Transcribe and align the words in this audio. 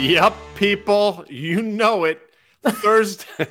Yep, 0.00 0.34
people, 0.54 1.26
you 1.28 1.60
know 1.60 2.04
it. 2.04 2.22
Thursday, 2.62 3.26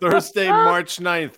Thursday, 0.00 0.48
March 0.50 0.98
9th. 0.98 1.34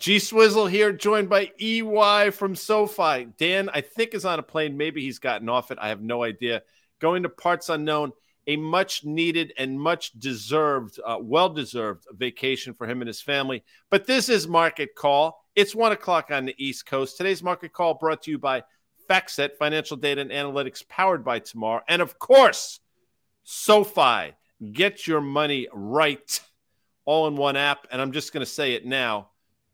G 0.00 0.18
Swizzle 0.18 0.66
here, 0.66 0.92
joined 0.92 1.28
by 1.28 1.52
EY 1.60 2.30
from 2.32 2.56
SoFi. 2.56 3.28
Dan, 3.38 3.70
I 3.72 3.82
think, 3.82 4.14
is 4.14 4.24
on 4.24 4.40
a 4.40 4.42
plane. 4.42 4.76
Maybe 4.76 5.00
he's 5.02 5.20
gotten 5.20 5.48
off 5.48 5.70
it. 5.70 5.78
I 5.80 5.90
have 5.90 6.02
no 6.02 6.24
idea. 6.24 6.62
Going 7.00 7.22
to 7.22 7.28
parts 7.28 7.68
unknown, 7.68 8.10
a 8.48 8.56
much 8.56 9.04
needed 9.04 9.52
and 9.56 9.80
much 9.80 10.10
deserved, 10.18 10.98
uh, 11.06 11.18
well 11.20 11.50
deserved 11.50 12.06
vacation 12.12 12.74
for 12.74 12.88
him 12.88 13.00
and 13.00 13.06
his 13.06 13.22
family. 13.22 13.62
But 13.90 14.08
this 14.08 14.28
is 14.28 14.48
Market 14.48 14.96
Call. 14.96 15.40
It's 15.54 15.72
one 15.72 15.92
o'clock 15.92 16.32
on 16.32 16.46
the 16.46 16.54
East 16.58 16.84
Coast. 16.84 17.16
Today's 17.16 17.44
Market 17.44 17.72
Call 17.72 17.94
brought 17.94 18.22
to 18.22 18.32
you 18.32 18.40
by 18.40 18.64
FactSet, 19.08 19.54
financial 19.56 19.96
data 19.96 20.20
and 20.20 20.32
analytics 20.32 20.86
powered 20.88 21.24
by 21.24 21.38
Tomorrow. 21.38 21.82
And 21.86 22.02
of 22.02 22.18
course, 22.18 22.80
SoFi. 23.50 24.32
Get 24.70 25.08
your 25.08 25.20
money 25.20 25.66
right 25.72 26.40
all 27.04 27.26
in 27.26 27.34
one 27.34 27.56
app. 27.56 27.88
And 27.90 28.00
I'm 28.00 28.12
just 28.12 28.32
going 28.32 28.46
to 28.46 28.50
say 28.50 28.74
it 28.74 28.86
now 28.86 29.30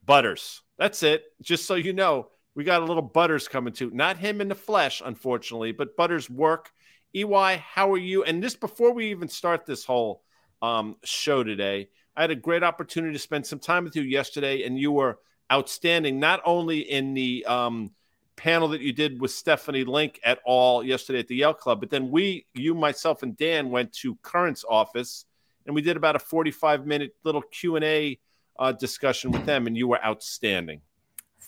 Butters. 0.07 0.63
That's 0.79 1.03
it. 1.03 1.25
Just 1.43 1.67
so 1.67 1.75
you 1.75 1.93
know, 1.93 2.29
we 2.55 2.65
got 2.65 2.81
a 2.81 2.87
little 2.87 3.03
Butters 3.03 3.49
coming 3.49 3.75
too. 3.75 3.91
Not 3.91 4.17
him 4.17 4.41
in 4.41 4.49
the 4.49 4.55
flesh, 4.55 5.03
unfortunately, 5.05 5.73
but 5.73 5.95
Butters 5.95 6.31
work. 6.31 6.71
EY, 7.15 7.63
how 7.69 7.93
are 7.93 7.99
you? 7.99 8.25
And 8.25 8.43
just 8.43 8.61
before 8.61 8.95
we 8.95 9.11
even 9.11 9.29
start 9.29 9.67
this 9.67 9.85
whole 9.85 10.23
um, 10.63 10.97
show 11.05 11.45
today, 11.45 11.91
I 12.17 12.23
had 12.23 12.31
a 12.31 12.35
great 12.35 12.63
opportunity 12.63 13.13
to 13.13 13.19
spend 13.19 13.45
some 13.47 13.59
time 13.59 13.85
with 13.85 13.95
you 13.95 14.03
yesterday, 14.03 14.63
and 14.63 14.79
you 14.79 14.91
were 14.91 15.19
outstanding, 15.53 16.19
not 16.19 16.41
only 16.47 16.81
in 16.81 17.13
the 17.13 17.45
um, 17.45 17.91
panel 18.37 18.69
that 18.69 18.81
you 18.81 18.93
did 18.93 19.21
with 19.21 19.31
Stephanie 19.31 19.85
Link 19.85 20.21
at 20.25 20.39
all 20.45 20.85
yesterday 20.85 21.19
at 21.19 21.29
the 21.29 21.37
Yale 21.37 21.55
Club, 21.55 21.81
but 21.81 21.91
then 21.91 22.11
we, 22.11 22.47
you, 22.55 22.75
myself, 22.75 23.23
and 23.23 23.37
Dan 23.37 23.71
went 23.71 23.93
to 23.95 24.17
Current's 24.23 24.65
office, 24.69 25.25
and 25.67 25.75
we 25.75 25.83
did 25.83 25.97
about 25.97 26.17
a 26.17 26.19
45 26.21 26.87
minute 26.87 27.15
little 27.25 27.43
Q 27.43 27.77
and 27.77 27.85
A 27.85 28.19
uh, 28.59 28.73
discussion 28.73 29.31
with 29.31 29.45
them, 29.45 29.67
and 29.67 29.77
you 29.77 29.89
were 29.89 30.05
outstanding. 30.05 30.81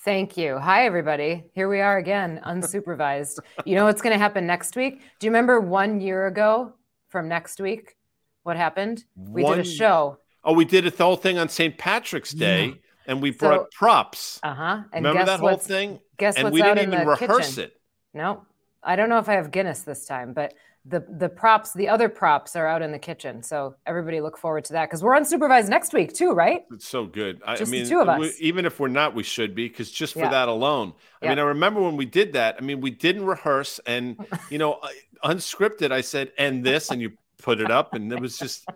Thank 0.05 0.37
you. 0.37 0.59
Hi, 0.59 0.87
everybody. 0.87 1.45
Here 1.55 1.69
we 1.69 1.81
are 1.81 1.99
again, 1.99 2.41
unsupervised. 2.47 3.41
you 3.65 3.75
know 3.75 3.85
what's 3.85 4.03
going 4.03 4.15
to 4.15 4.19
happen 4.19 4.47
next 4.47 4.77
week? 4.77 5.01
Do 5.19 5.27
you 5.27 5.31
remember 5.31 5.61
one 5.61 6.01
year 6.01 6.27
ago 6.27 6.75
from 7.09 7.29
next 7.29 7.61
week? 7.61 7.97
What 8.43 8.57
happened? 8.57 9.05
We 9.17 9.43
one... 9.43 9.59
did 9.59 9.67
a 9.67 9.69
show. 9.69 10.19
Oh, 10.45 10.53
we 10.53 10.65
did 10.65 10.87
a 10.87 10.91
whole 10.91 11.17
thing 11.17 11.39
on 11.39 11.49
St. 11.49 11.77
Patrick's 11.77 12.33
Day. 12.33 12.67
Yeah. 12.67 12.75
And 13.09 13.21
we 13.23 13.31
brought 13.31 13.61
so, 13.61 13.69
props. 13.73 14.39
Uh 14.43 14.55
huh. 14.55 14.83
Remember 14.95 15.25
that 15.25 15.41
whole 15.41 15.57
thing? 15.57 15.99
Guess 16.19 16.35
what? 16.35 16.39
and 16.39 16.45
what's 16.45 16.55
we 16.55 16.63
didn't 16.63 16.93
even 16.93 17.09
rehearse 17.09 17.57
kitchen? 17.57 17.65
it. 17.65 17.81
No, 18.15 18.47
I 18.83 18.97
don't 18.97 19.09
know 19.09 19.19
if 19.19 19.29
I 19.29 19.33
have 19.35 19.51
Guinness 19.51 19.83
this 19.83 20.05
time, 20.07 20.35
but 20.35 20.55
the 20.85 21.05
the 21.19 21.29
props, 21.29 21.73
the 21.73 21.89
other 21.89 22.09
props 22.09 22.55
are 22.55 22.67
out 22.67 22.83
in 22.83 22.93
the 22.93 22.99
kitchen. 22.99 23.43
So 23.43 23.75
everybody 23.87 24.21
look 24.21 24.37
forward 24.39 24.65
to 24.67 24.75
that 24.75 24.87
because 24.87 25.03
we're 25.03 25.17
unsupervised 25.17 25.69
next 25.69 25.93
week 25.93 26.13
too, 26.15 26.33
right? 26.33 26.63
It's 26.71 26.87
so 26.89 27.07
good. 27.07 27.41
I, 27.47 27.57
I 27.57 27.65
mean, 27.65 27.85
the 27.85 27.91
two 27.91 28.01
of 28.01 28.09
us. 28.09 28.21
We, 28.21 28.33
even 28.41 28.65
if 28.67 28.79
we're 28.79 28.89
not, 28.89 29.15
we 29.15 29.23
should 29.23 29.55
be 29.55 29.69
because 29.69 29.91
just 29.91 30.13
for 30.13 30.21
Yeah. 30.21 30.31
that 30.31 30.49
alone. 30.49 30.93
I 31.23 31.27
Yeah. 31.27 31.31
mean, 31.31 31.39
I 31.41 31.43
remember 31.43 31.81
when 31.81 31.97
we 31.97 32.07
did 32.07 32.35
that. 32.35 32.57
I 32.59 32.61
mean, 32.63 32.81
we 32.81 32.91
didn't 32.91 33.25
rehearse, 33.25 33.81
and 33.87 34.19
you 34.51 34.59
know, 34.59 34.81
unscripted. 35.25 35.93
I 35.93 36.03
said, 36.03 36.33
"And 36.39 36.65
this," 36.65 36.91
and 36.91 37.01
you 37.01 37.13
put 37.39 37.61
it 37.61 37.71
up, 37.71 37.95
and 37.95 38.13
it 38.13 38.21
was 38.21 38.37
just. 38.39 38.67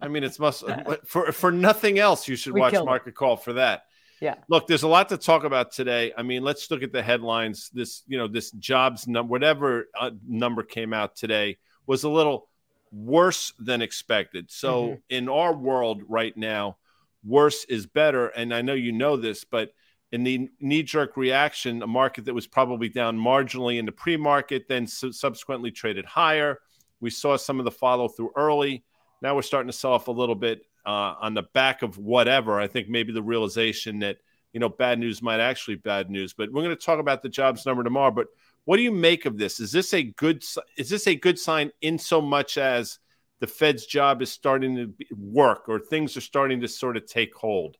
I 0.00 0.08
mean, 0.08 0.24
it's 0.24 0.38
must 0.38 0.64
for 1.06 1.32
for 1.32 1.50
nothing 1.52 1.98
else. 1.98 2.28
You 2.28 2.36
should 2.36 2.52
We 2.54 2.60
watch 2.60 2.72
killed 2.72 2.86
it. 2.86 2.90
Market 2.90 3.14
Call 3.14 3.36
for 3.36 3.54
that. 3.54 3.84
Yeah. 4.20 4.34
Look, 4.48 4.66
there's 4.66 4.82
a 4.82 4.88
lot 4.88 5.10
to 5.10 5.16
talk 5.16 5.44
about 5.44 5.70
today. 5.70 6.12
I 6.16 6.22
mean, 6.22 6.42
let's 6.42 6.68
look 6.72 6.82
at 6.82 6.92
the 6.92 7.02
headlines. 7.02 7.70
This, 7.72 8.02
you 8.08 8.18
know, 8.18 8.26
this 8.26 8.50
jobs 8.50 9.06
number, 9.06 9.30
whatever 9.30 9.88
uh, 9.98 10.10
number 10.26 10.64
came 10.64 10.92
out 10.92 11.14
today, 11.14 11.58
was 11.86 12.02
a 12.02 12.08
little 12.08 12.48
worse 12.90 13.52
than 13.60 13.80
expected. 13.80 14.50
So, 14.50 14.88
Mhm. 14.88 15.00
in 15.10 15.28
our 15.28 15.54
world 15.54 16.02
right 16.08 16.36
now, 16.36 16.78
worse 17.22 17.64
is 17.66 17.86
better. 17.86 18.26
And 18.28 18.52
I 18.52 18.62
know 18.62 18.74
you 18.74 18.90
know 18.90 19.16
this, 19.16 19.44
but 19.44 19.70
in 20.10 20.24
the 20.24 20.48
knee 20.58 20.82
jerk 20.82 21.16
reaction, 21.16 21.82
a 21.82 21.86
market 21.86 22.24
that 22.24 22.34
was 22.34 22.46
probably 22.48 22.88
down 22.88 23.16
marginally 23.18 23.78
in 23.78 23.86
the 23.86 23.92
pre 23.92 24.16
market, 24.16 24.66
then 24.66 24.88
su- 24.88 25.12
subsequently 25.12 25.70
traded 25.70 26.06
higher. 26.06 26.58
We 27.00 27.10
saw 27.10 27.36
some 27.36 27.58
of 27.58 27.64
the 27.64 27.70
follow 27.70 28.08
through 28.08 28.32
early. 28.36 28.84
Now 29.22 29.34
we're 29.34 29.42
starting 29.42 29.70
to 29.70 29.76
sell 29.76 29.92
off 29.92 30.08
a 30.08 30.12
little 30.12 30.34
bit 30.34 30.62
uh, 30.86 31.14
on 31.20 31.34
the 31.34 31.42
back 31.42 31.82
of 31.82 31.98
whatever. 31.98 32.60
I 32.60 32.66
think 32.66 32.88
maybe 32.88 33.12
the 33.12 33.22
realization 33.22 33.98
that 34.00 34.18
you 34.52 34.60
know 34.60 34.68
bad 34.68 34.98
news 34.98 35.22
might 35.22 35.40
actually 35.40 35.76
be 35.76 35.82
bad 35.82 36.10
news. 36.10 36.32
But 36.32 36.52
we're 36.52 36.62
going 36.62 36.76
to 36.76 36.84
talk 36.84 37.00
about 37.00 37.22
the 37.22 37.28
jobs 37.28 37.66
number 37.66 37.84
tomorrow. 37.84 38.10
But 38.10 38.28
what 38.64 38.76
do 38.76 38.82
you 38.82 38.92
make 38.92 39.26
of 39.26 39.38
this? 39.38 39.60
Is 39.60 39.72
this 39.72 39.94
a 39.94 40.02
good 40.02 40.44
is 40.76 40.88
this 40.88 41.06
a 41.06 41.14
good 41.14 41.38
sign 41.38 41.70
in 41.80 41.98
so 41.98 42.20
much 42.20 42.58
as 42.58 42.98
the 43.40 43.46
Fed's 43.46 43.86
job 43.86 44.20
is 44.22 44.30
starting 44.30 44.76
to 44.76 44.92
work 45.16 45.68
or 45.68 45.78
things 45.78 46.16
are 46.16 46.22
starting 46.22 46.60
to 46.60 46.68
sort 46.68 46.96
of 46.96 47.06
take 47.06 47.34
hold? 47.34 47.76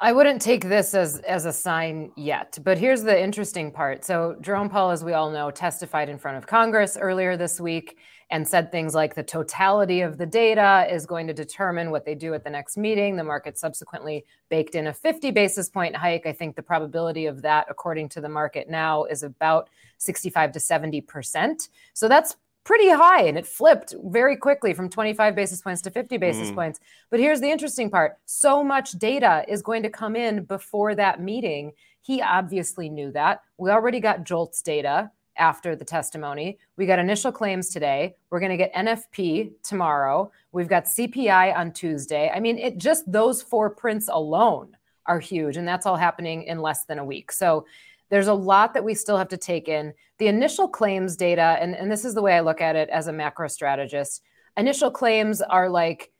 I 0.00 0.12
wouldn't 0.12 0.40
take 0.40 0.68
this 0.68 0.94
as 0.94 1.18
as 1.20 1.44
a 1.44 1.52
sign 1.52 2.12
yet, 2.16 2.56
but 2.62 2.78
here's 2.78 3.02
the 3.02 3.20
interesting 3.20 3.72
part. 3.72 4.04
So 4.04 4.36
Jerome 4.40 4.68
Powell, 4.68 4.90
as 4.92 5.02
we 5.02 5.12
all 5.12 5.28
know, 5.28 5.50
testified 5.50 6.08
in 6.08 6.18
front 6.18 6.36
of 6.36 6.46
Congress 6.46 6.96
earlier 6.96 7.36
this 7.36 7.60
week 7.60 7.98
and 8.30 8.46
said 8.46 8.70
things 8.70 8.94
like 8.94 9.16
the 9.16 9.24
totality 9.24 10.02
of 10.02 10.16
the 10.16 10.26
data 10.26 10.86
is 10.88 11.04
going 11.04 11.26
to 11.26 11.32
determine 11.32 11.90
what 11.90 12.04
they 12.04 12.14
do 12.14 12.32
at 12.34 12.44
the 12.44 12.50
next 12.50 12.76
meeting. 12.76 13.16
The 13.16 13.24
market 13.24 13.58
subsequently 13.58 14.24
baked 14.50 14.76
in 14.76 14.86
a 14.86 14.94
50 14.94 15.32
basis 15.32 15.68
point 15.68 15.96
hike. 15.96 16.26
I 16.26 16.32
think 16.32 16.54
the 16.54 16.62
probability 16.62 17.26
of 17.26 17.42
that, 17.42 17.66
according 17.68 18.10
to 18.10 18.20
the 18.20 18.28
market 18.28 18.70
now, 18.70 19.02
is 19.04 19.24
about 19.24 19.68
65 19.96 20.52
to 20.52 20.60
70 20.60 21.00
percent. 21.00 21.70
So 21.94 22.06
that's 22.06 22.36
pretty 22.68 22.90
high, 22.90 23.22
and 23.22 23.38
it 23.38 23.46
flipped 23.46 23.94
very 24.04 24.36
quickly 24.36 24.74
from 24.74 24.90
25 24.90 25.34
basis 25.34 25.62
points 25.62 25.80
to 25.80 25.90
50 25.90 26.18
basis 26.18 26.50
Mhm. 26.50 26.54
points. 26.54 26.80
But 27.08 27.18
here's 27.18 27.40
the 27.40 27.50
interesting 27.50 27.88
part 27.88 28.18
so 28.26 28.62
much 28.62 28.92
data 28.92 29.42
is 29.48 29.62
going 29.62 29.82
to 29.84 29.88
come 29.88 30.14
in 30.14 30.44
before 30.44 30.94
that 30.94 31.18
meeting. 31.18 31.72
He 32.02 32.20
obviously 32.20 32.90
knew 32.90 33.10
that. 33.12 33.40
We 33.56 33.70
already 33.70 34.00
got 34.00 34.22
JOLTS 34.24 34.60
data 34.60 35.10
after 35.38 35.74
the 35.74 35.84
testimony. 35.86 36.58
We 36.76 36.84
got 36.84 36.98
initial 36.98 37.32
claims 37.32 37.70
today. 37.70 38.16
We're 38.28 38.40
going 38.40 38.50
to 38.50 38.58
get 38.58 38.74
NFP 38.74 39.54
tomorrow. 39.62 40.30
We've 40.52 40.68
got 40.68 40.84
CPI 40.86 41.52
on 41.52 41.72
Tuesday. 41.72 42.30
I 42.34 42.38
mean, 42.38 42.58
it 42.58 42.76
just 42.76 43.10
those 43.10 43.40
four 43.40 43.70
prints 43.70 44.10
alone 44.12 44.76
are 45.06 45.20
huge, 45.20 45.56
and 45.56 45.66
that's 45.66 45.86
all 45.86 45.96
happening 45.96 46.42
in 46.42 46.58
less 46.60 46.84
than 46.84 46.98
a 46.98 47.04
week. 47.04 47.32
So 47.32 47.64
there's 48.10 48.28
a 48.28 48.34
lot 48.34 48.74
that 48.74 48.84
we 48.84 48.94
still 48.94 49.16
have 49.18 49.28
to 49.28 49.36
take 49.36 49.68
in. 49.68 49.92
The 50.18 50.28
initial 50.28 50.68
claims 50.68 51.16
data, 51.16 51.56
and, 51.60 51.74
and 51.74 51.90
this 51.90 52.04
is 52.04 52.14
the 52.14 52.22
way 52.22 52.34
I 52.34 52.40
look 52.40 52.60
at 52.60 52.76
it 52.76 52.88
as 52.88 53.06
a 53.06 53.12
macro 53.12 53.48
strategist, 53.48 54.22
initial 54.56 54.90
claims 54.90 55.40
are 55.42 55.68
like 55.68 56.10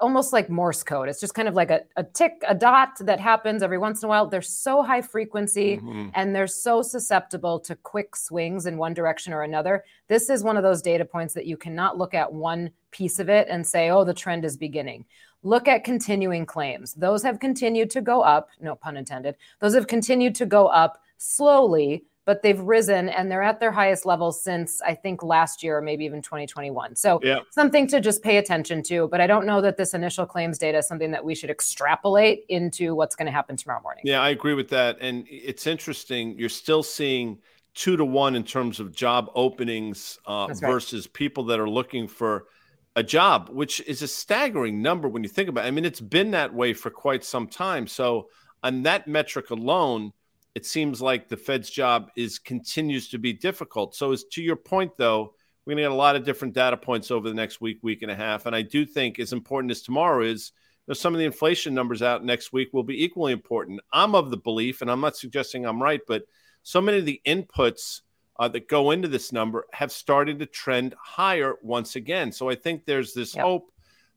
almost 0.00 0.32
like 0.32 0.48
Morse 0.48 0.84
code. 0.84 1.08
It's 1.08 1.18
just 1.20 1.34
kind 1.34 1.48
of 1.48 1.54
like 1.54 1.70
a, 1.72 1.80
a 1.96 2.04
tick, 2.04 2.34
a 2.46 2.54
dot 2.54 2.90
that 3.00 3.18
happens 3.18 3.64
every 3.64 3.78
once 3.78 4.00
in 4.02 4.06
a 4.06 4.08
while. 4.08 4.26
They're 4.28 4.42
so 4.42 4.82
high 4.82 5.02
frequency 5.02 5.78
Mhm. 5.78 6.12
and 6.14 6.34
they're 6.34 6.46
so 6.46 6.82
susceptible 6.82 7.58
to 7.60 7.74
quick 7.74 8.14
swings 8.14 8.66
in 8.66 8.76
one 8.78 8.94
direction 8.94 9.32
or 9.32 9.42
another. 9.42 9.84
This 10.06 10.30
is 10.30 10.44
one 10.44 10.56
of 10.56 10.62
those 10.62 10.82
data 10.82 11.04
points 11.04 11.34
that 11.34 11.46
you 11.46 11.56
cannot 11.56 11.98
look 11.98 12.14
at 12.14 12.32
one 12.32 12.70
piece 12.92 13.18
of 13.18 13.28
it 13.28 13.48
and 13.50 13.66
say, 13.66 13.90
oh, 13.90 14.04
the 14.04 14.14
trend 14.14 14.44
is 14.44 14.56
beginning. 14.56 15.04
Look 15.42 15.66
at 15.66 15.82
continuing 15.84 16.46
claims. 16.46 16.94
Those 16.94 17.22
have 17.24 17.40
continued 17.40 17.90
to 17.90 18.00
go 18.00 18.22
up, 18.22 18.50
no 18.60 18.76
pun 18.76 18.96
intended. 18.96 19.36
Those 19.60 19.74
have 19.74 19.88
continued 19.88 20.34
to 20.36 20.46
go 20.46 20.66
up 20.68 21.00
slowly, 21.18 22.04
but 22.24 22.42
they've 22.42 22.60
risen 22.60 23.08
and 23.08 23.30
they're 23.30 23.42
at 23.42 23.58
their 23.58 23.72
highest 23.72 24.04
levels 24.04 24.42
since 24.42 24.82
I 24.82 24.94
think 24.94 25.22
last 25.22 25.62
year 25.62 25.78
or 25.78 25.80
maybe 25.80 26.04
even 26.04 26.20
2021. 26.20 26.94
So 26.94 27.20
Yeah. 27.22 27.40
something 27.50 27.86
to 27.88 28.00
just 28.00 28.22
pay 28.22 28.36
attention 28.36 28.82
to. 28.84 29.08
But 29.08 29.20
I 29.20 29.26
don't 29.26 29.46
know 29.46 29.62
that 29.62 29.78
this 29.78 29.94
initial 29.94 30.26
claims 30.26 30.58
data 30.58 30.78
is 30.78 30.86
something 30.86 31.10
that 31.12 31.24
we 31.24 31.34
should 31.34 31.48
extrapolate 31.48 32.44
into 32.48 32.94
what's 32.94 33.16
going 33.16 33.26
to 33.26 33.32
happen 33.32 33.56
tomorrow 33.56 33.80
morning. 33.82 34.02
Yeah, 34.04 34.20
I 34.20 34.28
agree 34.28 34.54
with 34.54 34.68
that. 34.68 34.98
And 35.00 35.26
it's 35.30 35.66
interesting. 35.66 36.38
You're 36.38 36.50
still 36.50 36.82
seeing 36.82 37.38
two 37.74 37.96
to 37.96 38.04
one 38.04 38.34
in 38.34 38.44
terms 38.44 38.78
of 38.78 38.92
job 38.92 39.30
openings 39.34 40.18
uh, 40.26 40.48
right. 40.48 40.60
versus 40.60 41.06
people 41.06 41.44
that 41.44 41.58
are 41.58 41.68
looking 41.68 42.08
for 42.08 42.46
a 42.94 43.02
job, 43.02 43.48
which 43.50 43.80
is 43.86 44.02
a 44.02 44.08
staggering 44.08 44.82
number 44.82 45.08
when 45.08 45.22
you 45.22 45.28
think 45.28 45.48
about 45.48 45.64
it. 45.64 45.68
I 45.68 45.70
mean, 45.70 45.84
it's 45.84 46.00
been 46.00 46.32
that 46.32 46.52
way 46.52 46.74
for 46.74 46.90
quite 46.90 47.24
some 47.24 47.46
time. 47.46 47.86
So, 47.86 48.28
on 48.62 48.82
that 48.82 49.06
metric 49.06 49.50
alone, 49.50 50.12
it 50.54 50.66
seems 50.66 51.00
like 51.00 51.28
the 51.28 51.36
Fed's 51.36 51.70
job 51.70 52.10
is 52.16 52.38
continues 52.38 53.08
to 53.10 53.18
be 53.18 53.32
difficult. 53.32 53.94
So, 53.94 54.12
as 54.12 54.24
to 54.24 54.42
your 54.42 54.56
point, 54.56 54.96
though, 54.96 55.34
we're 55.64 55.72
going 55.72 55.78
to 55.78 55.82
get 55.84 55.92
a 55.92 55.94
lot 55.94 56.16
of 56.16 56.24
different 56.24 56.54
data 56.54 56.76
points 56.76 57.10
over 57.10 57.28
the 57.28 57.34
next 57.34 57.60
week, 57.60 57.78
week 57.82 58.02
and 58.02 58.10
a 58.10 58.16
half. 58.16 58.46
And 58.46 58.56
I 58.56 58.62
do 58.62 58.86
think 58.86 59.18
as 59.18 59.32
important 59.32 59.70
as 59.70 59.82
tomorrow 59.82 60.24
is, 60.24 60.52
you 60.86 60.92
know, 60.92 60.94
some 60.94 61.14
of 61.14 61.18
the 61.18 61.26
inflation 61.26 61.74
numbers 61.74 62.00
out 62.00 62.24
next 62.24 62.52
week 62.52 62.70
will 62.72 62.82
be 62.82 63.04
equally 63.04 63.32
important. 63.32 63.80
I'm 63.92 64.14
of 64.14 64.30
the 64.30 64.38
belief, 64.38 64.80
and 64.80 64.90
I'm 64.90 65.00
not 65.00 65.16
suggesting 65.16 65.66
I'm 65.66 65.82
right, 65.82 66.00
but 66.08 66.24
so 66.62 66.80
many 66.80 66.98
of 66.98 67.04
the 67.04 67.20
inputs 67.26 68.00
uh, 68.38 68.48
that 68.48 68.68
go 68.68 68.92
into 68.92 69.08
this 69.08 69.32
number 69.32 69.66
have 69.72 69.92
started 69.92 70.38
to 70.38 70.46
trend 70.46 70.94
higher 71.02 71.56
once 71.62 71.96
again. 71.96 72.32
So 72.32 72.48
I 72.48 72.54
think 72.54 72.84
there's 72.84 73.12
this 73.12 73.34
Yep. 73.34 73.44
hope 73.44 73.72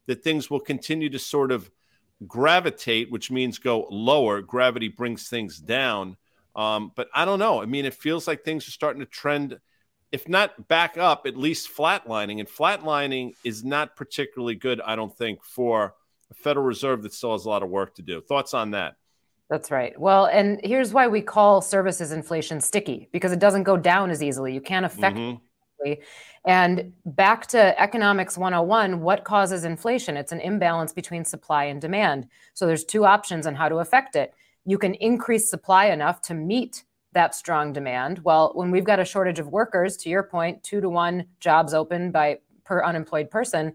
that 0.05 0.23
things 0.23 0.49
will 0.49 0.59
continue 0.59 1.09
to 1.09 1.19
sort 1.19 1.51
of 1.51 1.69
gravitate, 2.27 3.11
which 3.11 3.31
means 3.31 3.57
go 3.57 3.87
lower. 3.89 4.41
Gravity 4.41 4.87
brings 4.87 5.27
things 5.27 5.59
down. 5.59 6.17
Um, 6.55 6.91
but 6.95 7.07
I 7.13 7.25
don't 7.25 7.39
know. 7.39 7.61
I 7.61 7.65
mean, 7.65 7.85
it 7.85 7.93
feels 7.93 8.27
like 8.27 8.43
things 8.43 8.67
are 8.67 8.71
starting 8.71 8.99
to 8.99 9.05
trend 9.05 9.59
if 10.11 10.27
not 10.27 10.67
back 10.67 10.97
up, 10.97 11.25
at 11.25 11.37
least 11.37 11.73
flatlining. 11.75 12.39
And 12.39 12.49
flatlining 12.49 13.33
is 13.43 13.63
not 13.63 13.95
particularly 13.95 14.55
good, 14.55 14.81
I 14.81 14.95
don't 14.95 15.15
think, 15.15 15.43
for 15.43 15.95
a 16.29 16.33
Federal 16.33 16.65
Reserve 16.65 17.03
that 17.03 17.13
still 17.13 17.31
has 17.31 17.45
a 17.45 17.49
lot 17.49 17.63
of 17.63 17.69
work 17.69 17.95
to 17.95 18.01
do. 18.01 18.21
Thoughts 18.21 18.53
on 18.53 18.71
that? 18.71 18.95
That's 19.49 19.71
right. 19.71 19.97
Well, 19.99 20.25
and 20.27 20.59
here's 20.63 20.93
why 20.93 21.07
we 21.07 21.21
call 21.21 21.61
services 21.61 22.11
inflation 22.11 22.61
sticky 22.61 23.09
because 23.11 23.31
it 23.31 23.39
doesn't 23.39 23.63
go 23.63 23.77
down 23.77 24.09
as 24.09 24.23
easily. 24.23 24.53
You 24.53 24.61
can't 24.61 24.85
affect 24.85 25.17
mm-hmm. 25.17 25.43
And 26.45 26.93
back 27.05 27.47
to 27.47 27.81
economics 27.81 28.37
101, 28.37 29.01
what 29.01 29.23
causes 29.23 29.63
inflation? 29.63 30.15
It's 30.15 30.31
an 30.31 30.39
imbalance 30.39 30.93
between 30.93 31.25
supply 31.25 31.65
and 31.65 31.81
demand. 31.81 32.27
So 32.53 32.67
there's 32.67 32.83
two 32.83 33.03
options 33.03 33.47
on 33.47 33.55
how 33.55 33.67
to 33.67 33.77
affect 33.77 34.15
it. 34.15 34.31
You 34.65 34.77
can 34.77 34.93
increase 34.95 35.49
supply 35.49 35.85
enough 35.87 36.21
to 36.23 36.33
meet 36.33 36.83
that 37.13 37.35
strong 37.35 37.73
demand. 37.73 38.19
Well, 38.19 38.51
when 38.53 38.71
we've 38.71 38.83
got 38.83 38.99
a 38.99 39.05
shortage 39.05 39.39
of 39.39 39.47
workers, 39.47 39.97
to 39.97 40.09
your 40.09 40.23
point, 40.23 40.63
two 40.63 40.81
to 40.81 40.89
one 40.89 41.25
jobs 41.39 41.73
open 41.73 42.11
by 42.11 42.39
per 42.63 42.83
unemployed 42.83 43.29
person, 43.29 43.73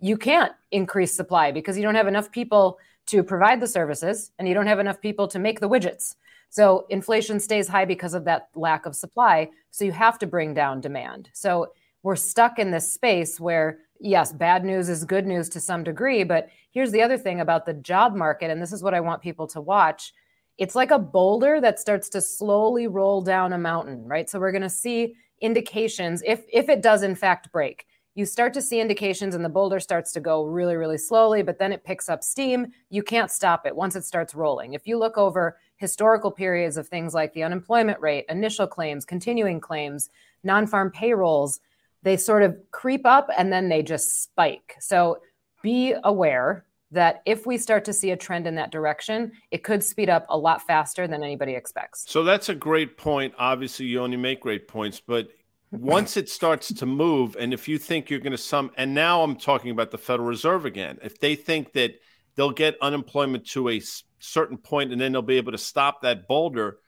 you 0.00 0.16
can't 0.18 0.52
increase 0.70 1.14
supply 1.14 1.50
because 1.50 1.76
you 1.76 1.82
don't 1.82 1.94
have 1.94 2.08
enough 2.08 2.30
people 2.30 2.78
to 3.06 3.22
provide 3.22 3.60
the 3.60 3.66
services 3.66 4.32
and 4.38 4.48
you 4.48 4.54
don't 4.54 4.66
have 4.66 4.80
enough 4.80 5.00
people 5.00 5.28
to 5.28 5.38
make 5.38 5.60
the 5.60 5.68
widgets. 5.68 6.16
So 6.50 6.86
inflation 6.90 7.40
stays 7.40 7.68
high 7.68 7.84
because 7.84 8.14
of 8.14 8.24
that 8.24 8.48
lack 8.54 8.86
of 8.86 8.94
supply. 8.94 9.48
So 9.70 9.84
you 9.84 9.92
have 9.92 10.18
to 10.18 10.26
bring 10.26 10.54
down 10.54 10.80
demand. 10.80 11.30
So 11.32 11.72
we're 12.02 12.16
stuck 12.16 12.58
in 12.58 12.70
this 12.70 12.92
space 12.92 13.40
where, 13.40 13.78
yes, 13.98 14.30
bad 14.30 14.64
news 14.64 14.88
is 14.88 15.04
good 15.04 15.26
news 15.26 15.48
to 15.50 15.60
some 15.60 15.82
degree. 15.82 16.22
But 16.22 16.48
here's 16.70 16.92
the 16.92 17.02
other 17.02 17.16
thing 17.16 17.40
about 17.40 17.66
the 17.66 17.72
job 17.72 18.14
market, 18.14 18.50
and 18.50 18.60
this 18.60 18.72
is 18.72 18.82
what 18.82 18.94
I 18.94 19.00
want 19.00 19.22
people 19.22 19.46
to 19.48 19.60
watch 19.60 20.12
it's 20.58 20.74
like 20.74 20.90
a 20.90 20.98
boulder 20.98 21.60
that 21.60 21.80
starts 21.80 22.08
to 22.10 22.20
slowly 22.20 22.86
roll 22.86 23.20
down 23.20 23.52
a 23.52 23.58
mountain, 23.58 24.04
right? 24.06 24.28
So 24.30 24.38
we're 24.38 24.52
going 24.52 24.62
to 24.62 24.70
see 24.70 25.16
indications 25.40 26.22
if 26.24 26.44
if 26.52 26.68
it 26.68 26.82
does 26.82 27.02
in 27.02 27.14
fact 27.14 27.50
break. 27.52 27.86
You 28.14 28.24
start 28.24 28.54
to 28.54 28.62
see 28.62 28.80
indications 28.80 29.34
and 29.34 29.44
the 29.44 29.48
boulder 29.48 29.80
starts 29.80 30.12
to 30.12 30.20
go 30.20 30.44
really 30.44 30.76
really 30.76 30.98
slowly, 30.98 31.42
but 31.42 31.58
then 31.58 31.72
it 31.72 31.84
picks 31.84 32.08
up 32.08 32.22
steam. 32.22 32.68
You 32.88 33.02
can't 33.02 33.30
stop 33.30 33.66
it 33.66 33.74
once 33.74 33.96
it 33.96 34.04
starts 34.04 34.34
rolling. 34.34 34.74
If 34.74 34.86
you 34.86 34.98
look 34.98 35.18
over 35.18 35.58
historical 35.76 36.30
periods 36.30 36.76
of 36.76 36.88
things 36.88 37.14
like 37.14 37.32
the 37.32 37.42
unemployment 37.42 38.00
rate, 38.00 38.26
initial 38.28 38.68
claims, 38.68 39.04
continuing 39.04 39.60
claims, 39.60 40.10
non-farm 40.44 40.92
payrolls, 40.92 41.60
they 42.02 42.16
sort 42.16 42.42
of 42.42 42.56
creep 42.70 43.04
up 43.04 43.28
and 43.36 43.52
then 43.52 43.68
they 43.68 43.82
just 43.82 44.22
spike. 44.22 44.76
So 44.78 45.18
be 45.62 45.94
aware 46.04 46.64
that 46.94 47.22
if 47.26 47.46
we 47.46 47.58
start 47.58 47.84
to 47.84 47.92
see 47.92 48.10
a 48.10 48.16
trend 48.16 48.46
in 48.46 48.54
that 48.54 48.70
direction, 48.72 49.32
it 49.50 49.62
could 49.62 49.84
speed 49.84 50.08
up 50.08 50.26
a 50.28 50.38
lot 50.38 50.62
faster 50.62 51.06
than 51.06 51.22
anybody 51.22 51.54
expects. 51.54 52.04
So 52.08 52.24
that's 52.24 52.48
a 52.48 52.54
great 52.54 52.96
point. 52.96 53.34
Obviously, 53.38 53.86
you 53.86 54.00
only 54.00 54.16
make 54.16 54.40
great 54.40 54.66
points, 54.66 55.00
but 55.00 55.28
mm-hmm. 55.28 55.84
once 55.84 56.16
it 56.16 56.28
starts 56.28 56.72
to 56.72 56.86
move, 56.86 57.36
and 57.38 57.52
if 57.52 57.68
you 57.68 57.78
think 57.78 58.10
you're 58.10 58.20
going 58.20 58.32
to 58.32 58.38
sum, 58.38 58.70
and 58.76 58.94
now 58.94 59.22
I'm 59.22 59.36
talking 59.36 59.70
about 59.70 59.90
the 59.90 59.98
Federal 59.98 60.28
Reserve 60.28 60.64
again, 60.64 60.98
if 61.02 61.18
they 61.18 61.34
think 61.34 61.72
that 61.72 61.94
they'll 62.36 62.50
get 62.50 62.76
unemployment 62.80 63.46
to 63.48 63.68
a 63.68 63.82
certain 64.18 64.56
point 64.56 64.92
and 64.92 65.00
then 65.00 65.12
they'll 65.12 65.22
be 65.22 65.36
able 65.36 65.52
to 65.52 65.58
stop 65.58 66.02
that 66.02 66.26
boulder, 66.26 66.78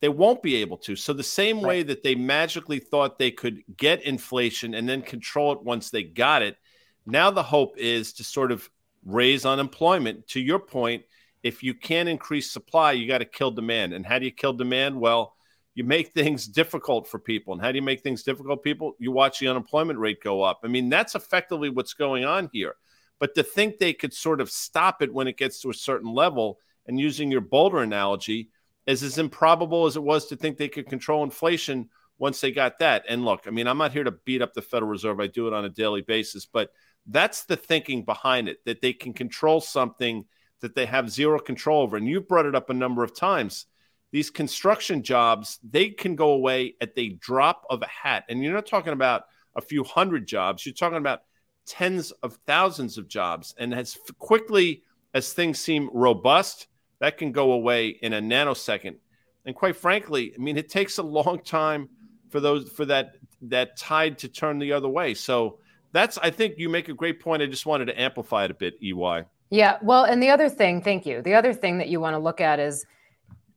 they 0.00 0.08
won't 0.08 0.42
be 0.42 0.56
able 0.56 0.76
to. 0.78 0.96
So, 0.96 1.12
the 1.12 1.22
same 1.22 1.56
right. 1.56 1.66
way 1.66 1.82
that 1.84 2.02
they 2.02 2.16
magically 2.16 2.80
thought 2.80 3.18
they 3.18 3.30
could 3.30 3.62
get 3.76 4.02
inflation 4.02 4.74
and 4.74 4.88
then 4.88 5.02
control 5.02 5.52
it 5.52 5.62
once 5.62 5.90
they 5.90 6.02
got 6.02 6.42
it, 6.42 6.56
now 7.06 7.30
the 7.30 7.42
hope 7.42 7.78
is 7.78 8.12
to 8.14 8.24
sort 8.24 8.52
of 8.52 8.68
raise 9.04 9.44
unemployment. 9.44 10.28
To 10.28 10.40
your 10.40 10.58
point, 10.58 11.04
if 11.42 11.62
you 11.62 11.74
can't 11.74 12.08
increase 12.08 12.50
supply, 12.50 12.92
you 12.92 13.08
got 13.08 13.18
to 13.18 13.24
kill 13.24 13.50
demand. 13.50 13.92
And 13.92 14.06
how 14.06 14.18
do 14.18 14.24
you 14.24 14.30
kill 14.30 14.52
demand? 14.52 15.00
Well, 15.00 15.34
you 15.74 15.84
make 15.84 16.08
things 16.14 16.46
difficult 16.46 17.08
for 17.08 17.18
people. 17.18 17.52
And 17.52 17.62
how 17.62 17.72
do 17.72 17.76
you 17.76 17.82
make 17.82 18.02
things 18.02 18.22
difficult, 18.22 18.62
people? 18.62 18.94
You 18.98 19.12
watch 19.12 19.38
the 19.38 19.48
unemployment 19.48 19.98
rate 19.98 20.22
go 20.22 20.42
up. 20.42 20.60
I 20.64 20.68
mean, 20.68 20.88
that's 20.88 21.14
effectively 21.14 21.70
what's 21.70 21.94
going 21.94 22.24
on 22.24 22.50
here. 22.52 22.76
But 23.18 23.34
to 23.36 23.42
think 23.42 23.78
they 23.78 23.92
could 23.92 24.12
sort 24.12 24.40
of 24.40 24.50
stop 24.50 25.00
it 25.00 25.14
when 25.14 25.28
it 25.28 25.36
gets 25.36 25.60
to 25.60 25.70
a 25.70 25.74
certain 25.74 26.12
level, 26.12 26.58
and 26.86 26.98
using 26.98 27.30
your 27.30 27.40
boulder 27.40 27.78
analogy, 27.78 28.50
is 28.86 29.04
as 29.04 29.18
improbable 29.18 29.86
as 29.86 29.96
it 29.96 30.02
was 30.02 30.26
to 30.26 30.36
think 30.36 30.56
they 30.56 30.68
could 30.68 30.88
control 30.88 31.22
inflation 31.22 31.88
once 32.18 32.40
they 32.40 32.50
got 32.50 32.78
that. 32.80 33.04
And 33.08 33.24
look, 33.24 33.44
I 33.46 33.50
mean, 33.50 33.66
I'm 33.66 33.78
not 33.78 33.92
here 33.92 34.04
to 34.04 34.10
beat 34.10 34.42
up 34.42 34.54
the 34.54 34.62
Federal 34.62 34.90
Reserve. 34.90 35.20
I 35.20 35.28
do 35.28 35.46
it 35.46 35.52
on 35.52 35.64
a 35.64 35.70
daily 35.70 36.02
basis, 36.02 36.46
but 36.46 36.70
that's 37.06 37.44
the 37.44 37.56
thinking 37.56 38.04
behind 38.04 38.48
it 38.48 38.64
that 38.64 38.80
they 38.80 38.92
can 38.92 39.12
control 39.12 39.60
something 39.60 40.24
that 40.60 40.74
they 40.74 40.86
have 40.86 41.10
zero 41.10 41.38
control 41.38 41.82
over. 41.82 41.96
And 41.96 42.06
you've 42.06 42.28
brought 42.28 42.46
it 42.46 42.54
up 42.54 42.70
a 42.70 42.74
number 42.74 43.02
of 43.02 43.14
times. 43.14 43.66
These 44.12 44.30
construction 44.30 45.02
jobs, 45.02 45.58
they 45.68 45.88
can 45.88 46.16
go 46.16 46.30
away 46.30 46.76
at 46.80 46.94
the 46.94 47.16
drop 47.20 47.64
of 47.68 47.82
a 47.82 47.86
hat. 47.86 48.24
And 48.28 48.42
you're 48.42 48.52
not 48.52 48.66
talking 48.66 48.92
about 48.92 49.24
a 49.56 49.60
few 49.60 49.84
hundred 49.84 50.26
jobs, 50.26 50.64
you're 50.64 50.74
talking 50.74 50.98
about 50.98 51.22
tens 51.66 52.10
of 52.22 52.38
thousands 52.46 52.98
of 52.98 53.08
jobs. 53.08 53.54
And 53.58 53.74
as 53.74 53.98
quickly 54.18 54.82
as 55.14 55.32
things 55.32 55.60
seem 55.60 55.90
robust, 55.92 56.68
that 57.00 57.18
can 57.18 57.32
go 57.32 57.52
away 57.52 57.88
in 57.88 58.12
a 58.12 58.20
nanosecond. 58.20 58.96
And 59.44 59.56
quite 59.56 59.76
frankly, 59.76 60.32
I 60.34 60.40
mean, 60.40 60.56
it 60.56 60.68
takes 60.68 60.98
a 60.98 61.02
long 61.02 61.40
time 61.42 61.88
for 62.30 62.40
those 62.40 62.70
for 62.70 62.84
that 62.86 63.16
that 63.42 63.76
tide 63.76 64.18
to 64.18 64.28
turn 64.28 64.58
the 64.58 64.72
other 64.72 64.88
way. 64.88 65.14
So 65.14 65.58
that's 65.92 66.18
I 66.18 66.30
think 66.30 66.58
you 66.58 66.68
make 66.68 66.88
a 66.88 66.94
great 66.94 67.20
point. 67.20 67.42
I 67.42 67.46
just 67.46 67.66
wanted 67.66 67.86
to 67.86 68.00
amplify 68.00 68.44
it 68.44 68.50
a 68.50 68.54
bit, 68.54 68.74
EY. 68.82 69.24
Yeah, 69.50 69.76
well, 69.82 70.04
and 70.04 70.22
the 70.22 70.30
other 70.30 70.48
thing, 70.48 70.82
thank 70.82 71.04
you. 71.04 71.20
The 71.20 71.34
other 71.34 71.52
thing 71.52 71.78
that 71.78 71.88
you 71.88 72.00
want 72.00 72.14
to 72.14 72.18
look 72.18 72.40
at 72.40 72.58
is 72.58 72.86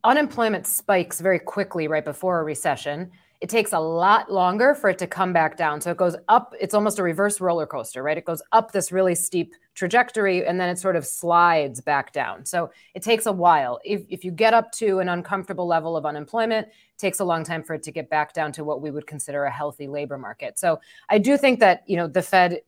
unemployment 0.04 0.68
spikes 0.68 1.22
very 1.22 1.40
quickly 1.40 1.88
right 1.88 2.04
before 2.04 2.40
a 2.40 2.44
recession. 2.44 3.12
It 3.42 3.50
takes 3.50 3.74
a 3.74 3.80
lot 3.80 4.32
longer 4.32 4.76
for 4.76 4.90
it 4.90 4.98
to 5.00 5.08
come 5.08 5.34
back 5.34 5.58
down. 5.58 5.80
So 5.82 5.92
it 5.92 5.98
goes 5.98 6.16
up, 6.30 6.54
it's 6.60 6.74
almost 6.74 7.00
a 7.00 7.04
reverse 7.04 7.40
roller 7.40 7.66
coaster, 7.66 8.04
right? 8.04 8.18
It 8.18 8.26
goes 8.26 8.42
up 8.52 8.72
this 8.72 8.92
really 8.92 9.16
steep 9.16 9.54
trajectory 9.76 10.46
and 10.46 10.60
then 10.60 10.70
it 10.70 10.80
sort 10.80 10.96
of 10.96 11.06
slides 11.06 11.82
back 11.82 12.12
down. 12.14 12.46
So 12.46 12.72
it 12.94 13.04
takes 13.04 13.26
a 13.26 13.32
while. 13.32 13.80
If, 13.84 14.04
if 14.10 14.24
you 14.24 14.32
get 14.32 14.54
up 14.54 14.72
to 14.74 15.00
an 15.00 15.10
uncomfortable 15.10 15.68
level 15.68 15.96
of 15.96 16.06
unemployment, 16.06 16.68
it 16.68 16.98
takes 16.98 17.20
a 17.20 17.26
long 17.26 17.44
time 17.44 17.62
for 17.62 17.74
it 17.74 17.84
to 17.84 17.92
get 17.92 18.10
back 18.10 18.34
down 18.34 18.52
to 18.54 18.64
what 18.64 18.82
we 18.82 18.90
would 18.90 19.06
consider 19.06 19.44
a 19.44 19.52
healthy 19.52 19.88
labor 19.88 20.18
market. 20.18 20.58
So 20.58 20.80
I 21.10 21.20
do 21.20 21.38
think 21.38 21.60
that, 21.60 21.84
you 21.86 21.98
know, 21.98 22.08
the 22.08 22.22
Fed 22.22 22.62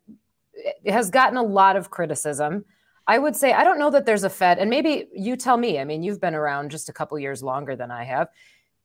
has 0.85 1.09
gotten 1.09 1.37
a 1.37 1.43
lot 1.43 1.77
of 1.77 1.89
criticism. 1.89 2.65
I 3.07 3.17
would 3.17 3.37
say 3.37 3.53
I 3.53 3.63
don't 3.63 3.79
know 3.79 3.89
that 3.91 4.05
there's 4.05 4.25
a 4.25 4.29
Fed, 4.29 4.59
and 4.59 4.69
maybe 4.69 5.07
you 5.13 5.37
tell 5.37 5.55
me. 5.55 5.79
I 5.79 5.85
mean, 5.85 6.03
you've 6.03 6.19
been 6.19 6.35
around 6.35 6.71
just 6.71 6.89
a 6.89 6.93
couple 6.93 7.17
years 7.17 7.41
longer 7.41 7.75
than 7.75 7.89
I 7.89 8.03
have. 8.03 8.27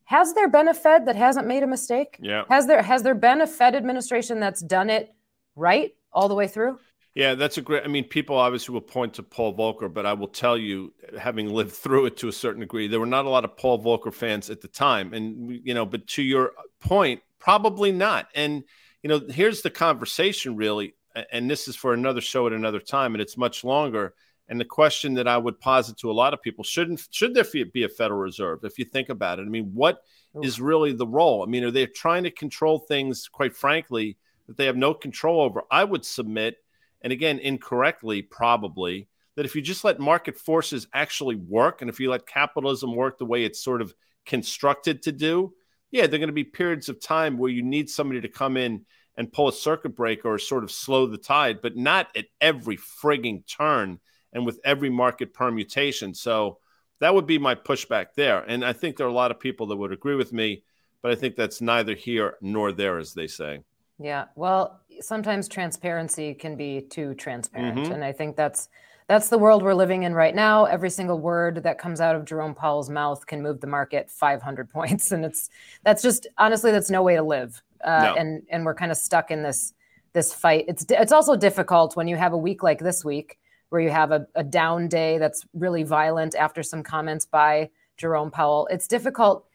Has 0.04 0.32
there 0.34 0.48
been 0.48 0.68
a 0.68 0.74
Fed 0.74 1.06
that 1.06 1.16
hasn't 1.16 1.48
made 1.48 1.64
a 1.64 1.66
mistake? 1.66 2.18
Yeah. 2.20 2.44
Has 2.48 2.68
there 2.68 2.82
has 2.82 3.02
there 3.02 3.16
been 3.16 3.40
a 3.40 3.46
Fed 3.48 3.74
administration 3.74 4.38
that's 4.38 4.60
done 4.60 4.90
it 4.90 5.12
right 5.56 5.94
all 6.12 6.28
the 6.28 6.36
way 6.36 6.46
through? 6.46 6.78
Yeah, 7.14 7.34
that's 7.34 7.58
a 7.58 7.62
great. 7.62 7.84
I 7.84 7.88
mean, 7.88 8.04
people 8.04 8.36
obviously 8.36 8.72
will 8.72 8.80
point 8.80 9.14
to 9.14 9.22
Paul 9.22 9.54
Volcker, 9.54 9.92
but 9.92 10.06
I 10.06 10.14
will 10.14 10.28
tell 10.28 10.56
you, 10.56 10.94
having 11.18 11.50
lived 11.50 11.72
through 11.72 12.06
it 12.06 12.16
to 12.18 12.28
a 12.28 12.32
certain 12.32 12.60
degree, 12.60 12.88
there 12.88 13.00
were 13.00 13.06
not 13.06 13.26
a 13.26 13.30
lot 13.30 13.44
of 13.44 13.56
Paul 13.56 13.82
Volcker 13.82 14.12
fans 14.12 14.48
at 14.48 14.62
the 14.62 14.68
time, 14.68 15.12
and 15.12 15.60
you 15.64 15.74
know. 15.74 15.84
But 15.84 16.06
to 16.08 16.22
your 16.22 16.52
point, 16.80 17.20
probably 17.38 17.92
not. 17.92 18.28
And 18.34 18.64
you 19.02 19.08
know, 19.08 19.20
here's 19.28 19.60
the 19.60 19.70
conversation 19.70 20.56
really, 20.56 20.94
and 21.30 21.50
this 21.50 21.68
is 21.68 21.76
for 21.76 21.92
another 21.92 22.22
show 22.22 22.46
at 22.46 22.54
another 22.54 22.80
time, 22.80 23.14
and 23.14 23.20
it's 23.20 23.36
much 23.36 23.62
longer. 23.62 24.14
And 24.48 24.58
the 24.58 24.64
question 24.64 25.14
that 25.14 25.28
I 25.28 25.36
would 25.36 25.60
posit 25.60 25.98
to 25.98 26.10
a 26.10 26.12
lot 26.12 26.32
of 26.32 26.40
people 26.42 26.64
shouldn't 26.64 27.06
should 27.10 27.34
there 27.34 27.44
be 27.72 27.84
a 27.84 27.88
Federal 27.90 28.20
Reserve? 28.20 28.60
If 28.64 28.78
you 28.78 28.86
think 28.86 29.10
about 29.10 29.38
it, 29.38 29.42
I 29.42 29.50
mean, 29.50 29.72
what 29.74 30.02
is 30.42 30.62
really 30.62 30.94
the 30.94 31.06
role? 31.06 31.42
I 31.42 31.46
mean, 31.46 31.64
are 31.64 31.70
they 31.70 31.84
trying 31.84 32.24
to 32.24 32.30
control 32.30 32.78
things, 32.78 33.28
quite 33.28 33.54
frankly, 33.54 34.16
that 34.46 34.56
they 34.56 34.64
have 34.64 34.76
no 34.76 34.94
control 34.94 35.42
over? 35.42 35.62
I 35.70 35.84
would 35.84 36.06
submit 36.06 36.56
and 37.02 37.12
again, 37.12 37.38
incorrectly, 37.38 38.22
probably, 38.22 39.08
that 39.36 39.44
if 39.44 39.54
you 39.54 39.62
just 39.62 39.84
let 39.84 39.98
market 39.98 40.36
forces 40.36 40.86
actually 40.92 41.36
work 41.36 41.80
and 41.80 41.90
if 41.90 41.98
you 41.98 42.10
let 42.10 42.26
capitalism 42.26 42.94
work 42.94 43.18
the 43.18 43.24
way 43.24 43.44
it's 43.44 43.62
sort 43.62 43.82
of 43.82 43.94
constructed 44.26 45.02
to 45.02 45.12
do, 45.12 45.52
yeah, 45.90 46.06
there 46.06 46.16
are 46.16 46.18
going 46.18 46.28
to 46.28 46.32
be 46.32 46.44
periods 46.44 46.88
of 46.88 47.00
time 47.00 47.38
where 47.38 47.50
you 47.50 47.62
need 47.62 47.88
somebody 47.88 48.20
to 48.20 48.28
come 48.28 48.56
in 48.56 48.84
and 49.16 49.32
pull 49.32 49.48
a 49.48 49.52
circuit 49.52 49.94
breaker 49.94 50.32
or 50.32 50.38
sort 50.38 50.64
of 50.64 50.70
slow 50.70 51.06
the 51.06 51.18
tide, 51.18 51.60
but 51.60 51.76
not 51.76 52.08
at 52.16 52.26
every 52.40 52.76
frigging 52.76 53.46
turn 53.46 53.98
and 54.32 54.46
with 54.46 54.58
every 54.64 54.88
market 54.90 55.34
permutation. 55.34 56.14
So 56.14 56.58
that 57.00 57.14
would 57.14 57.26
be 57.26 57.38
my 57.38 57.54
pushback 57.54 58.14
there. 58.16 58.40
And 58.40 58.64
I 58.64 58.72
think 58.72 58.96
there 58.96 59.06
are 59.06 59.10
a 59.10 59.14
lot 59.14 59.30
of 59.30 59.40
people 59.40 59.66
that 59.66 59.76
would 59.76 59.92
agree 59.92 60.14
with 60.14 60.32
me, 60.32 60.64
but 61.02 61.12
I 61.12 61.14
think 61.14 61.36
that's 61.36 61.60
neither 61.60 61.94
here 61.94 62.36
nor 62.40 62.72
there, 62.72 62.98
as 62.98 63.12
they 63.12 63.26
say. 63.26 63.60
Yeah. 64.02 64.26
Well, 64.34 64.80
sometimes 65.00 65.48
transparency 65.48 66.34
can 66.34 66.56
be 66.56 66.82
too 66.82 67.14
transparent. 67.14 67.78
Mm-hmm. 67.78 67.92
And 67.92 68.04
I 68.04 68.12
think 68.12 68.36
that's 68.36 68.68
that's 69.08 69.28
the 69.28 69.38
world 69.38 69.62
we're 69.62 69.74
living 69.74 70.04
in 70.04 70.14
right 70.14 70.34
now. 70.34 70.64
Every 70.64 70.90
single 70.90 71.18
word 71.18 71.64
that 71.64 71.78
comes 71.78 72.00
out 72.00 72.16
of 72.16 72.24
Jerome 72.24 72.54
Powell's 72.54 72.88
mouth 72.88 73.26
can 73.26 73.42
move 73.42 73.60
the 73.60 73.66
market 73.66 74.10
500 74.10 74.70
points, 74.70 75.12
and 75.12 75.24
it's 75.24 75.50
that's 75.84 76.02
just 76.02 76.26
honestly 76.38 76.70
that's 76.70 76.90
no 76.90 77.02
way 77.02 77.16
to 77.16 77.22
live. 77.22 77.62
Uh, 77.82 78.02
no. 78.02 78.14
And 78.14 78.42
and 78.50 78.64
we're 78.64 78.74
kind 78.74 78.92
of 78.92 78.98
stuck 78.98 79.30
in 79.30 79.42
this 79.42 79.74
this 80.12 80.32
fight. 80.32 80.66
It's 80.68 80.84
it's 80.88 81.12
also 81.12 81.36
difficult 81.36 81.96
when 81.96 82.08
you 82.08 82.16
have 82.16 82.32
a 82.32 82.38
week 82.38 82.62
like 82.62 82.78
this 82.78 83.04
week 83.04 83.38
where 83.70 83.80
you 83.80 83.90
have 83.90 84.12
a, 84.12 84.26
a 84.34 84.44
down 84.44 84.86
day 84.86 85.16
that's 85.16 85.46
really 85.54 85.82
violent 85.82 86.34
after 86.34 86.62
some 86.62 86.82
comments 86.82 87.24
by 87.24 87.70
Jerome 87.96 88.30
Powell. 88.30 88.68
It's 88.70 88.86
difficult 88.86 89.46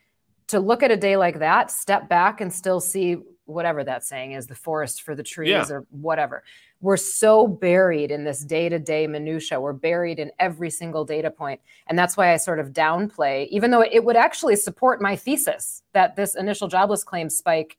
to 0.47 0.59
look 0.59 0.81
at 0.81 0.89
a 0.89 0.97
day 0.97 1.17
like 1.17 1.39
that, 1.39 1.69
step 1.69 2.09
back, 2.09 2.41
and 2.41 2.51
still 2.51 2.79
see 2.79 3.17
whatever 3.47 3.83
that 3.83 4.03
saying 4.03 4.33
is, 4.33 4.45
the 4.45 4.55
forest 4.55 5.01
for 5.01 5.15
the 5.15 5.23
trees 5.23 5.49
Yeah. 5.49 5.65
or 5.69 5.85
whatever. 5.89 6.43
We're 6.79 6.97
so 6.97 7.47
buried 7.47 8.11
in 8.11 8.23
this 8.23 8.43
day-to-day 8.43 9.07
minutia. 9.07 9.59
We're 9.59 9.73
buried 9.73 10.19
in 10.19 10.31
every 10.37 10.69
single 10.69 11.05
data 11.05 11.31
point. 11.31 11.59
And 11.87 11.97
that's 11.97 12.15
why 12.15 12.33
I 12.33 12.37
sort 12.37 12.59
of 12.59 12.71
downplay, 12.71 13.47
even 13.47 13.71
though 13.71 13.81
it 13.81 14.03
would 14.03 14.15
actually 14.15 14.57
support 14.57 15.01
my 15.01 15.15
thesis 15.15 15.81
that 15.93 16.15
this 16.15 16.35
initial 16.35 16.67
jobless 16.67 17.03
claim 17.03 17.29
spike 17.29 17.77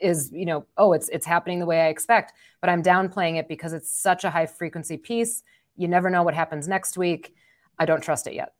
is, 0.00 0.30
you 0.32 0.44
know, 0.46 0.64
oh, 0.76 0.92
it's 0.92 1.08
it's 1.08 1.26
happening 1.26 1.58
the 1.58 1.66
way 1.66 1.80
I 1.80 1.88
expect. 1.88 2.32
But 2.60 2.70
I'm 2.70 2.82
downplaying 2.82 3.36
it 3.38 3.48
because 3.48 3.72
it's 3.72 3.90
such 3.90 4.24
a 4.24 4.30
high 4.30 4.46
frequency 4.46 4.96
piece. 4.96 5.42
You 5.76 5.88
never 5.88 6.10
know 6.10 6.22
what 6.22 6.34
happens 6.34 6.68
next 6.68 6.96
week. 6.96 7.34
I 7.78 7.84
don't 7.84 8.02
trust 8.02 8.26
it 8.26 8.34
yet. 8.34 8.52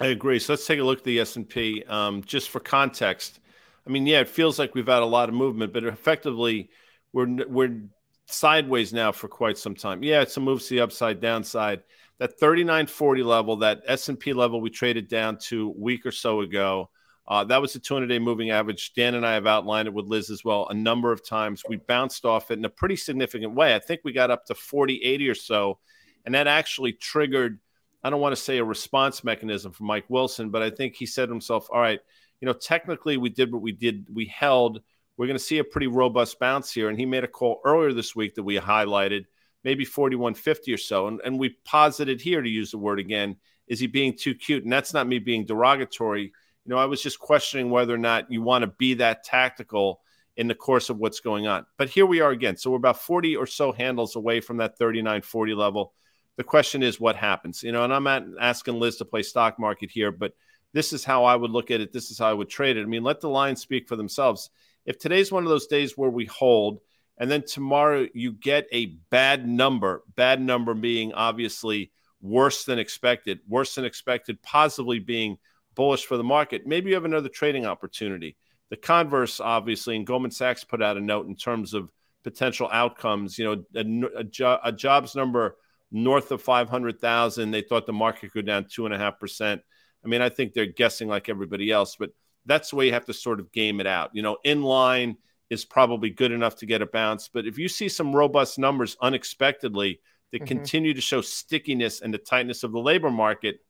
I 0.00 0.06
agree. 0.06 0.38
So 0.38 0.52
let's 0.54 0.66
take 0.66 0.78
a 0.78 0.82
look 0.82 0.98
at 0.98 1.04
the 1.04 1.20
S 1.20 1.36
and 1.36 1.46
P. 1.48 1.84
Um, 1.84 2.22
just 2.24 2.48
for 2.48 2.60
context, 2.60 3.39
I 3.86 3.90
mean, 3.90 4.06
yeah, 4.06 4.20
it 4.20 4.28
feels 4.28 4.58
like 4.58 4.74
we've 4.74 4.86
had 4.86 5.02
a 5.02 5.06
lot 5.06 5.28
of 5.28 5.34
movement, 5.34 5.72
but 5.72 5.84
effectively, 5.84 6.70
we're 7.12 7.46
we're 7.46 7.82
sideways 8.26 8.92
now 8.92 9.12
for 9.12 9.28
quite 9.28 9.58
some 9.58 9.74
time. 9.74 10.02
Yeah, 10.02 10.22
it's 10.22 10.36
a 10.36 10.40
move 10.40 10.62
to 10.62 10.68
the 10.68 10.80
upside, 10.80 11.20
downside. 11.20 11.82
That 12.18 12.38
39.40 12.38 13.24
level, 13.24 13.56
that 13.56 13.82
S 13.86 14.08
and 14.08 14.20
P 14.20 14.32
level, 14.32 14.60
we 14.60 14.70
traded 14.70 15.08
down 15.08 15.38
to 15.48 15.68
a 15.68 15.80
week 15.80 16.04
or 16.04 16.12
so 16.12 16.42
ago. 16.42 16.90
Uh, 17.26 17.44
that 17.44 17.62
was 17.62 17.74
a 17.76 17.80
200-day 17.80 18.18
moving 18.18 18.50
average. 18.50 18.92
Dan 18.94 19.14
and 19.14 19.24
I 19.24 19.34
have 19.34 19.46
outlined 19.46 19.88
it 19.88 19.94
with 19.94 20.06
Liz 20.06 20.30
as 20.30 20.44
well 20.44 20.66
a 20.68 20.74
number 20.74 21.12
of 21.12 21.24
times. 21.24 21.62
We 21.68 21.76
bounced 21.76 22.24
off 22.24 22.50
it 22.50 22.58
in 22.58 22.64
a 22.64 22.70
pretty 22.70 22.96
significant 22.96 23.54
way. 23.54 23.74
I 23.74 23.78
think 23.78 24.00
we 24.04 24.12
got 24.12 24.30
up 24.30 24.44
to 24.46 24.54
40, 24.54 25.02
80 25.02 25.28
or 25.28 25.34
so, 25.34 25.78
and 26.26 26.34
that 26.34 26.46
actually 26.46 26.92
triggered. 26.92 27.60
I 28.02 28.10
don't 28.10 28.20
want 28.20 28.34
to 28.34 28.42
say 28.42 28.58
a 28.58 28.64
response 28.64 29.22
mechanism 29.22 29.72
for 29.72 29.84
Mike 29.84 30.06
Wilson, 30.08 30.50
but 30.50 30.62
I 30.62 30.70
think 30.70 30.96
he 30.96 31.06
said 31.06 31.26
to 31.26 31.32
himself, 31.32 31.68
all 31.70 31.80
right, 31.80 32.00
you 32.40 32.46
know, 32.46 32.52
technically 32.52 33.16
we 33.16 33.28
did 33.28 33.52
what 33.52 33.62
we 33.62 33.72
did. 33.72 34.06
We 34.12 34.26
held. 34.26 34.80
We're 35.16 35.26
going 35.26 35.38
to 35.38 35.44
see 35.44 35.58
a 35.58 35.64
pretty 35.64 35.86
robust 35.86 36.38
bounce 36.38 36.72
here. 36.72 36.88
And 36.88 36.98
he 36.98 37.06
made 37.06 37.24
a 37.24 37.28
call 37.28 37.60
earlier 37.64 37.92
this 37.92 38.16
week 38.16 38.34
that 38.34 38.42
we 38.42 38.58
highlighted, 38.58 39.26
maybe 39.64 39.84
4150 39.84 40.72
or 40.72 40.78
so. 40.78 41.08
And, 41.08 41.20
and 41.24 41.38
we 41.38 41.50
posited 41.64 42.20
here 42.20 42.40
to 42.40 42.48
use 42.48 42.70
the 42.70 42.78
word 42.78 42.98
again, 42.98 43.36
is 43.68 43.78
he 43.78 43.86
being 43.86 44.16
too 44.16 44.34
cute? 44.34 44.64
And 44.64 44.72
that's 44.72 44.94
not 44.94 45.06
me 45.06 45.18
being 45.18 45.44
derogatory. 45.44 46.22
You 46.22 46.30
know, 46.66 46.78
I 46.78 46.86
was 46.86 47.02
just 47.02 47.18
questioning 47.18 47.70
whether 47.70 47.94
or 47.94 47.98
not 47.98 48.30
you 48.30 48.42
want 48.42 48.62
to 48.62 48.68
be 48.68 48.94
that 48.94 49.24
tactical 49.24 50.00
in 50.36 50.48
the 50.48 50.54
course 50.54 50.88
of 50.88 50.98
what's 50.98 51.20
going 51.20 51.46
on. 51.46 51.66
But 51.76 51.90
here 51.90 52.06
we 52.06 52.20
are 52.20 52.30
again. 52.30 52.56
So 52.56 52.70
we're 52.70 52.78
about 52.78 53.00
40 53.00 53.36
or 53.36 53.46
so 53.46 53.72
handles 53.72 54.16
away 54.16 54.40
from 54.40 54.56
that 54.56 54.78
3940 54.78 55.54
level. 55.54 55.92
The 56.36 56.44
question 56.44 56.82
is 56.82 56.98
what 56.98 57.16
happens, 57.16 57.62
you 57.62 57.72
know, 57.72 57.84
and 57.84 57.92
I'm 57.92 58.04
not 58.04 58.24
asking 58.40 58.78
Liz 58.78 58.96
to 58.96 59.04
play 59.04 59.22
stock 59.22 59.58
market 59.58 59.90
here, 59.90 60.10
but 60.10 60.32
this 60.72 60.92
is 60.92 61.04
how 61.04 61.24
I 61.24 61.36
would 61.36 61.50
look 61.50 61.70
at 61.70 61.80
it. 61.80 61.92
This 61.92 62.10
is 62.10 62.18
how 62.18 62.28
I 62.28 62.32
would 62.32 62.48
trade 62.48 62.76
it. 62.76 62.82
I 62.82 62.86
mean, 62.86 63.02
let 63.02 63.20
the 63.20 63.28
lines 63.28 63.60
speak 63.60 63.88
for 63.88 63.96
themselves. 63.96 64.50
If 64.86 64.98
today's 64.98 65.32
one 65.32 65.42
of 65.42 65.48
those 65.48 65.66
days 65.66 65.96
where 65.96 66.10
we 66.10 66.26
hold, 66.26 66.80
and 67.18 67.30
then 67.30 67.44
tomorrow 67.44 68.06
you 68.14 68.32
get 68.32 68.66
a 68.72 68.96
bad 69.10 69.46
number, 69.46 70.02
bad 70.16 70.40
number 70.40 70.74
being 70.74 71.12
obviously 71.12 71.92
worse 72.22 72.64
than 72.64 72.78
expected, 72.78 73.40
worse 73.46 73.74
than 73.74 73.84
expected, 73.84 74.42
possibly 74.42 74.98
being 74.98 75.38
bullish 75.74 76.06
for 76.06 76.16
the 76.16 76.24
market, 76.24 76.66
maybe 76.66 76.88
you 76.88 76.94
have 76.94 77.04
another 77.04 77.28
trading 77.28 77.66
opportunity. 77.66 78.36
The 78.70 78.76
converse, 78.76 79.40
obviously, 79.40 79.96
and 79.96 80.06
Goldman 80.06 80.30
Sachs 80.30 80.64
put 80.64 80.82
out 80.82 80.96
a 80.96 81.00
note 81.00 81.26
in 81.26 81.36
terms 81.36 81.74
of 81.74 81.90
potential 82.22 82.68
outcomes. 82.72 83.38
You 83.38 83.44
know, 83.44 83.64
a, 83.74 84.20
a, 84.20 84.24
jo- 84.24 84.60
a 84.62 84.72
jobs 84.72 85.14
number 85.14 85.56
north 85.90 86.30
of 86.30 86.42
500,000, 86.42 87.50
they 87.50 87.62
thought 87.62 87.86
the 87.86 87.92
market 87.92 88.32
could 88.32 88.46
go 88.46 88.52
down 88.52 88.64
2.5%. 88.64 89.60
I 90.04 90.08
mean, 90.08 90.22
I 90.22 90.28
think 90.28 90.52
they're 90.52 90.66
guessing 90.66 91.08
like 91.08 91.28
everybody 91.28 91.70
else, 91.70 91.96
but 91.96 92.10
that's 92.46 92.70
the 92.70 92.76
way 92.76 92.86
you 92.86 92.92
have 92.92 93.04
to 93.06 93.12
sort 93.14 93.40
of 93.40 93.52
game 93.52 93.80
it 93.80 93.86
out. 93.86 94.10
You 94.14 94.22
know, 94.22 94.38
in 94.44 94.62
line 94.62 95.16
is 95.50 95.64
probably 95.64 96.10
good 96.10 96.32
enough 96.32 96.56
to 96.56 96.66
get 96.66 96.80
a 96.82 96.86
bounce, 96.86 97.28
but 97.28 97.46
if 97.46 97.58
you 97.58 97.68
see 97.68 97.88
some 97.88 98.14
robust 98.14 98.58
numbers 98.58 98.96
unexpectedly 99.02 100.00
that 100.32 100.42
Mhm. 100.42 100.46
continue 100.46 100.94
to 100.94 101.00
show 101.00 101.20
stickiness 101.20 102.00
and 102.00 102.14
the 102.14 102.18
tightness 102.18 102.62
of 102.62 102.72
the 102.72 102.78
labor 102.80 103.10
market, 103.10 103.60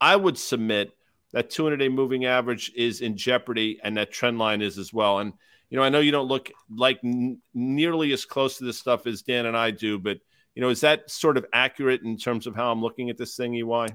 I 0.00 0.16
would 0.16 0.38
submit 0.38 0.96
that 1.32 1.50
200 1.50 1.78
day 1.78 1.88
moving 1.88 2.24
average 2.24 2.72
is 2.76 3.00
in 3.00 3.16
jeopardy 3.16 3.80
and 3.82 3.96
that 3.96 4.12
trend 4.12 4.38
line 4.38 4.62
is 4.62 4.78
as 4.78 4.92
well. 4.92 5.18
And, 5.18 5.32
you 5.68 5.76
know, 5.76 5.82
I 5.82 5.88
know 5.88 6.00
you 6.00 6.12
don't 6.12 6.28
look 6.28 6.50
like 6.70 7.00
n- 7.04 7.42
nearly 7.54 8.12
as 8.12 8.24
close 8.24 8.58
to 8.58 8.64
this 8.64 8.78
stuff 8.78 9.06
as 9.06 9.22
Dan 9.22 9.46
and 9.46 9.56
I 9.56 9.72
do, 9.72 9.98
but, 9.98 10.18
you 10.54 10.62
know, 10.62 10.68
is 10.68 10.80
that 10.82 11.10
sort 11.10 11.36
of 11.36 11.44
accurate 11.52 12.02
in 12.02 12.16
terms 12.16 12.46
of 12.46 12.54
how 12.54 12.70
I'm 12.70 12.80
looking 12.80 13.10
at 13.10 13.18
this 13.18 13.36
thing, 13.36 13.54
EY? 13.54 13.88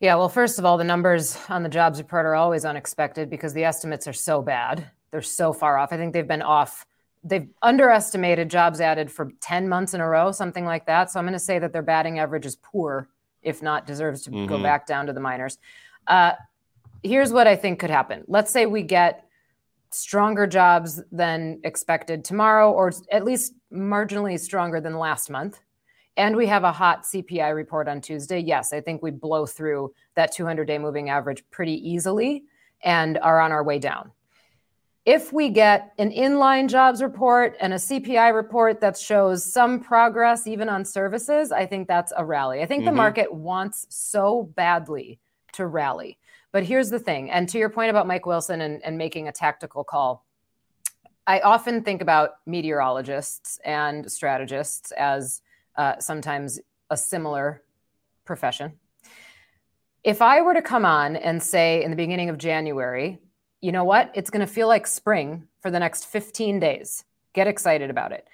Yeah, 0.00 0.14
well, 0.14 0.30
first 0.30 0.58
of 0.58 0.64
all, 0.64 0.78
the 0.78 0.84
numbers 0.84 1.36
on 1.50 1.62
the 1.62 1.68
jobs 1.68 1.98
report 1.98 2.24
are 2.24 2.34
always 2.34 2.64
unexpected 2.64 3.28
because 3.28 3.52
the 3.52 3.64
estimates 3.64 4.08
are 4.08 4.14
so 4.14 4.40
bad. 4.40 4.90
They're 5.10 5.20
so 5.20 5.52
far 5.52 5.76
off. 5.76 5.92
I 5.92 5.98
think 5.98 6.14
they've 6.14 6.26
been 6.26 6.40
off. 6.42 6.86
They've 7.22 7.48
underestimated 7.60 8.48
jobs 8.48 8.80
added 8.80 9.12
for 9.12 9.30
10 9.42 9.68
months 9.68 9.92
in 9.92 10.00
a 10.00 10.08
row, 10.08 10.32
something 10.32 10.64
like 10.64 10.86
that. 10.86 11.10
So 11.10 11.18
I'm 11.18 11.26
going 11.26 11.34
to 11.34 11.38
say 11.38 11.58
that 11.58 11.74
their 11.74 11.82
batting 11.82 12.18
average 12.18 12.46
is 12.46 12.56
poor, 12.56 13.08
if 13.42 13.62
not 13.62 13.86
deserves 13.86 14.22
to 14.22 14.30
go 14.30 14.56
Mhm. 14.56 14.62
back 14.62 14.86
down 14.86 15.06
to 15.06 15.12
the 15.12 15.20
minors. 15.20 15.58
Uh, 16.06 16.32
here's 17.02 17.30
what 17.30 17.46
I 17.46 17.56
think 17.56 17.78
could 17.78 17.90
happen. 17.90 18.24
Let's 18.26 18.50
say 18.50 18.64
we 18.64 18.82
get 18.82 19.26
stronger 19.90 20.46
jobs 20.46 21.02
than 21.12 21.60
expected 21.62 22.24
tomorrow, 22.24 22.72
or 22.72 22.90
at 23.12 23.24
least 23.24 23.52
marginally 23.70 24.38
stronger 24.40 24.80
than 24.80 24.96
last 24.98 25.28
month. 25.28 25.60
And 26.20 26.36
we 26.36 26.46
have 26.48 26.64
a 26.64 26.72
hot 26.72 27.04
CPI 27.04 27.54
report 27.54 27.88
on 27.88 28.02
Tuesday. 28.02 28.40
Yes, 28.40 28.74
I 28.74 28.82
think 28.82 29.02
we 29.02 29.10
blow 29.10 29.46
through 29.46 29.94
that 30.16 30.32
200 30.32 30.66
day 30.66 30.76
moving 30.76 31.08
average 31.08 31.42
pretty 31.50 31.72
easily 31.90 32.44
and 32.84 33.16
are 33.16 33.40
on 33.40 33.52
our 33.52 33.64
way 33.64 33.78
down. 33.78 34.12
If 35.06 35.32
we 35.32 35.48
get 35.48 35.94
an 35.96 36.10
inline 36.10 36.68
jobs 36.68 37.02
report 37.02 37.56
and 37.58 37.72
a 37.72 37.76
CPI 37.76 38.34
report 38.34 38.82
that 38.82 38.98
shows 38.98 39.50
some 39.50 39.80
progress, 39.80 40.46
even 40.46 40.68
on 40.68 40.84
services, 40.84 41.52
I 41.52 41.64
think 41.64 41.88
that's 41.88 42.12
a 42.14 42.22
rally. 42.22 42.60
I 42.60 42.66
think 42.66 42.84
the 42.84 42.90
Mhm. 42.90 42.96
market 42.96 43.32
wants 43.32 43.86
so 43.88 44.42
badly 44.42 45.20
to 45.52 45.66
rally. 45.66 46.18
But 46.52 46.64
here's 46.64 46.90
the 46.90 46.98
thing, 46.98 47.30
and 47.30 47.48
to 47.48 47.56
your 47.58 47.70
point 47.70 47.88
about 47.88 48.06
Mike 48.06 48.26
Wilson 48.26 48.60
and, 48.60 48.84
and 48.84 48.98
making 48.98 49.26
a 49.26 49.32
tactical 49.32 49.84
call, 49.84 50.26
I 51.26 51.40
often 51.40 51.82
think 51.82 52.02
about 52.02 52.32
meteorologists 52.44 53.58
and 53.64 54.12
strategists 54.12 54.92
as 54.92 55.40
uh, 55.80 55.98
sometimes 55.98 56.60
a 56.90 56.96
similar 56.96 57.62
profession. 58.26 58.72
If 60.04 60.20
I 60.20 60.42
were 60.42 60.52
to 60.52 60.60
come 60.60 60.84
on 60.84 61.16
and 61.16 61.42
say 61.42 61.82
in 61.82 61.90
the 61.90 61.96
beginning 61.96 62.28
of 62.28 62.36
January, 62.36 63.18
you 63.62 63.72
know 63.72 63.84
what, 63.84 64.10
it's 64.14 64.28
going 64.28 64.46
to 64.46 64.52
feel 64.52 64.68
like 64.68 64.86
spring 64.86 65.48
for 65.62 65.70
the 65.70 65.78
next 65.78 66.04
15 66.04 66.60
days, 66.60 67.04
get 67.32 67.46
excited 67.46 67.88
about 67.88 68.12
it. 68.12 68.28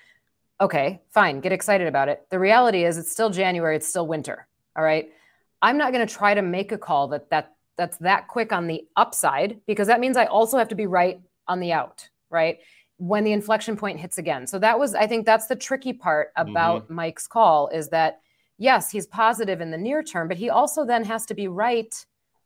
Okay, 0.60 1.02
fine, 1.10 1.38
get 1.38 1.52
excited 1.52 1.86
about 1.86 2.08
it. 2.08 2.26
The 2.30 2.40
reality 2.40 2.84
is 2.84 2.98
it's 2.98 3.12
still 3.12 3.30
January, 3.30 3.76
it's 3.76 3.86
still 3.86 4.08
winter. 4.08 4.48
All 4.76 4.82
right. 4.82 5.12
I'm 5.62 5.78
not 5.78 5.92
going 5.92 6.04
to 6.04 6.12
try 6.12 6.34
to 6.34 6.42
make 6.42 6.72
a 6.72 6.78
call 6.78 7.08
that 7.08 7.30
that 7.30 7.54
that's 7.78 7.96
that 7.98 8.26
quick 8.26 8.52
on 8.52 8.66
the 8.66 8.88
upside 8.96 9.60
because 9.66 9.86
that 9.86 10.00
means 10.00 10.16
I 10.16 10.24
also 10.24 10.58
have 10.58 10.68
to 10.68 10.74
be 10.74 10.86
right 10.86 11.20
on 11.46 11.60
the 11.60 11.72
out, 11.72 12.08
right? 12.28 12.58
When 12.98 13.24
the 13.24 13.32
inflection 13.32 13.76
point 13.76 14.00
hits 14.00 14.18
again. 14.18 14.46
So 14.46 14.58
that 14.58 14.78
was 14.78 14.94
I 14.94 15.06
think 15.06 15.26
that's 15.26 15.46
the 15.46 15.56
tricky 15.56 15.92
part 15.92 16.32
about 16.36 16.84
mm-hmm. 16.84 16.94
Mike's 16.94 17.26
call 17.26 17.68
is 17.68 17.88
that 17.90 18.20
yes, 18.58 18.90
he's 18.90 19.06
positive 19.06 19.60
in 19.60 19.70
the 19.70 19.78
near 19.78 20.02
term, 20.02 20.28
but 20.28 20.36
he 20.36 20.50
also 20.50 20.84
then 20.84 21.04
has 21.04 21.26
to 21.26 21.34
be 21.34 21.48
right 21.48 21.94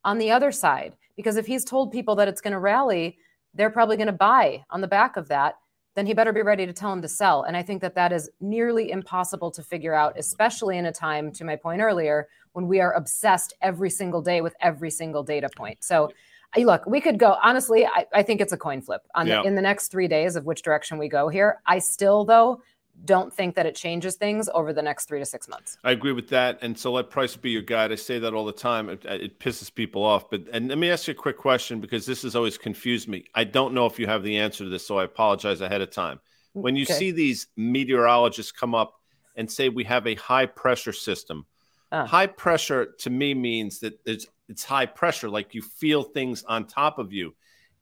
on 0.04 0.18
the 0.18 0.30
other 0.30 0.50
side 0.50 0.96
because 1.16 1.36
if 1.36 1.46
he's 1.46 1.64
told 1.64 1.92
people 1.92 2.14
that 2.16 2.28
it's 2.28 2.40
going 2.40 2.52
to 2.52 2.58
rally, 2.58 3.18
they're 3.54 3.70
probably 3.70 3.96
going 3.96 4.06
to 4.06 4.12
buy 4.12 4.64
on 4.70 4.80
the 4.80 4.88
back 4.88 5.16
of 5.16 5.28
that. 5.28 5.56
Then 5.96 6.06
he 6.06 6.14
better 6.14 6.32
be 6.32 6.42
ready 6.42 6.66
to 6.66 6.72
tell 6.72 6.90
them 6.90 7.02
to 7.02 7.08
sell. 7.08 7.42
And 7.42 7.56
I 7.56 7.62
think 7.62 7.82
that 7.82 7.96
that 7.96 8.12
is 8.12 8.30
nearly 8.40 8.90
impossible 8.90 9.50
to 9.50 9.62
figure 9.62 9.92
out, 9.92 10.16
especially 10.16 10.78
in 10.78 10.86
a 10.86 10.92
time, 10.92 11.32
to 11.32 11.44
my 11.44 11.56
point 11.56 11.80
earlier, 11.80 12.28
when 12.52 12.68
we 12.68 12.80
are 12.80 12.92
obsessed 12.92 13.54
every 13.60 13.90
single 13.90 14.22
day 14.22 14.40
with 14.40 14.54
every 14.60 14.90
single 14.90 15.22
data 15.22 15.48
point. 15.54 15.82
So, 15.82 16.10
look, 16.56 16.84
we 16.86 17.00
could 17.00 17.18
go, 17.18 17.36
honestly, 17.42 17.86
I, 17.86 18.06
I 18.12 18.22
think 18.22 18.40
it's 18.40 18.52
a 18.52 18.56
coin 18.58 18.80
flip 18.82 19.02
on 19.14 19.26
Yeah. 19.26 19.42
the, 19.42 19.48
in 19.48 19.54
the 19.54 19.62
next 19.62 19.88
three 19.88 20.08
days 20.08 20.36
of 20.36 20.44
which 20.44 20.62
direction 20.62 20.98
we 20.98 21.08
go 21.08 21.28
here. 21.28 21.60
I 21.66 21.78
still, 21.78 22.24
though, 22.24 22.62
don't 23.04 23.32
think 23.32 23.54
that 23.54 23.64
it 23.64 23.74
changes 23.74 24.16
things 24.16 24.48
over 24.52 24.72
the 24.72 24.82
next 24.82 25.06
three 25.06 25.20
to 25.20 25.24
six 25.24 25.48
months. 25.48 25.78
I 25.84 25.92
agree 25.92 26.12
with 26.12 26.28
that. 26.30 26.58
And 26.60 26.76
so 26.78 26.92
let 26.92 27.08
price 27.08 27.34
be 27.36 27.50
your 27.50 27.62
guide. 27.62 27.92
I 27.92 27.94
say 27.94 28.18
that 28.18 28.34
all 28.34 28.44
the 28.44 28.52
time. 28.52 28.88
It, 28.90 29.04
it 29.06 29.38
pisses 29.38 29.72
people 29.74 30.02
off. 30.04 30.28
But 30.28 30.42
and 30.52 30.68
let 30.68 30.76
me 30.76 30.90
ask 30.90 31.06
you 31.06 31.12
a 31.12 31.14
quick 31.14 31.38
question 31.38 31.80
because 31.80 32.04
this 32.04 32.22
has 32.22 32.36
always 32.36 32.58
confused 32.58 33.08
me. 33.08 33.24
I 33.34 33.44
don't 33.44 33.72
know 33.72 33.86
if 33.86 33.98
you 33.98 34.06
have 34.06 34.22
the 34.22 34.36
answer 34.36 34.64
to 34.64 34.70
this, 34.70 34.86
so 34.86 34.98
I 34.98 35.04
apologize 35.04 35.60
ahead 35.62 35.80
of 35.80 35.90
time. 35.90 36.20
When 36.52 36.76
you 36.76 36.82
Okay. 36.82 36.94
see 36.94 37.10
these 37.12 37.46
meteorologists 37.56 38.52
come 38.52 38.74
up 38.74 39.00
and 39.36 39.50
say 39.50 39.68
we 39.70 39.84
have 39.84 40.06
a 40.06 40.16
high 40.16 40.46
pressure 40.46 40.92
system, 40.92 41.46
Ah. 41.92 42.04
high 42.06 42.26
pressure 42.26 42.86
to 42.98 43.08
me 43.08 43.32
means 43.34 43.80
that 43.80 43.98
it's 44.04 44.26
it's 44.50 44.64
high 44.64 44.86
pressure, 44.86 45.30
like 45.30 45.54
you 45.54 45.62
feel 45.62 46.02
things 46.02 46.42
on 46.42 46.66
top 46.66 46.98
of 46.98 47.12
you. 47.12 47.34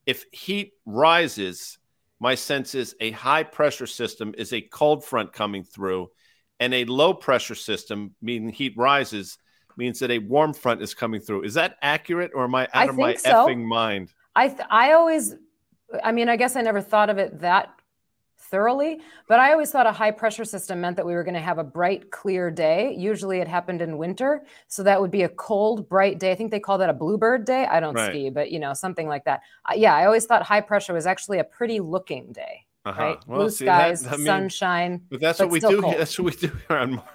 If 0.04 0.26
heat 0.32 0.74
rises, 0.84 1.78
my 2.20 2.34
sense 2.34 2.74
is 2.74 2.94
a 3.00 3.10
high 3.10 3.42
pressure 3.42 3.86
system 3.86 4.34
is 4.36 4.52
a 4.52 4.60
cold 4.60 5.04
front 5.04 5.32
coming 5.32 5.64
through, 5.64 6.10
and 6.60 6.74
a 6.74 6.84
low 6.84 7.14
pressure 7.14 7.54
system, 7.54 8.14
meaning 8.20 8.50
heat 8.50 8.74
rises, 8.76 9.38
means 9.78 10.00
that 10.00 10.10
a 10.10 10.18
warm 10.18 10.52
front 10.52 10.82
is 10.82 10.92
coming 10.92 11.20
through. 11.20 11.44
Is 11.44 11.54
that 11.54 11.76
accurate, 11.80 12.32
or 12.34 12.44
am 12.44 12.54
I 12.54 12.64
out 12.64 12.70
I 12.74 12.84
of 12.84 12.96
my 12.96 13.14
so. 13.14 13.30
effing 13.30 13.64
mind? 13.64 14.12
I 14.36 14.48
th- 14.48 14.68
I 14.70 14.92
always, 14.92 15.34
I 16.04 16.12
mean, 16.12 16.28
I 16.28 16.36
guess 16.36 16.54
I 16.54 16.60
never 16.60 16.82
thought 16.82 17.08
of 17.08 17.18
it 17.18 17.40
that 17.40 17.72
thoroughly, 18.38 19.00
but 19.26 19.40
I 19.40 19.52
always 19.52 19.70
thought 19.70 19.86
a 19.86 19.92
high 19.92 20.10
pressure 20.10 20.44
system 20.44 20.80
meant 20.80 20.96
that 20.96 21.06
we 21.06 21.14
were 21.14 21.24
going 21.24 21.34
to 21.34 21.40
have 21.40 21.58
a 21.58 21.64
bright, 21.64 22.10
clear 22.10 22.50
day. 22.50 22.94
Usually 22.96 23.40
it 23.40 23.48
happened 23.48 23.82
in 23.82 23.98
winter. 23.98 24.44
So 24.68 24.82
that 24.82 25.00
would 25.00 25.10
be 25.10 25.22
a 25.22 25.28
cold, 25.28 25.88
bright 25.88 26.18
day. 26.18 26.32
I 26.32 26.34
think 26.34 26.50
they 26.50 26.60
call 26.60 26.78
that 26.78 26.88
a 26.88 26.94
bluebird 26.94 27.44
day. 27.44 27.66
I 27.66 27.80
don't 27.80 27.94
right. 27.94 28.10
ski, 28.10 28.30
but 28.30 28.50
you 28.50 28.58
know, 28.58 28.74
something 28.74 29.08
like 29.08 29.24
that. 29.24 29.42
Uh, 29.64 29.74
yeah, 29.76 29.94
I 29.94 30.06
always 30.06 30.24
thought 30.26 30.42
high 30.42 30.60
pressure 30.60 30.94
was 30.94 31.06
actually 31.06 31.38
a 31.38 31.44
pretty 31.44 31.80
looking 31.80 32.32
day. 32.32 32.64
Uh-huh. 32.84 33.02
Right? 33.02 33.18
Well, 33.26 33.40
Blue 33.40 33.50
see, 33.50 33.66
skies, 33.66 34.02
that, 34.02 34.14
I 34.14 34.16
mean, 34.16 34.26
sunshine. 34.26 35.02
But 35.10 35.20
that's 35.20 35.38
but 35.38 35.48
what 35.48 35.52
we 35.52 35.60
do. 35.60 35.82
Cold. 35.82 35.94
That's 35.98 36.18
what 36.18 36.24
we 36.40 36.48
do 36.48 36.56
here 36.68 36.78
on 36.78 36.90
Market 36.92 37.12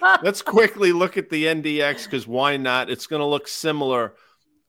Let's 0.22 0.42
quickly 0.42 0.92
look 0.92 1.16
at 1.16 1.28
the 1.30 1.44
NDX 1.44 2.04
because 2.04 2.26
why 2.26 2.56
not? 2.56 2.90
It's 2.90 3.06
going 3.06 3.20
to 3.20 3.26
look 3.26 3.48
similar. 3.48 4.14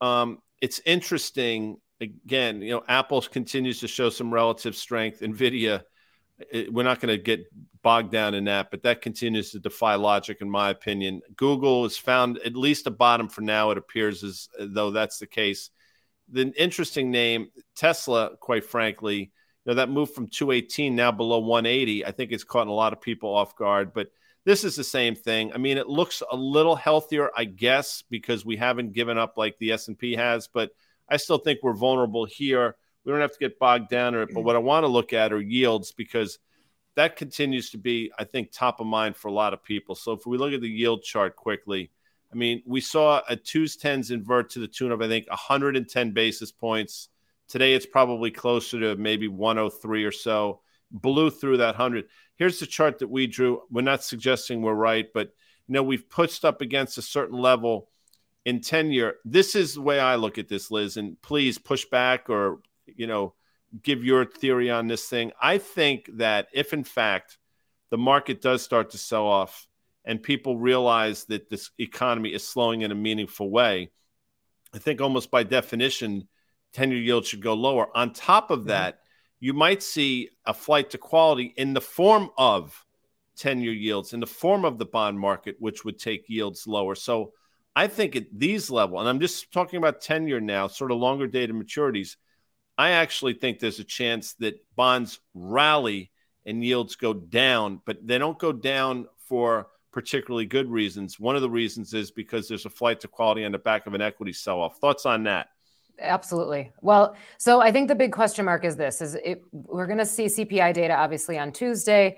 Um, 0.02 0.40
it's 0.62 0.82
interesting 0.86 1.78
again, 2.02 2.62
you 2.62 2.72
know, 2.72 2.84
Apple 2.88 3.22
continues 3.22 3.80
to 3.80 3.88
show 3.88 4.10
some 4.10 4.34
relative 4.34 4.76
strength. 4.76 5.22
Nvidia, 5.22 5.84
it, 6.52 6.74
we're 6.74 6.84
not 6.84 7.00
going 7.00 7.16
to 7.16 7.22
get 7.22 7.46
bogged 7.84 8.12
down 8.12 8.34
in 8.34 8.46
that, 8.46 8.72
but 8.72 8.84
that 8.84 9.02
continues 9.02 9.52
to 9.52 9.60
defy 9.60 9.96
logic, 9.96 10.40
in 10.42 10.50
my 10.50 10.72
opinion. 10.72 11.22
Google 11.36 11.84
has 11.84 11.98
found 11.98 12.40
at 12.40 12.56
least 12.56 12.88
a 12.88 12.92
bottom 12.92 13.30
for 13.30 13.42
now. 13.42 13.70
It 13.72 13.78
appears 13.78 14.24
as 14.24 14.50
eh, 14.60 14.66
though 14.68 14.92
that's 14.92 15.20
the 15.20 15.28
case. 15.28 15.70
The 16.30 16.52
interesting 16.58 17.12
name, 17.12 17.50
Tesla, 17.76 18.32
quite 18.40 18.66
frankly, 18.66 19.20
you 19.20 19.30
know, 19.66 19.74
that 19.76 19.90
move 19.90 20.14
from 20.14 20.28
218 20.28 20.96
now 20.96 21.12
below 21.12 21.40
180, 21.40 22.06
I 22.06 22.12
think 22.12 22.32
it's 22.32 22.44
caught 22.44 22.68
a 22.68 22.74
lot 22.74 22.94
of 22.94 23.02
people 23.02 23.34
off 23.36 23.56
guard, 23.56 23.94
but 23.94 24.08
this 24.44 24.64
is 24.64 24.76
the 24.76 24.84
same 24.84 25.14
thing. 25.14 25.54
I 25.54 25.60
mean, 25.60 25.78
it 25.78 25.88
looks 25.88 26.24
a 26.32 26.36
little 26.36 26.76
healthier, 26.76 27.30
I 27.38 27.46
guess, 27.46 28.04
because 28.10 28.44
we 28.44 28.56
haven't 28.56 28.94
given 28.94 29.20
up 29.20 29.38
like 29.38 29.58
the 29.60 29.74
S&P 29.74 30.16
has, 30.16 30.48
but– 30.48 30.72
I 31.10 31.18
still 31.18 31.38
think 31.38 31.60
we're 31.62 31.74
vulnerable 31.74 32.26
here. 32.26 32.76
We 33.04 33.12
don't 33.12 33.22
have 33.22 33.34
to 33.34 33.40
get 33.40 33.60
bogged 33.60 33.90
down 33.90 34.16
in 34.16 34.22
it. 34.22 34.30
But 34.34 34.44
what 34.44 34.56
I 34.56 34.60
want 34.60 34.84
to 34.84 34.88
look 34.88 35.14
at 35.14 35.34
are 35.34 35.42
yields 35.42 35.92
because 35.92 36.40
that 36.96 37.16
continues 37.16 37.72
to 37.72 37.78
be, 37.78 38.12
I 38.18 38.24
think, 38.24 38.52
top 38.52 38.80
of 38.80 38.88
mind 38.88 39.16
for 39.16 39.28
a 39.28 39.34
lot 39.34 39.54
of 39.54 39.64
people. 39.64 39.96
So 39.96 40.12
if 40.12 40.26
we 40.26 40.38
look 40.38 40.54
at 40.54 40.62
the 40.62 40.70
yield 40.70 41.04
chart 41.04 41.36
quickly, 41.36 41.92
I 42.32 42.36
mean, 42.36 42.62
we 42.66 42.82
saw 42.82 43.22
a 43.28 43.36
twos 43.36 43.76
tens 43.76 44.12
invert 44.12 44.52
to 44.52 44.60
the 44.60 44.68
tune 44.68 44.92
of 44.92 45.02
I 45.02 45.08
think 45.08 45.28
110 45.30 46.12
basis 46.12 46.52
points. 46.52 47.10
Today 47.48 47.74
it's 47.74 47.86
probably 47.86 48.32
closer 48.32 48.80
to 48.80 48.96
maybe 48.96 49.28
103 49.28 50.06
or 50.06 50.12
so. 50.12 50.62
Blew 50.92 51.30
through 51.30 51.58
that 51.58 51.78
100. 51.78 52.06
Here's 52.36 52.60
the 52.60 52.66
chart 52.66 53.00
that 53.00 53.10
we 53.10 53.28
drew. 53.28 53.62
We're 53.70 53.82
not 53.82 54.04
suggesting 54.04 54.62
we're 54.62 54.74
right, 54.74 55.08
but 55.14 55.34
you 55.68 55.74
know 55.74 55.84
we've 55.84 56.10
pushed 56.10 56.46
up 56.46 56.62
against 56.62 56.98
a 56.98 57.02
certain 57.02 57.38
level 57.38 57.90
in 58.46 58.62
tenure. 58.62 59.16
This 59.26 59.56
is 59.56 59.76
the 59.76 59.82
way 59.82 60.00
I 60.00 60.16
look 60.16 60.38
at 60.38 60.48
this, 60.48 60.72
Liz, 60.72 60.98
and 60.98 61.22
please 61.22 61.58
push 61.58 61.86
back 61.86 62.30
or, 62.30 62.60
you 62.86 63.08
know, 63.08 63.34
give 63.84 64.04
your 64.04 64.26
theory 64.26 64.70
on 64.70 64.88
this 64.88 65.08
thing. 65.08 65.32
I 65.42 65.58
think 65.58 66.10
that 66.18 66.48
if, 66.54 66.74
in 66.74 66.84
fact, 66.84 67.38
the 67.90 67.98
market 67.98 68.42
does 68.42 68.62
start 68.62 68.92
to 68.92 68.98
sell 68.98 69.26
off 69.26 69.68
and 70.04 70.22
people 70.22 70.58
realize 70.58 71.26
that 71.26 71.50
this 71.50 71.70
economy 71.78 72.34
is 72.34 72.48
slowing 72.48 72.82
in 72.82 72.92
a 72.92 72.96
meaningful 72.96 73.50
way, 73.50 73.92
I 74.74 74.80
think 74.80 75.02
almost 75.02 75.32
by 75.32 75.44
definition, 75.44 76.28
10 76.74 76.92
year 76.92 77.02
yield 77.02 77.26
should 77.26 77.42
go 77.42 77.54
lower. 77.54 77.96
On 77.96 78.14
top 78.14 78.52
of 78.52 78.60
mm-hmm. 78.60 78.70
that, 78.70 79.00
you 79.40 79.54
might 79.54 79.84
see 79.84 80.30
a 80.46 80.54
flight 80.54 80.92
to 80.92 80.98
quality 80.98 81.54
in 81.58 81.74
the 81.74 81.82
form 81.82 82.30
of 82.38 82.86
10 83.38 83.62
year 83.62 83.74
yields, 83.74 84.14
in 84.14 84.20
the 84.20 84.28
form 84.28 84.66
of 84.66 84.78
the 84.78 84.86
bond 84.86 85.20
market, 85.20 85.56
which 85.60 85.84
would 85.84 86.00
take 86.00 86.30
yields 86.30 86.68
lower. 86.68 86.96
So 86.96 87.34
I 87.76 87.88
think 87.88 88.16
at 88.16 88.26
these 88.34 88.70
level, 88.70 89.00
and 89.00 89.08
I'm 89.08 89.20
just 89.20 89.52
talking 89.52 89.78
about 89.78 90.02
tenure 90.02 90.42
now, 90.42 90.68
sort 90.68 90.92
of 90.92 90.98
longer 90.98 91.28
dated 91.28 91.56
maturities. 91.56 92.18
I 92.78 92.92
actually 92.92 93.34
think 93.34 93.60
there's 93.60 93.80
a 93.80 93.86
chance 93.86 94.34
that 94.36 94.56
bonds 94.76 95.20
rally 95.34 96.12
and 96.46 96.64
yields 96.64 96.96
go 96.96 97.14
down, 97.14 97.82
but 97.86 98.06
they 98.06 98.18
don't 98.18 98.40
go 98.40 98.52
down 98.52 99.08
for 99.28 99.68
particularly 99.92 100.46
good 100.46 100.70
reasons. 100.70 101.20
One 101.20 101.36
of 101.36 101.42
the 101.42 101.50
reasons 101.50 101.94
is 101.94 102.12
because 102.12 102.48
there's 102.48 102.66
a 102.66 102.70
flight 102.70 103.02
to 103.02 103.08
quality 103.08 103.46
on 103.46 103.52
the 103.52 103.60
back 103.60 103.88
of 103.88 103.94
an 103.94 104.02
equity 104.02 104.34
sell 104.34 104.62
off. 104.62 104.80
Thoughts 104.80 105.06
on 105.06 105.24
that? 105.24 105.48
Absolutely. 106.00 106.72
Well, 106.82 107.16
so 107.38 107.62
I 107.62 107.72
think 107.72 107.88
the 107.88 107.96
big 107.96 108.12
question 108.12 108.46
mark 108.46 108.66
is 108.66 108.76
this 108.76 109.02
is 109.02 109.16
it, 109.16 109.44
we're 109.52 109.86
going 109.86 110.00
to 110.00 110.06
see 110.06 110.26
CPI 110.26 110.74
data 110.74 110.96
obviously 110.96 111.38
on 111.38 111.52
Tuesday 111.52 112.18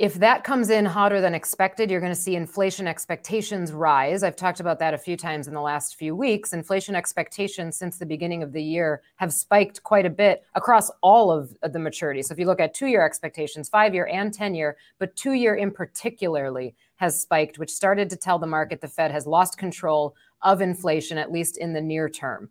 if 0.00 0.14
that 0.14 0.44
comes 0.44 0.70
in 0.70 0.86
hotter 0.86 1.20
than 1.20 1.34
expected, 1.34 1.90
you're 1.90 2.00
going 2.00 2.10
to 2.10 2.18
see 2.18 2.34
inflation 2.34 2.88
expectations 2.88 3.70
rise. 3.70 4.22
I've 4.22 4.34
talked 4.34 4.58
about 4.58 4.78
that 4.78 4.94
a 4.94 4.98
few 4.98 5.14
times 5.14 5.46
in 5.46 5.52
the 5.52 5.60
last 5.60 5.96
few 5.96 6.16
weeks. 6.16 6.54
Inflation 6.54 6.94
expectations 6.94 7.76
since 7.76 7.98
the 7.98 8.06
beginning 8.06 8.42
of 8.42 8.54
the 8.54 8.62
year 8.62 9.02
have 9.16 9.30
spiked 9.30 9.82
quite 9.82 10.06
a 10.06 10.10
bit 10.10 10.42
across 10.54 10.90
all 11.02 11.30
of 11.30 11.54
the 11.60 11.78
maturities. 11.78 12.24
So 12.24 12.32
if 12.32 12.38
you 12.38 12.46
look 12.46 12.60
at 12.60 12.72
two 12.72 12.86
year 12.86 13.04
expectations, 13.04 13.68
five 13.68 13.92
year 13.92 14.06
and 14.06 14.32
10 14.32 14.54
year, 14.54 14.78
but 14.98 15.14
two 15.16 15.34
year 15.34 15.56
in 15.56 15.70
particularly 15.70 16.74
has 16.96 17.20
spiked, 17.20 17.58
which 17.58 17.70
started 17.70 18.08
to 18.08 18.16
tell 18.16 18.38
the 18.38 18.46
market 18.46 18.80
the 18.80 18.88
Fed 18.88 19.10
has 19.10 19.26
lost 19.26 19.58
control 19.58 20.16
of 20.40 20.62
inflation, 20.62 21.18
at 21.18 21.30
least 21.30 21.58
in 21.58 21.74
the 21.74 21.80
near 21.82 22.08
term. 22.08 22.48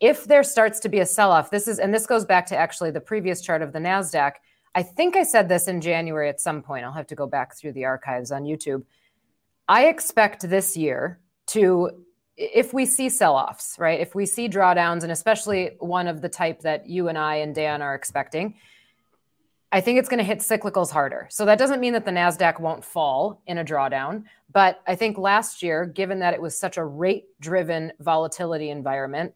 If 0.00 0.24
there 0.24 0.42
starts 0.42 0.80
to 0.80 0.88
be 0.88 0.98
a 0.98 1.06
sell 1.06 1.30
off, 1.30 1.48
this 1.48 1.68
is, 1.68 1.78
and 1.78 1.94
this 1.94 2.06
goes 2.06 2.24
back 2.24 2.44
to 2.46 2.56
actually 2.56 2.90
the 2.90 3.00
previous 3.00 3.40
chart 3.40 3.62
of 3.62 3.72
the 3.72 3.78
NASDAQ 3.78 4.32
I 4.74 4.82
think 4.82 5.16
I 5.16 5.22
said 5.22 5.48
this 5.48 5.68
in 5.68 5.80
January 5.80 6.28
at 6.28 6.40
some 6.40 6.62
point. 6.62 6.84
I'll 6.84 6.92
have 6.92 7.06
to 7.08 7.14
go 7.14 7.26
back 7.26 7.56
through 7.56 7.72
the 7.72 7.84
archives 7.84 8.32
on 8.32 8.44
YouTube. 8.44 8.84
I 9.68 9.86
expect 9.86 10.48
this 10.48 10.76
year 10.76 11.20
to, 11.48 12.04
if 12.36 12.72
we 12.72 12.86
see 12.86 13.08
sell 13.08 13.36
offs, 13.36 13.76
right? 13.78 14.00
If 14.00 14.14
we 14.14 14.24
see 14.24 14.48
drawdowns, 14.48 15.02
and 15.02 15.12
especially 15.12 15.76
one 15.78 16.08
of 16.08 16.22
the 16.22 16.28
type 16.28 16.60
that 16.62 16.88
you 16.88 17.08
and 17.08 17.18
I 17.18 17.36
and 17.36 17.54
Dan 17.54 17.82
are 17.82 17.94
expecting, 17.94 18.54
I 19.70 19.80
think 19.80 19.98
it's 19.98 20.08
going 20.08 20.18
to 20.18 20.24
hit 20.24 20.40
cyclicals 20.40 20.90
harder. 20.90 21.26
So 21.30 21.44
that 21.46 21.58
doesn't 21.58 21.80
mean 21.80 21.94
that 21.94 22.04
the 22.04 22.10
NASDAQ 22.10 22.60
won't 22.60 22.84
fall 22.84 23.40
in 23.46 23.58
a 23.58 23.64
drawdown. 23.64 24.24
But 24.52 24.82
I 24.86 24.96
think 24.96 25.16
last 25.16 25.62
year, 25.62 25.86
given 25.86 26.18
that 26.18 26.34
it 26.34 26.42
was 26.42 26.58
such 26.58 26.76
a 26.76 26.84
rate 26.84 27.24
driven 27.40 27.92
volatility 28.00 28.68
environment, 28.68 29.34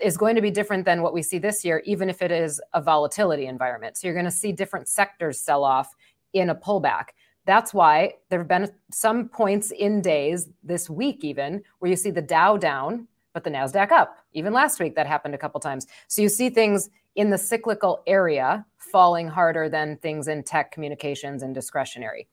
is 0.00 0.16
going 0.16 0.34
to 0.34 0.42
be 0.42 0.50
different 0.50 0.84
than 0.84 1.02
what 1.02 1.14
we 1.14 1.22
see 1.22 1.38
this 1.38 1.64
year, 1.64 1.82
even 1.84 2.10
if 2.10 2.20
it 2.22 2.30
is 2.30 2.60
a 2.74 2.82
volatility 2.82 3.46
environment. 3.46 3.96
So 3.96 4.06
you're 4.06 4.14
going 4.14 4.26
to 4.26 4.30
see 4.30 4.52
different 4.52 4.88
sectors 4.88 5.40
sell 5.40 5.64
off 5.64 5.94
in 6.32 6.50
a 6.50 6.54
pullback. 6.54 7.08
That's 7.46 7.72
why 7.72 8.14
there 8.28 8.38
have 8.38 8.48
been 8.48 8.70
some 8.92 9.28
points 9.28 9.70
in 9.70 10.02
days 10.02 10.48
this 10.62 10.90
week, 10.90 11.24
even 11.24 11.62
where 11.78 11.90
you 11.90 11.96
see 11.96 12.10
the 12.10 12.20
Dow 12.20 12.58
down, 12.58 13.08
but 13.32 13.44
the 13.44 13.50
NASDAQ 13.50 13.92
up. 13.92 14.18
Even 14.34 14.52
last 14.52 14.80
week, 14.80 14.94
that 14.96 15.06
happened 15.06 15.34
a 15.34 15.38
couple 15.38 15.60
times. 15.60 15.86
So 16.08 16.20
you 16.20 16.28
see 16.28 16.50
things 16.50 16.90
in 17.14 17.30
the 17.30 17.38
cyclical 17.38 18.02
area 18.06 18.66
falling 18.76 19.28
harder 19.28 19.68
than 19.68 19.96
things 19.98 20.28
in 20.28 20.42
tech, 20.42 20.72
communications, 20.72 21.42
and 21.42 21.54
discretionary. 21.54 22.28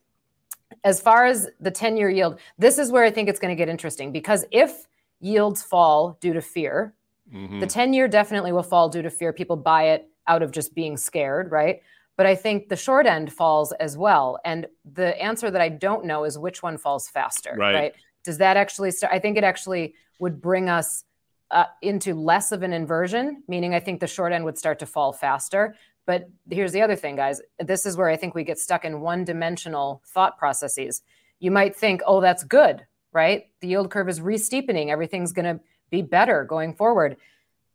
As 0.83 0.99
far 0.99 1.25
as 1.25 1.47
the 1.59 1.71
10 1.71 1.95
year 1.95 2.09
yield, 2.09 2.39
this 2.57 2.77
is 2.77 2.91
where 2.91 3.03
I 3.03 3.11
think 3.11 3.29
it's 3.29 3.39
going 3.39 3.55
to 3.55 3.55
get 3.55 3.69
interesting 3.69 4.11
because 4.11 4.45
if 4.51 4.87
yields 5.21 5.63
fall 5.63 6.17
due 6.19 6.33
to 6.33 6.41
fear, 6.41 6.93
Mm-hmm. 7.33 7.59
The 7.59 7.67
10 7.67 7.93
year 7.93 8.07
definitely 8.07 8.51
will 8.51 8.63
fall 8.63 8.89
due 8.89 9.01
to 9.01 9.09
fear. 9.09 9.33
People 9.33 9.55
buy 9.55 9.89
it 9.89 10.09
out 10.27 10.43
of 10.43 10.51
just 10.51 10.75
being 10.75 10.97
scared, 10.97 11.51
right? 11.51 11.81
But 12.17 12.25
I 12.25 12.35
think 12.35 12.69
the 12.69 12.75
short 12.75 13.05
end 13.05 13.31
falls 13.31 13.71
as 13.73 13.97
well. 13.97 14.39
And 14.45 14.67
the 14.93 15.21
answer 15.21 15.51
that 15.51 15.61
I 15.61 15.69
don't 15.69 16.05
know 16.05 16.23
is 16.23 16.37
which 16.37 16.63
one 16.63 16.77
falls 16.77 17.09
faster, 17.09 17.55
right? 17.57 17.75
right? 17.75 17.93
Does 18.23 18.37
that 18.37 18.57
actually 18.57 18.91
start? 18.91 19.13
I 19.13 19.19
think 19.19 19.37
it 19.37 19.43
actually 19.43 19.95
would 20.19 20.41
bring 20.41 20.69
us 20.69 21.03
uh, 21.51 21.65
into 21.81 22.13
less 22.13 22.51
of 22.51 22.63
an 22.63 22.73
inversion, 22.73 23.43
meaning 23.47 23.75
I 23.75 23.79
think 23.79 23.99
the 23.99 24.07
short 24.07 24.31
end 24.31 24.45
would 24.45 24.57
start 24.57 24.79
to 24.79 24.85
fall 24.85 25.11
faster. 25.11 25.75
But 26.05 26.29
here's 26.49 26.71
the 26.71 26.81
other 26.81 26.95
thing, 26.95 27.15
guys. 27.15 27.41
This 27.59 27.85
is 27.85 27.97
where 27.97 28.09
I 28.09 28.15
think 28.15 28.35
we 28.35 28.43
get 28.43 28.59
stuck 28.59 28.85
in 28.85 29.01
one 29.01 29.23
dimensional 29.23 30.01
thought 30.05 30.37
processes. 30.37 31.01
You 31.39 31.51
might 31.51 31.75
think, 31.75 32.01
oh, 32.05 32.21
that's 32.21 32.43
good, 32.43 32.85
right? 33.11 33.45
The 33.61 33.67
yield 33.67 33.89
curve 33.89 34.07
is 34.07 34.21
re-steepening. 34.21 34.91
Everything's 34.91 35.33
going 35.33 35.57
to 35.57 35.63
be 35.89 36.01
better 36.01 36.43
going 36.43 36.73
forward. 36.73 37.17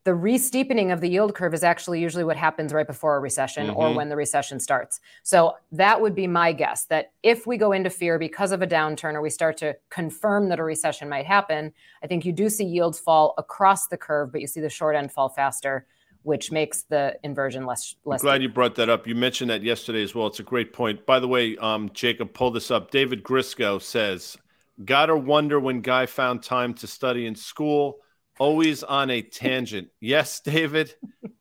The 0.05 0.15
re-steepening 0.15 0.93
of 0.93 1.03
the 1.03 1.09
yield 1.09 1.35
curve 1.35 1.53
is 1.53 1.63
actually 1.63 2.01
usually 2.01 2.25
what 2.25 2.37
happens 2.37 2.73
right 2.73 2.87
before 2.87 3.17
a 3.17 3.21
recession 3.21 3.67
mm-hmm. 3.67 3.77
or 3.77 3.95
when 3.95 4.09
the 4.09 4.17
recession 4.17 4.59
starts. 4.59 4.99
So 5.23 5.57
that 5.73 6.01
would 6.01 6.15
be 6.15 6.27
my 6.27 6.53
guess 6.53 6.87
that 6.87 7.13
if 7.23 7.47
we 7.47 7.59
go 7.59 7.73
into 7.73 7.91
fear 7.91 8.19
because 8.19 8.51
of 8.51 8.63
a 8.63 8.67
downturn 8.67 9.15
or 9.15 9.21
we 9.21 9.29
start 9.29 9.59
to 9.59 9.77
confirm 9.91 10.49
that 10.49 10.59
a 10.59 10.65
recession 10.65 11.09
might 11.09 11.27
happen, 11.27 11.73
I 12.03 12.07
think 12.07 12.25
you 12.25 12.33
do 12.33 12.49
see 12.49 12.65
yields 12.65 12.99
fall 12.99 13.35
across 13.37 13.89
the 13.89 13.99
curve, 13.99 14.33
but 14.33 14.41
you 14.41 14.47
see 14.47 14.61
the 14.61 14.71
short 14.71 14.97
end 14.97 15.13
fall 15.13 15.29
faster 15.29 15.87
which 16.23 16.53
makes 16.53 16.83
the 16.83 17.19
inversion 17.23 17.65
less 17.65 17.95
less. 18.05 18.21
I'm 18.21 18.27
glad 18.27 18.43
you 18.43 18.49
brought 18.49 18.75
that 18.77 18.89
up. 18.89 19.07
You 19.07 19.15
mentioned 19.15 19.51
that 19.51 19.63
yesterday 19.63 20.03
as 20.03 20.15
well. 20.15 20.27
It's 20.27 20.41
a 20.41 20.45
great 20.45 20.73
point. 20.73 21.07
By 21.07 21.19
the 21.21 21.29
way, 21.29 21.57
um, 21.59 21.91
Jacob, 21.95 22.35
pull 22.35 22.51
this 22.51 22.71
up. 22.71 22.91
David 22.91 23.23
Grisco 23.23 23.81
says, 23.81 24.37
"Gotta 24.85 25.17
wonder 25.17 25.59
when 25.61 25.81
Guy 25.81 26.07
found 26.07 26.43
time 26.43 26.75
to 26.75 26.87
study 26.87 27.27
in 27.27 27.35
school 27.35 28.01
always 28.41 28.83
on 28.83 29.11
a 29.11 29.21
tangent. 29.21 29.89
Yes, 30.01 30.41
David, 30.41 30.95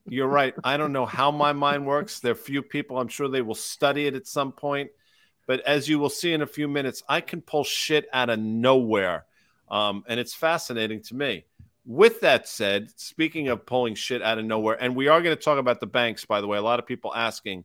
you're 0.08 0.28
right. 0.28 0.54
I 0.64 0.76
don't 0.76 0.92
know 0.92 1.06
how 1.06 1.32
my 1.32 1.54
mind 1.54 1.88
works. 1.88 2.20
There 2.20 2.34
are 2.34 2.36
few 2.36 2.62
people, 2.62 3.00
I'm 3.00 3.08
sure 3.08 3.30
they 3.30 3.42
will 3.42 3.56
study 3.56 4.06
it 4.06 4.16
at 4.16 4.28
some 4.28 4.52
point. 4.52 4.92
But 5.48 5.62
as 5.62 5.88
you 5.88 5.98
will 5.98 6.10
see 6.10 6.34
in 6.34 6.42
a 6.42 6.48
few 6.48 6.68
minutes, 6.68 7.02
I 7.08 7.22
can 7.22 7.42
pull 7.42 7.64
shit 7.64 8.08
out 8.12 8.30
of 8.30 8.38
nowhere. 8.38 9.26
Um, 9.72 10.04
and 10.08 10.20
it's 10.20 10.36
fascinating 10.36 11.02
to 11.04 11.16
me. 11.16 11.46
With 11.86 12.20
that 12.20 12.48
said, 12.48 12.92
speaking 12.98 13.48
of 13.48 13.66
pulling 13.66 13.96
shit 13.96 14.22
out 14.22 14.38
of 14.38 14.46
nowhere, 14.46 14.78
and 14.80 14.96
we 14.96 15.08
are 15.08 15.22
going 15.22 15.36
to 15.36 15.42
talk 15.42 15.58
about 15.58 15.80
the 15.80 15.88
banks, 15.88 16.26
by 16.26 16.42
the 16.42 16.48
way, 16.48 16.58
a 16.58 16.62
lot 16.62 16.80
of 16.80 16.86
people 16.86 17.16
asking. 17.16 17.64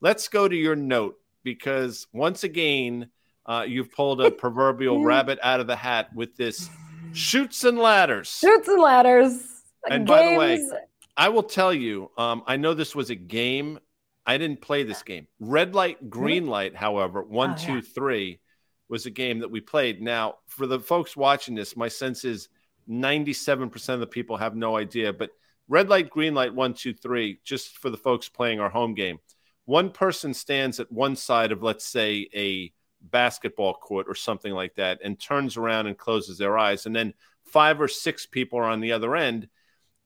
Let's 0.00 0.28
go 0.28 0.46
to 0.46 0.56
your 0.56 0.76
note 0.76 1.18
because 1.42 2.06
once 2.12 2.44
again, 2.44 3.10
uh, 3.46 3.64
you've 3.66 3.90
pulled 3.92 4.20
a 4.20 4.30
proverbial 4.42 5.02
rabbit 5.02 5.38
out 5.42 5.60
of 5.60 5.66
the 5.66 5.76
hat 5.76 6.14
with 6.14 6.36
this 6.36 6.68
Chutes 7.12 7.64
and 7.64 7.78
Ladders. 7.78 8.28
Chutes 8.28 8.68
and 8.68 8.80
Ladders. 8.82 9.42
And 9.88 10.06
Games. 10.06 10.08
by 10.08 10.30
the 10.30 10.38
way, 10.38 10.70
I 11.16 11.28
will 11.28 11.42
tell 11.42 11.72
you, 11.72 12.10
um, 12.18 12.42
I 12.46 12.56
know 12.56 12.74
this 12.74 12.94
was 12.94 13.10
a 13.10 13.14
game. 13.14 13.78
I 14.26 14.38
didn't 14.38 14.60
play 14.60 14.82
this 14.82 15.02
game. 15.02 15.28
Red 15.38 15.74
light, 15.74 16.10
green 16.10 16.46
light, 16.46 16.74
however, 16.74 17.22
one, 17.22 17.52
oh, 17.52 17.56
two, 17.56 17.74
yeah. 17.76 17.80
three 17.94 18.40
was 18.88 19.06
a 19.06 19.10
game 19.10 19.38
that 19.40 19.50
we 19.50 19.60
played. 19.60 20.02
Now, 20.02 20.36
for 20.48 20.66
the 20.66 20.80
folks 20.80 21.16
watching 21.16 21.54
this, 21.54 21.76
my 21.76 21.88
sense 21.88 22.24
is 22.24 22.48
97% 22.88 23.88
of 23.90 24.00
the 24.00 24.06
people 24.06 24.36
have 24.36 24.54
no 24.54 24.76
idea. 24.76 25.12
But 25.12 25.30
red 25.68 25.88
light, 25.88 26.10
green 26.10 26.34
light, 26.34 26.54
one, 26.54 26.74
two, 26.74 26.92
three, 26.92 27.40
just 27.44 27.78
for 27.78 27.90
the 27.90 27.96
folks 27.96 28.28
playing 28.28 28.60
our 28.60 28.68
home 28.68 28.94
game. 28.94 29.18
One 29.64 29.90
person 29.90 30.34
stands 30.34 30.78
at 30.80 30.92
one 30.92 31.16
side 31.16 31.50
of, 31.50 31.62
let's 31.62 31.86
say, 31.86 32.28
a 32.34 32.72
basketball 33.10 33.74
court 33.74 34.06
or 34.08 34.14
something 34.14 34.52
like 34.52 34.74
that 34.76 35.00
and 35.02 35.18
turns 35.18 35.56
around 35.56 35.86
and 35.86 35.98
closes 35.98 36.38
their 36.38 36.58
eyes. 36.58 36.86
And 36.86 36.94
then 36.94 37.14
five 37.44 37.80
or 37.80 37.88
six 37.88 38.26
people 38.26 38.58
are 38.58 38.64
on 38.64 38.80
the 38.80 38.92
other 38.92 39.16
end. 39.16 39.48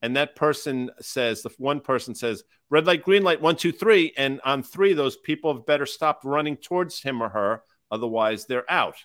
And 0.01 0.15
that 0.15 0.35
person 0.35 0.89
says, 0.99 1.43
the 1.43 1.51
one 1.57 1.79
person 1.79 2.15
says, 2.15 2.43
red 2.69 2.87
light, 2.87 3.03
green 3.03 3.23
light, 3.23 3.41
one, 3.41 3.55
two, 3.55 3.71
three. 3.71 4.13
And 4.17 4.41
on 4.43 4.63
three, 4.63 4.93
those 4.93 5.17
people 5.17 5.53
have 5.53 5.65
better 5.65 5.85
stop 5.85 6.21
running 6.23 6.57
towards 6.57 7.01
him 7.01 7.21
or 7.21 7.29
her. 7.29 7.63
Otherwise, 7.91 8.45
they're 8.45 8.69
out. 8.71 8.95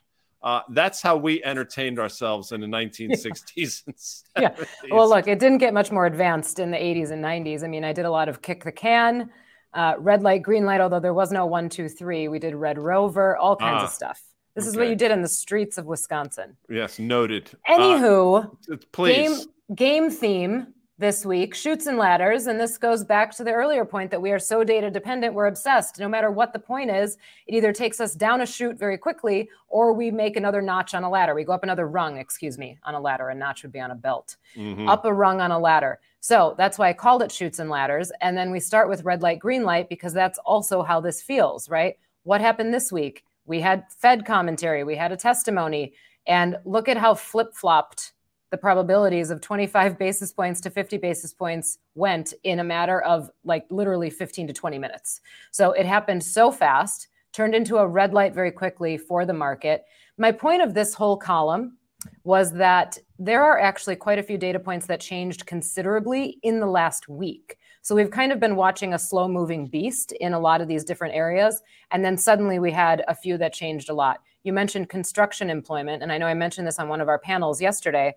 Uh, 0.43 0.61
that's 0.71 1.03
how 1.03 1.17
we 1.17 1.43
entertained 1.43 1.99
ourselves 1.99 2.53
in 2.53 2.61
the 2.61 2.67
1960s. 2.67 3.83
Yeah. 4.39 4.55
yeah. 4.59 4.95
Well, 4.95 5.09
look, 5.09 5.27
it 5.29 5.39
didn't 5.39 5.59
get 5.59 5.73
much 5.73 5.91
more 5.91 6.05
advanced 6.05 6.59
in 6.59 6.71
the 6.71 6.77
80s 6.77 7.11
and 7.11 7.25
90s. 7.25 7.65
I 7.65 7.69
mean, 7.69 7.85
I 7.85 7.93
did 7.95 8.05
a 8.05 8.11
lot 8.11 8.29
of 8.29 8.43
kick 8.43 8.65
the 8.65 8.73
can, 8.73 9.31
uh, 9.77 9.95
red 9.99 10.23
light, 10.23 10.43
green 10.43 10.65
light, 10.65 10.81
although 10.81 11.01
there 11.01 11.15
was 11.15 11.31
no 11.31 11.47
one, 11.47 11.69
two, 11.69 11.89
three. 11.89 12.29
We 12.29 12.39
did 12.39 12.55
red 12.55 12.79
rover, 12.79 13.37
all 13.37 13.55
kinds 13.57 13.83
of 13.83 13.89
ah, 13.91 13.93
stuff. 13.93 14.23
This 14.55 14.65
okay. 14.65 14.71
is 14.71 14.77
what 14.77 14.89
you 14.89 14.97
did 14.97 15.11
in 15.11 15.21
the 15.21 15.29
streets 15.29 15.77
of 15.77 15.85
Wisconsin. 15.85 16.57
Yes, 16.69 16.99
noted. 16.99 17.51
Anywho, 17.69 18.57
uh, 18.73 18.77
please. 18.91 19.47
Game, 19.69 19.77
game 19.77 20.11
theme 20.11 20.67
this 20.99 21.27
week 21.27 21.55
Chutes 21.55 21.87
and 21.87 21.99
Ladders 21.99 22.47
and 22.47 22.59
this 22.59 22.79
goes 22.79 23.05
back 23.05 23.35
to 23.37 23.45
the 23.45 23.53
earlier 23.53 23.85
point 23.85 24.11
that 24.11 24.21
we 24.21 24.31
are 24.31 24.39
so 24.39 24.65
data 24.65 24.91
dependent 24.91 25.35
we're 25.35 25.47
obsessed. 25.47 25.99
No 25.99 26.09
matter 26.09 26.31
what 26.31 26.55
the 26.55 26.59
point 26.59 26.91
is 26.91 27.19
it 27.47 27.55
either 27.55 27.73
takes 27.73 28.01
us 28.01 28.15
down 28.15 28.41
a 28.41 28.47
chute 28.47 28.79
very 28.79 28.97
quickly 28.97 29.51
or 29.69 29.93
we 29.93 30.11
make 30.11 30.37
another 30.37 30.63
notch 30.63 30.95
on 30.95 31.05
a 31.05 31.11
ladder. 31.11 31.35
We 31.35 31.45
go 31.45 31.53
up 31.53 31.65
another 31.65 31.87
rung 31.87 32.17
excuse 32.17 32.57
me 32.57 32.79
on 32.85 32.95
a 32.95 33.01
ladder. 33.01 33.29
A 33.29 33.35
notch 33.35 33.63
would 33.63 33.73
be 33.73 33.81
on 33.81 33.91
a 33.91 33.95
belt. 33.95 34.37
Mm-hmm. 34.57 34.89
up 34.89 35.05
a 35.05 35.13
rung 35.13 35.41
on 35.41 35.51
a 35.51 35.59
ladder. 35.59 36.01
So 36.21 36.55
that's 36.57 36.79
why 36.79 36.89
i 36.89 36.93
called 36.93 37.23
it 37.23 37.31
Chutes 37.31 37.59
and 37.59 37.69
Ladders. 37.69 38.11
And 38.23 38.37
then 38.37 38.51
we 38.51 38.59
start 38.59 38.89
with 38.89 39.05
red 39.05 39.21
light 39.21 39.39
green 39.39 39.65
light 39.65 39.91
because 39.91 40.15
that's 40.15 40.39
also 40.47 40.83
how 40.83 41.01
this 41.01 41.21
feels 41.21 41.69
right? 41.69 41.97
What 42.23 42.41
happened 42.41 42.73
this 42.73 42.91
week? 42.91 43.23
We 43.45 43.61
had 43.61 43.85
fed 43.91 44.25
commentary. 44.25 44.83
We 44.83 44.97
had 44.97 45.13
a 45.13 45.17
testimony. 45.17 45.93
And 46.27 46.57
look 46.65 46.89
at 46.89 46.97
how 46.97 47.15
flip-flopped 47.15 48.13
the 48.51 48.57
probabilities 48.57 49.31
of 49.31 49.41
25 49.41 49.99
basis 49.99 50.33
points 50.33 50.61
to 50.61 50.71
50 50.71 50.99
basis 50.99 51.33
points 51.33 51.79
went 51.95 52.33
in 52.45 52.61
a 52.61 52.65
matter 52.65 53.01
of 53.03 53.31
like 53.45 53.67
literally 53.71 54.11
15 54.11 54.47
to 54.47 54.53
20 54.53 54.79
minutes. 54.79 55.21
So 55.51 55.73
it 55.73 55.87
happened 55.87 56.23
so 56.23 56.51
fast, 56.53 57.09
turned 57.33 57.55
into 57.55 57.77
a 57.77 57.87
red 57.87 58.15
light 58.15 58.35
very 58.35 58.53
quickly 58.53 58.97
for 58.97 59.27
the 59.27 59.33
market. 59.33 59.85
My 60.17 60.33
point 60.33 60.63
of 60.63 60.75
this 60.75 60.95
whole 60.95 61.17
column 61.17 61.79
was 62.25 62.53
that 62.53 62.99
there 63.19 63.43
are 63.43 63.59
actually 63.59 63.97
quite 63.97 64.19
a 64.19 64.23
few 64.23 64.39
data 64.39 64.59
points 64.59 64.87
that 64.87 65.01
changed 65.01 65.47
considerably 65.47 66.39
in 66.43 66.61
the 66.61 66.67
last 66.67 67.09
week. 67.09 67.59
So 67.83 67.95
we've 67.95 68.11
kind 68.11 68.33
of 68.33 68.41
been 68.41 68.57
watching 68.57 68.95
a 68.95 68.99
slow 68.99 69.29
moving 69.29 69.67
beast 69.67 70.13
in 70.13 70.35
a 70.35 70.41
lot 70.41 70.61
of 70.61 70.69
these 70.69 70.85
different 70.85 71.15
areas. 71.15 71.63
And 71.91 72.05
then 72.05 72.17
suddenly 72.17 72.59
we 72.59 72.73
had 72.73 73.05
a 73.09 73.15
few 73.15 73.39
that 73.39 73.53
changed 73.53 73.89
a 73.91 73.95
lot. 73.95 74.21
You 74.43 74.53
mentioned 74.53 74.89
construction 74.89 75.51
employment. 75.51 76.03
And 76.03 76.13
I 76.13 76.19
know 76.19 76.27
I 76.27 76.35
mentioned 76.35 76.67
this 76.67 76.79
on 76.79 76.89
one 76.89 77.01
of 77.01 77.09
our 77.09 77.19
panels 77.19 77.61
yesterday 77.61 78.15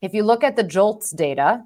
if 0.00 0.14
you 0.14 0.22
look 0.22 0.44
at 0.44 0.56
the 0.56 0.62
JOLTS 0.62 1.10
data, 1.10 1.64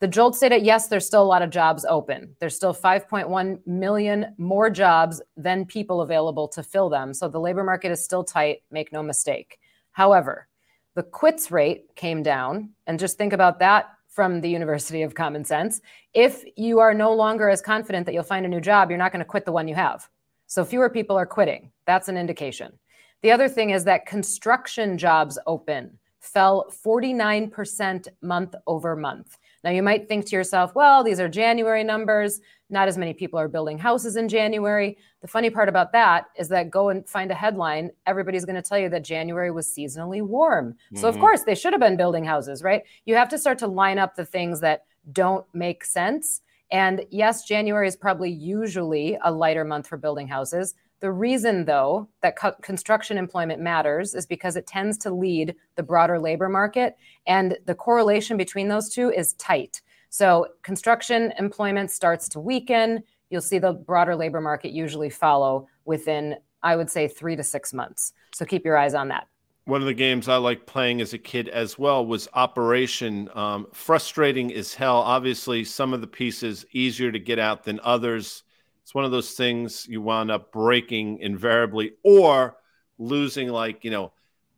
the 0.00 0.08
JOLTS 0.08 0.40
data, 0.40 0.58
yes, 0.58 0.88
there's 0.88 1.06
still 1.06 1.22
a 1.22 1.24
lot 1.24 1.42
of 1.42 1.50
jobs 1.50 1.84
open. 1.88 2.36
There's 2.38 2.56
still 2.56 2.74
5.1 2.74 3.66
million 3.66 4.34
more 4.38 4.68
jobs 4.70 5.22
than 5.36 5.64
people 5.64 6.02
available 6.02 6.48
to 6.48 6.62
fill 6.62 6.88
them. 6.88 7.14
So 7.14 7.28
the 7.28 7.40
labor 7.40 7.64
market 7.64 7.90
is 7.90 8.04
still 8.04 8.24
tight, 8.24 8.62
make 8.70 8.92
no 8.92 9.02
mistake. 9.02 9.58
However, 9.92 10.48
the 10.94 11.02
quits 11.02 11.50
rate 11.50 11.94
came 11.96 12.22
down. 12.22 12.70
And 12.86 12.98
just 12.98 13.18
think 13.18 13.32
about 13.32 13.58
that 13.60 13.86
from 14.08 14.40
the 14.40 14.48
University 14.48 15.02
of 15.02 15.14
Common 15.14 15.44
Sense. 15.44 15.80
If 16.12 16.44
you 16.56 16.78
are 16.78 16.94
no 16.94 17.12
longer 17.12 17.48
as 17.48 17.60
confident 17.60 18.06
that 18.06 18.12
you'll 18.12 18.22
find 18.22 18.46
a 18.46 18.48
new 18.48 18.60
job, 18.60 18.90
you're 18.90 18.98
not 18.98 19.10
going 19.10 19.24
to 19.24 19.24
quit 19.24 19.44
the 19.44 19.52
one 19.52 19.66
you 19.66 19.74
have. 19.74 20.08
So 20.46 20.64
fewer 20.64 20.88
people 20.88 21.16
are 21.16 21.26
quitting. 21.26 21.72
That's 21.86 22.08
an 22.08 22.16
indication. 22.16 22.78
The 23.22 23.32
other 23.32 23.48
thing 23.48 23.70
is 23.70 23.84
that 23.84 24.06
construction 24.06 24.98
jobs 24.98 25.38
open 25.46 25.98
fell 26.24 26.72
49% 26.84 28.08
month 28.22 28.54
over 28.66 28.96
month. 28.96 29.36
Now, 29.62 29.70
you 29.70 29.82
might 29.82 30.08
think 30.08 30.26
to 30.26 30.36
yourself, 30.36 30.74
well, 30.74 31.04
these 31.04 31.20
are 31.20 31.28
January 31.28 31.84
numbers. 31.84 32.40
Not 32.70 32.88
as 32.88 32.98
many 32.98 33.12
people 33.14 33.38
are 33.38 33.48
building 33.48 33.78
houses 33.78 34.16
in 34.16 34.28
January. 34.28 34.98
The 35.20 35.28
funny 35.28 35.48
part 35.50 35.68
about 35.68 35.92
that 35.92 36.26
is 36.36 36.48
that 36.48 36.70
go 36.70 36.88
and 36.88 37.08
find 37.08 37.30
a 37.30 37.34
headline. 37.34 37.90
Everybody's 38.06 38.44
going 38.44 38.56
to 38.56 38.62
tell 38.62 38.78
you 38.78 38.88
that 38.90 39.04
January 39.04 39.50
was 39.50 39.66
seasonally 39.66 40.22
warm. 40.22 40.72
Mm-hmm. 40.72 40.96
So, 40.96 41.08
of 41.08 41.14
mm-hmm. 41.14 41.22
course, 41.22 41.42
they 41.44 41.54
should 41.54 41.72
have 41.72 41.80
been 41.80 41.96
building 41.96 42.24
houses, 42.24 42.62
right? 42.62 42.82
You 43.04 43.14
have 43.16 43.28
to 43.30 43.38
start 43.38 43.58
to 43.58 43.66
line 43.66 43.98
up 43.98 44.16
the 44.16 44.24
things 44.24 44.60
that 44.60 44.84
don't 45.12 45.46
make 45.54 45.84
sense. 45.84 46.40
And 46.70 47.04
yes, 47.10 47.44
January 47.44 47.86
is 47.86 47.96
probably 47.96 48.30
usually 48.30 49.18
a 49.22 49.30
lighter 49.30 49.64
month 49.64 49.86
for 49.86 49.96
building 49.96 50.26
houses. 50.26 50.74
The 51.04 51.12
reason, 51.12 51.66
though, 51.66 52.08
that 52.22 52.34
co- 52.34 52.56
construction 52.62 53.18
employment 53.18 53.60
matters 53.60 54.14
is 54.14 54.24
because 54.24 54.56
it 54.56 54.66
tends 54.66 54.96
to 54.96 55.10
lead 55.10 55.54
the 55.76 55.82
broader 55.82 56.18
labor 56.18 56.48
market, 56.48 56.96
and 57.26 57.58
the 57.66 57.74
correlation 57.74 58.38
between 58.38 58.68
those 58.68 58.88
two 58.88 59.10
is 59.10 59.34
tight. 59.34 59.82
So, 60.08 60.46
construction 60.62 61.34
employment 61.38 61.90
starts 61.90 62.26
to 62.30 62.40
weaken. 62.40 63.02
You'll 63.28 63.42
see 63.42 63.58
the 63.58 63.74
broader 63.74 64.16
labor 64.16 64.40
market 64.40 64.72
usually 64.72 65.10
follow 65.10 65.68
within, 65.84 66.36
I 66.62 66.74
would 66.74 66.88
say, 66.88 67.06
three 67.06 67.36
to 67.36 67.42
six 67.42 67.74
months. 67.74 68.14
So, 68.32 68.46
keep 68.46 68.64
your 68.64 68.78
eyes 68.78 68.94
on 68.94 69.08
that. 69.08 69.28
One 69.66 69.82
of 69.82 69.86
the 69.86 69.92
games 69.92 70.26
I 70.26 70.36
liked 70.36 70.64
playing 70.64 71.02
as 71.02 71.12
a 71.12 71.18
kid 71.18 71.50
as 71.50 71.78
well 71.78 72.06
was 72.06 72.28
Operation. 72.32 73.28
Um, 73.34 73.66
frustrating 73.74 74.54
as 74.54 74.72
hell. 74.72 74.96
Obviously, 74.96 75.64
some 75.64 75.92
of 75.92 76.00
the 76.00 76.06
pieces 76.06 76.64
easier 76.72 77.12
to 77.12 77.18
get 77.18 77.38
out 77.38 77.64
than 77.64 77.78
others 77.84 78.42
it's 78.84 78.94
one 78.94 79.06
of 79.06 79.10
those 79.10 79.32
things 79.32 79.86
you 79.88 80.02
wound 80.02 80.30
up 80.30 80.52
breaking 80.52 81.18
invariably 81.20 81.94
or 82.02 82.58
losing, 82.98 83.48
like, 83.48 83.82
you 83.82 83.90
know, 83.90 84.12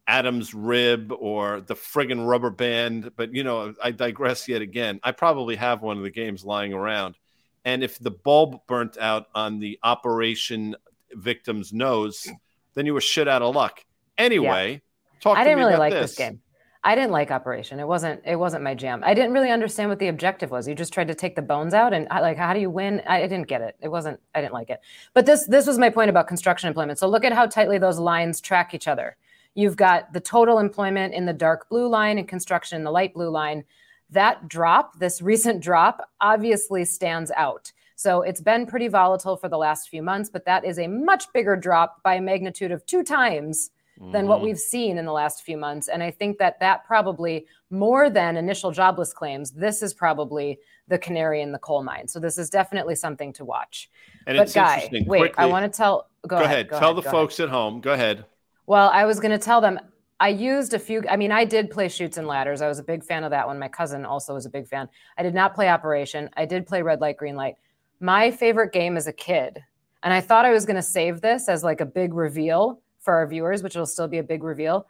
Adam's 0.08 0.52
rib 0.52 1.12
or 1.16 1.60
the 1.60 1.76
friggin' 1.76 2.26
rubber 2.26 2.50
band. 2.50 3.12
But, 3.16 3.32
you 3.32 3.44
know, 3.44 3.72
I 3.82 3.92
digress 3.92 4.48
yet 4.48 4.62
again. 4.62 4.98
I 5.04 5.12
probably 5.12 5.54
have 5.54 5.80
one 5.80 5.96
of 5.96 6.02
the 6.02 6.10
games 6.10 6.44
lying 6.44 6.72
around. 6.72 7.14
And 7.64 7.84
if 7.84 8.00
the 8.00 8.10
bulb 8.10 8.66
burnt 8.66 8.98
out 8.98 9.26
on 9.32 9.60
the 9.60 9.78
operation 9.84 10.74
victim's 11.12 11.72
nose, 11.72 12.28
then 12.74 12.84
you 12.84 12.94
were 12.94 13.00
shit 13.00 13.28
out 13.28 13.42
of 13.42 13.54
luck. 13.54 13.84
Anyway, 14.18 14.72
yeah. 14.72 14.78
talk 15.20 15.38
I 15.38 15.44
didn't 15.44 15.60
really 15.60 15.76
like 15.76 15.92
this. 15.92 16.10
this 16.10 16.18
game. 16.18 16.40
I 16.86 16.94
didn't 16.94 17.10
like 17.10 17.32
Operation. 17.32 17.80
It 17.80 17.88
wasn't 17.88 18.22
it 18.24 18.36
wasn't 18.36 18.62
my 18.62 18.72
jam. 18.76 19.02
I 19.04 19.12
didn't 19.12 19.32
really 19.32 19.50
understand 19.50 19.90
what 19.90 19.98
the 19.98 20.06
objective 20.06 20.52
was. 20.52 20.68
You 20.68 20.74
just 20.76 20.92
tried 20.92 21.08
to 21.08 21.16
take 21.16 21.34
the 21.34 21.42
bones 21.42 21.74
out 21.74 21.92
and 21.92 22.06
like 22.08 22.36
how 22.36 22.54
do 22.54 22.60
you 22.60 22.70
win? 22.70 23.02
I, 23.08 23.24
I 23.24 23.26
didn't 23.26 23.48
get 23.48 23.60
it. 23.60 23.74
It 23.80 23.88
wasn't 23.88 24.20
I 24.36 24.40
didn't 24.40 24.52
like 24.52 24.70
it. 24.70 24.78
But 25.12 25.26
this 25.26 25.46
this 25.46 25.66
was 25.66 25.78
my 25.78 25.90
point 25.90 26.10
about 26.10 26.28
construction 26.28 26.68
employment. 26.68 27.00
So 27.00 27.08
look 27.08 27.24
at 27.24 27.32
how 27.32 27.46
tightly 27.46 27.78
those 27.78 27.98
lines 27.98 28.40
track 28.40 28.72
each 28.72 28.86
other. 28.86 29.16
You've 29.54 29.76
got 29.76 30.12
the 30.12 30.20
total 30.20 30.60
employment 30.60 31.12
in 31.12 31.26
the 31.26 31.32
dark 31.32 31.68
blue 31.68 31.88
line 31.88 32.18
and 32.18 32.28
construction 32.28 32.76
in 32.76 32.84
the 32.84 32.92
light 32.92 33.14
blue 33.14 33.30
line. 33.30 33.64
That 34.10 34.46
drop, 34.46 34.96
this 35.00 35.20
recent 35.20 35.60
drop, 35.60 36.08
obviously 36.20 36.84
stands 36.84 37.32
out. 37.32 37.72
So 37.96 38.22
it's 38.22 38.40
been 38.40 38.64
pretty 38.64 38.86
volatile 38.86 39.36
for 39.36 39.48
the 39.48 39.58
last 39.58 39.88
few 39.88 40.02
months, 40.02 40.30
but 40.30 40.44
that 40.44 40.64
is 40.64 40.78
a 40.78 40.86
much 40.86 41.32
bigger 41.32 41.56
drop 41.56 42.00
by 42.04 42.14
a 42.14 42.20
magnitude 42.20 42.70
of 42.70 42.86
two 42.86 43.02
times 43.02 43.70
than 43.98 44.10
mm-hmm. 44.12 44.28
what 44.28 44.42
we've 44.42 44.58
seen 44.58 44.98
in 44.98 45.06
the 45.06 45.12
last 45.12 45.42
few 45.42 45.56
months. 45.56 45.88
And 45.88 46.02
I 46.02 46.10
think 46.10 46.38
that 46.38 46.60
that 46.60 46.84
probably 46.84 47.46
more 47.70 48.10
than 48.10 48.36
initial 48.36 48.70
jobless 48.70 49.12
claims, 49.12 49.52
this 49.52 49.82
is 49.82 49.94
probably 49.94 50.58
the 50.88 50.98
canary 50.98 51.42
in 51.42 51.52
the 51.52 51.58
coal 51.58 51.82
mine. 51.82 52.06
So 52.06 52.20
this 52.20 52.38
is 52.38 52.50
definitely 52.50 52.94
something 52.94 53.32
to 53.34 53.44
watch. 53.44 53.90
And 54.26 54.36
but 54.36 54.52
guy, 54.52 54.88
wait, 54.92 55.06
Quickly, 55.06 55.34
I 55.38 55.46
want 55.46 55.70
to 55.70 55.76
tell. 55.76 56.08
Go, 56.22 56.36
go 56.38 56.44
ahead. 56.44 56.50
ahead. 56.50 56.68
Go 56.68 56.78
tell 56.78 56.90
ahead, 56.92 57.04
the 57.04 57.10
folks 57.10 57.38
ahead. 57.38 57.48
at 57.48 57.54
home. 57.54 57.80
Go 57.80 57.92
ahead. 57.92 58.24
Well, 58.66 58.90
I 58.90 59.04
was 59.04 59.20
going 59.20 59.32
to 59.32 59.44
tell 59.44 59.60
them. 59.60 59.78
I 60.18 60.28
used 60.28 60.72
a 60.74 60.78
few. 60.78 61.02
I 61.08 61.16
mean, 61.16 61.30
I 61.30 61.44
did 61.44 61.70
play 61.70 61.88
Chutes 61.88 62.16
and 62.16 62.26
Ladders. 62.26 62.62
I 62.62 62.68
was 62.68 62.78
a 62.78 62.82
big 62.82 63.04
fan 63.04 63.24
of 63.24 63.30
that 63.30 63.46
one. 63.46 63.58
My 63.58 63.68
cousin 63.68 64.04
also 64.04 64.34
was 64.34 64.46
a 64.46 64.50
big 64.50 64.66
fan. 64.66 64.88
I 65.18 65.22
did 65.22 65.34
not 65.34 65.54
play 65.54 65.68
Operation. 65.68 66.30
I 66.36 66.46
did 66.46 66.66
play 66.66 66.82
Red 66.82 67.00
Light, 67.00 67.16
Green 67.16 67.36
Light. 67.36 67.56
My 68.00 68.30
favorite 68.30 68.72
game 68.72 68.96
as 68.96 69.06
a 69.06 69.12
kid, 69.12 69.62
and 70.02 70.12
I 70.12 70.20
thought 70.20 70.44
I 70.44 70.52
was 70.52 70.64
going 70.64 70.76
to 70.76 70.82
save 70.82 71.20
this 71.20 71.48
as 71.48 71.62
like 71.62 71.80
a 71.80 71.86
big 71.86 72.14
reveal 72.14 72.80
for 73.06 73.14
our 73.14 73.26
viewers, 73.26 73.62
which 73.62 73.76
will 73.76 73.86
still 73.86 74.08
be 74.08 74.18
a 74.18 74.22
big 74.22 74.42
reveal. 74.42 74.86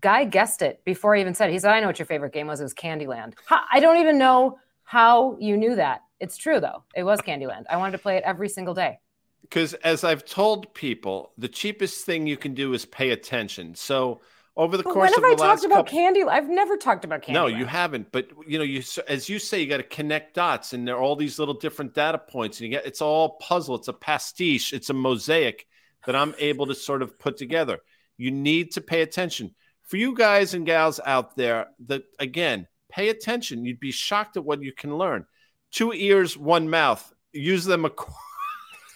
Guy 0.00 0.24
guessed 0.24 0.62
it 0.62 0.82
before 0.84 1.14
I 1.14 1.20
even 1.20 1.34
said 1.34 1.50
it. 1.50 1.52
He 1.52 1.58
said, 1.58 1.70
I 1.70 1.80
know 1.80 1.86
what 1.86 1.98
your 1.98 2.06
favorite 2.06 2.32
game 2.32 2.46
was. 2.48 2.60
It 2.60 2.64
was 2.64 2.74
Candyland. 2.74 3.34
I 3.72 3.78
don't 3.78 3.98
even 3.98 4.18
know 4.18 4.58
how 4.82 5.36
you 5.38 5.56
knew 5.56 5.76
that. 5.76 6.02
It's 6.18 6.36
true, 6.36 6.60
though. 6.60 6.82
It 6.96 7.04
was 7.04 7.20
Candyland. 7.20 7.64
I 7.70 7.76
wanted 7.76 7.92
to 7.92 7.98
play 7.98 8.16
it 8.16 8.24
every 8.24 8.48
single 8.48 8.74
day. 8.74 8.98
Because 9.42 9.74
as 9.74 10.02
I've 10.02 10.24
told 10.24 10.72
people, 10.72 11.32
the 11.36 11.48
cheapest 11.48 12.06
thing 12.06 12.26
you 12.26 12.36
can 12.38 12.54
do 12.54 12.72
is 12.72 12.86
pay 12.86 13.10
attention. 13.10 13.74
So 13.74 14.20
over 14.56 14.76
the 14.76 14.82
but 14.82 14.94
course 14.94 15.10
when 15.10 15.24
of 15.24 15.30
have 15.30 15.38
the 15.38 15.44
I 15.44 15.46
last 15.46 15.60
talked 15.60 15.66
about 15.66 15.86
couple, 15.86 15.98
Candy? 15.98 16.22
I've 16.22 16.48
never 16.48 16.76
talked 16.76 17.04
about 17.04 17.22
Candy. 17.22 17.38
no, 17.38 17.46
you 17.46 17.66
haven't. 17.66 18.10
But 18.10 18.28
you 18.46 18.58
know, 18.58 18.64
you 18.64 18.82
as 19.06 19.28
you 19.28 19.38
say, 19.38 19.60
you 19.60 19.66
got 19.66 19.76
to 19.76 19.82
connect 19.82 20.34
dots, 20.34 20.72
and 20.72 20.88
there 20.88 20.96
are 20.96 21.02
all 21.02 21.16
these 21.16 21.38
little 21.38 21.54
different 21.54 21.94
data 21.94 22.18
points, 22.18 22.60
and 22.60 22.66
you 22.66 22.76
get 22.76 22.86
it's 22.86 23.02
all 23.02 23.36
puzzle. 23.40 23.74
It's 23.76 23.88
a 23.88 23.92
pastiche. 23.92 24.72
It's 24.72 24.90
a 24.90 24.94
mosaic 24.94 25.66
that 26.06 26.16
I'm 26.16 26.34
able 26.38 26.66
to 26.66 26.74
sort 26.74 27.02
of 27.02 27.18
put 27.18 27.36
together. 27.36 27.78
You 28.16 28.30
need 28.30 28.72
to 28.72 28.80
pay 28.80 29.02
attention. 29.02 29.54
For 29.82 29.96
you 29.96 30.14
guys 30.14 30.54
and 30.54 30.66
gals 30.66 31.00
out 31.04 31.36
there, 31.36 31.68
that 31.86 32.02
again, 32.18 32.66
pay 32.90 33.08
attention. 33.08 33.64
You'd 33.64 33.80
be 33.80 33.92
shocked 33.92 34.36
at 34.36 34.44
what 34.44 34.62
you 34.62 34.72
can 34.72 34.96
learn. 34.98 35.26
Two 35.70 35.92
ears, 35.92 36.36
one 36.36 36.68
mouth. 36.68 37.12
Use 37.32 37.64
them 37.64 37.84
accordingly. 37.84 38.16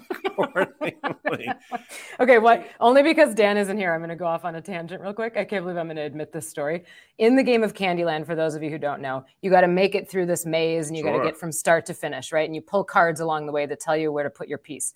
okay, 2.21 2.39
what? 2.39 2.67
Only 2.81 3.03
because 3.03 3.35
Dan 3.35 3.57
isn't 3.57 3.77
here, 3.77 3.93
I'm 3.93 4.01
going 4.01 4.11
to 4.11 4.17
go 4.17 4.27
off 4.27 4.45
on 4.45 4.55
a 4.55 4.61
tangent 4.61 5.03
real 5.03 5.13
quick. 5.13 5.37
I 5.37 5.45
can't 5.45 5.65
believe 5.65 5.79
I'm 5.79 5.87
going 5.87 5.97
to 5.97 6.03
admit 6.03 6.33
this 6.33 6.49
story. 6.49 6.85
In 7.19 7.37
the 7.37 7.43
game 7.43 7.63
of 7.63 7.75
Candyland, 7.75 8.27
for 8.27 8.35
those 8.35 8.55
of 8.55 8.63
you 8.63 8.71
who 8.71 8.79
don't 8.79 9.03
know, 9.03 9.25
you 9.41 9.51
got 9.51 9.63
to 9.63 9.69
make 9.69 9.95
it 9.95 10.09
through 10.09 10.27
this 10.27 10.47
maze 10.47 10.89
and 10.89 10.97
you 10.97 11.03
Sure. 11.03 11.13
got 11.13 11.19
to 11.19 11.25
get 11.31 11.39
from 11.39 11.53
start 11.53 11.87
to 11.87 11.95
finish, 11.95 12.33
right? 12.33 12.47
And 12.47 12.55
you 12.55 12.63
pull 12.63 12.85
cards 12.85 13.21
along 13.21 13.47
the 13.47 13.53
way 13.53 13.67
that 13.67 13.81
tell 13.81 13.97
you 13.97 14.13
where 14.13 14.25
to 14.25 14.31
put 14.31 14.49
your 14.49 14.59
piece. 14.59 14.95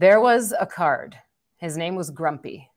There 0.00 0.18
was 0.18 0.54
a 0.58 0.64
card. 0.64 1.14
His 1.58 1.76
name 1.76 1.94
was 1.94 2.08
Grumpy. 2.08 2.70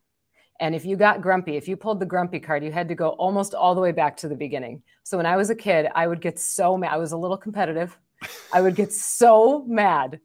And 0.60 0.76
if 0.76 0.84
you 0.84 0.98
got 0.98 1.22
grumpy, 1.22 1.56
if 1.56 1.70
you 1.70 1.78
pulled 1.78 2.02
the 2.02 2.06
grumpy 2.06 2.42
card, 2.42 2.66
you 2.66 2.72
had 2.74 2.90
to 2.90 2.96
go 2.96 3.12
almost 3.12 3.54
all 3.54 3.74
the 3.76 3.80
way 3.80 3.94
back 3.94 4.18
to 4.18 4.28
the 4.28 4.36
beginning. 4.36 4.84
So 5.04 5.16
when 5.16 5.26
I 5.26 5.38
was 5.38 5.50
a 5.50 5.56
kid, 5.56 5.88
I 5.96 6.06
would 6.06 6.20
get 6.20 6.38
so 6.38 6.76
mad. 6.76 6.92
I 6.92 6.98
was 6.98 7.14
a 7.14 7.18
little 7.18 7.38
competitive. 7.38 7.98
I 8.52 8.60
would 8.60 8.76
get 8.76 8.92
so 8.92 9.64
mad 9.66 10.20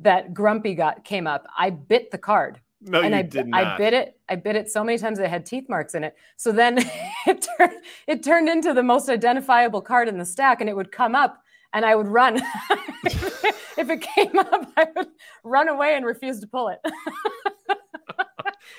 that 0.00 0.34
grumpy 0.34 0.74
got 0.74 1.04
came 1.04 1.28
up. 1.28 1.46
I 1.56 1.70
bit 1.70 2.10
the 2.10 2.18
card 2.18 2.60
No, 2.80 3.02
and 3.02 3.14
you 3.14 3.20
I, 3.20 3.22
did 3.22 3.48
I 3.52 3.76
bit 3.76 3.94
it. 3.94 4.18
I 4.28 4.34
bit 4.34 4.56
it 4.56 4.68
so 4.68 4.82
many 4.82 4.98
times 4.98 5.18
that 5.18 5.26
it 5.26 5.30
had 5.30 5.46
teeth 5.46 5.68
marks 5.68 5.94
in 5.94 6.02
it. 6.02 6.16
So 6.36 6.50
then 6.50 6.78
it 7.28 7.46
turned 7.56 7.76
it 8.08 8.24
turned 8.24 8.48
into 8.48 8.74
the 8.74 8.82
most 8.82 9.08
identifiable 9.08 9.80
card 9.80 10.08
in 10.08 10.18
the 10.18 10.26
stack, 10.26 10.60
and 10.60 10.68
it 10.68 10.74
would 10.74 10.90
come 10.90 11.14
up, 11.14 11.40
and 11.72 11.84
I 11.84 11.94
would 11.94 12.08
run. 12.08 12.42
if 13.78 13.90
it 13.90 14.00
came 14.14 14.38
up, 14.38 14.70
I 14.76 14.86
would 14.96 15.08
run 15.44 15.68
away 15.68 15.96
and 15.96 16.04
refuse 16.06 16.40
to 16.40 16.46
pull 16.46 16.68
it. 16.68 16.80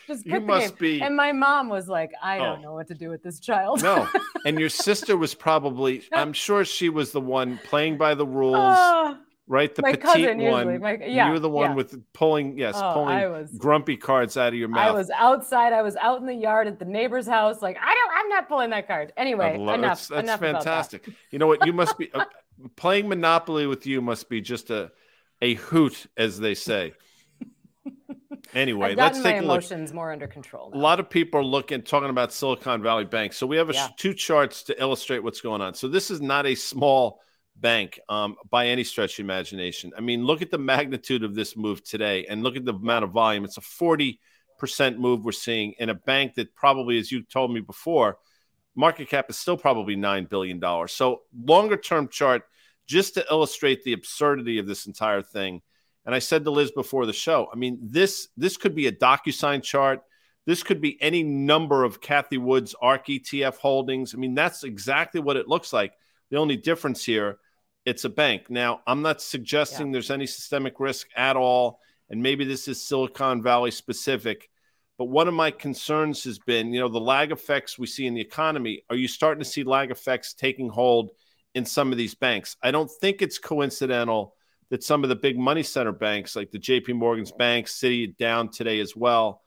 Just 0.08 0.25
You 0.25 0.39
must 0.39 0.77
game. 0.79 0.99
be- 0.99 1.01
And 1.01 1.15
my 1.15 1.32
mom 1.32 1.69
was 1.69 1.88
like, 1.88 2.12
"I 2.21 2.38
don't 2.38 2.60
Oh. 2.60 2.62
know 2.62 2.73
what 2.73 2.88
to 2.88 2.93
do 2.93 3.10
with 3.10 3.21
this 3.23 3.39
child." 3.39 3.84
No, 3.84 4.08
and 4.45 4.60
your 4.60 4.69
sister 4.69 5.15
was 5.17 5.34
probably. 5.34 6.03
I'm 6.12 6.34
sure 6.34 6.65
she 6.65 6.89
was 6.89 7.12
the 7.12 7.21
one 7.21 7.60
playing 7.65 7.97
by 7.97 8.13
the 8.15 8.25
rules, 8.25 8.56
Oh, 8.58 9.17
right? 9.47 9.73
The 9.73 9.84
petite 9.84 10.01
cousin 10.01 10.38
one. 10.39 10.79
My, 10.82 10.97
yeah, 10.97 11.27
you 11.27 11.34
were 11.34 11.39
the 11.39 11.49
one 11.49 11.71
yeah. 11.71 11.75
with 11.75 12.13
pulling. 12.13 12.58
Yes, 12.58 12.75
Oh, 12.77 12.93
pulling 12.93 13.32
was- 13.32 13.51
grumpy 13.58 13.95
cards 13.97 14.36
out 14.38 14.49
of 14.49 14.56
your 14.56 14.67
mouth. 14.69 14.89
I 14.89 14.91
was 14.91 15.10
outside. 15.12 15.73
I 15.73 15.82
was 15.82 15.95
out 15.97 16.19
in 16.21 16.27
the 16.27 16.34
yard 16.36 16.67
at 16.67 16.79
the 16.79 16.86
neighbor's 16.86 17.27
house. 17.27 17.62
Like, 17.62 17.77
I 17.82 17.93
don't. 17.93 18.12
I'm 18.17 18.29
not 18.29 18.47
pulling 18.49 18.69
that 18.71 18.88
card. 18.88 19.12
Anyway, 19.17 19.58
love- 19.58 19.79
enough. 19.79 19.99
That's, 19.99 20.08
that's 20.08 20.23
enough 20.23 20.39
about 20.41 20.51
that. 20.53 20.63
fantastic. 20.63 21.10
You 21.32 21.39
know 21.39 21.47
what? 21.47 21.65
You 21.65 21.73
must 21.73 21.97
be 21.97 22.12
uh, 22.13 22.25
playing 22.76 23.10
Monopoly 23.10 23.67
with 23.67 23.86
you. 23.86 24.02
Must 24.02 24.30
be 24.30 24.41
just 24.41 24.69
a 24.69 24.91
a 25.41 25.56
hoot, 25.56 26.08
as 26.17 26.39
they 26.39 26.56
say. 26.56 26.93
Anyway, 28.54 28.93
let's 28.93 29.21
take 29.21 29.38
a 29.38 29.39
look. 29.39 29.45
emotions 29.45 29.93
more 29.93 30.12
under 30.12 30.28
control. 30.28 30.69
A 30.73 30.78
lot 30.78 30.99
of 30.99 31.10
people 31.10 31.39
are 31.39 31.43
looking, 31.45 31.82
talking 31.82 32.10
about 32.10 32.32
Silicon 32.34 32.84
Valley 32.84 33.06
Bank. 33.06 33.34
So 33.34 33.47
we 33.47 33.58
have 33.58 33.69
a, 33.69 33.73
Yeah. 33.73 33.88
two 33.97 34.13
charts 34.13 34.63
to 34.63 34.80
illustrate 34.80 35.23
what's 35.23 35.41
going 35.41 35.62
on. 35.62 35.73
So 35.73 35.88
this 35.88 36.12
is 36.12 36.21
not 36.21 36.45
a 36.45 36.54
small 36.54 37.19
bank 37.56 37.99
um, 38.10 38.36
by 38.49 38.67
any 38.67 38.84
stretch 38.84 39.17
of 39.17 39.23
imagination. 39.26 39.91
I 39.97 40.02
mean, 40.02 40.26
look 40.26 40.41
at 40.41 40.52
the 40.52 40.58
magnitude 40.58 41.23
of 41.23 41.34
this 41.36 41.56
move 41.56 41.84
today, 41.84 42.26
and 42.26 42.43
look 42.43 42.56
at 42.56 42.65
the 42.65 42.73
amount 42.73 43.06
of 43.06 43.12
volume. 43.12 43.43
It's 43.45 43.58
a 43.58 43.62
forty 43.62 44.19
percent 44.60 44.99
move 44.99 45.23
we're 45.26 45.32
seeing 45.32 45.73
in 45.80 45.89
a 45.89 45.95
bank 45.95 46.36
that 46.36 46.54
probably, 46.54 46.99
as 46.99 47.12
you 47.12 47.23
told 47.23 47.52
me 47.52 47.62
before, 47.62 48.17
market 48.76 49.10
cap 49.10 49.30
is 49.30 49.38
still 49.38 49.58
probably 49.58 49.95
nine 49.95 50.26
billion 50.26 50.60
dollars. 50.60 50.91
So 50.91 51.21
longer 51.36 51.78
term 51.78 52.08
chart, 52.08 52.43
just 52.87 53.15
to 53.15 53.25
illustrate 53.29 53.83
the 53.83 53.93
absurdity 53.93 54.59
of 54.59 54.67
this 54.67 54.85
entire 54.85 55.21
thing. 55.21 55.61
And 56.05 56.13
I 56.13 56.19
said 56.19 56.43
to 56.43 56.51
Liz 56.51 56.71
before 56.71 57.05
the 57.05 57.13
show, 57.13 57.49
I 57.51 57.55
mean, 57.55 57.79
this 57.81 58.27
this 58.35 58.57
could 58.57 58.75
be 58.75 58.87
a 58.87 58.91
DocuSign 58.91 59.63
chart. 59.63 60.01
This 60.45 60.63
could 60.63 60.81
be 60.81 61.01
any 61.01 61.23
number 61.23 61.85
of 61.85 62.01
Cathie 62.01 62.37
Wood's 62.37 62.75
ARK 62.81 63.07
ETF 63.07 63.57
holdings. 63.57 64.13
I 64.13 64.17
mean, 64.17 64.35
that's 64.35 64.65
exactly 64.65 65.21
what 65.21 65.37
it 65.37 65.47
looks 65.47 65.71
like. 65.71 65.93
The 66.31 66.37
only 66.37 66.57
difference 66.57 67.05
here, 67.05 67.37
it's 67.85 68.03
a 68.03 68.09
bank. 68.09 68.49
Now, 68.49 68.81
I'm 68.85 69.01
not 69.01 69.21
suggesting 69.21 69.91
there's 69.91 70.11
any 70.11 70.25
systemic 70.25 70.79
risk 70.79 71.07
at 71.15 71.37
all, 71.37 71.79
and 72.09 72.21
maybe 72.21 72.43
this 72.43 72.67
is 72.67 72.81
Silicon 72.81 73.41
Valley 73.41 73.71
specific. 73.71 74.49
But 74.97 75.05
one 75.05 75.29
of 75.29 75.33
my 75.33 75.51
concerns 75.51 76.23
has 76.25 76.39
been, 76.39 76.73
you 76.73 76.79
know, 76.79 76.89
the 76.89 76.99
lag 76.99 77.31
effects 77.31 77.79
we 77.79 77.87
see 77.87 78.05
in 78.05 78.13
the 78.13 78.21
economy. 78.21 78.83
Are 78.89 78.95
you 78.95 79.07
starting 79.07 79.43
to 79.43 79.49
see 79.49 79.63
lag 79.63 79.91
effects 79.91 80.33
taking 80.33 80.69
hold 80.69 81.11
in 81.55 81.65
some 81.65 81.91
of 81.91 81.97
these 81.97 82.15
banks? 82.15 82.55
I 82.61 82.71
don't 82.71 82.89
think 82.89 83.21
it's 83.21 83.37
coincidental 83.39 84.35
that 84.69 84.83
some 84.83 85.03
of 85.03 85.09
the 85.09 85.15
big 85.15 85.37
money 85.37 85.63
center 85.63 85.91
banks, 85.91 86.35
like 86.35 86.51
the 86.51 86.59
JP 86.59 86.95
Morgan's 86.95 87.31
bank, 87.31 87.67
Citi 87.67 88.15
down 88.17 88.49
today 88.49 88.79
as 88.79 88.95
well. 88.95 89.41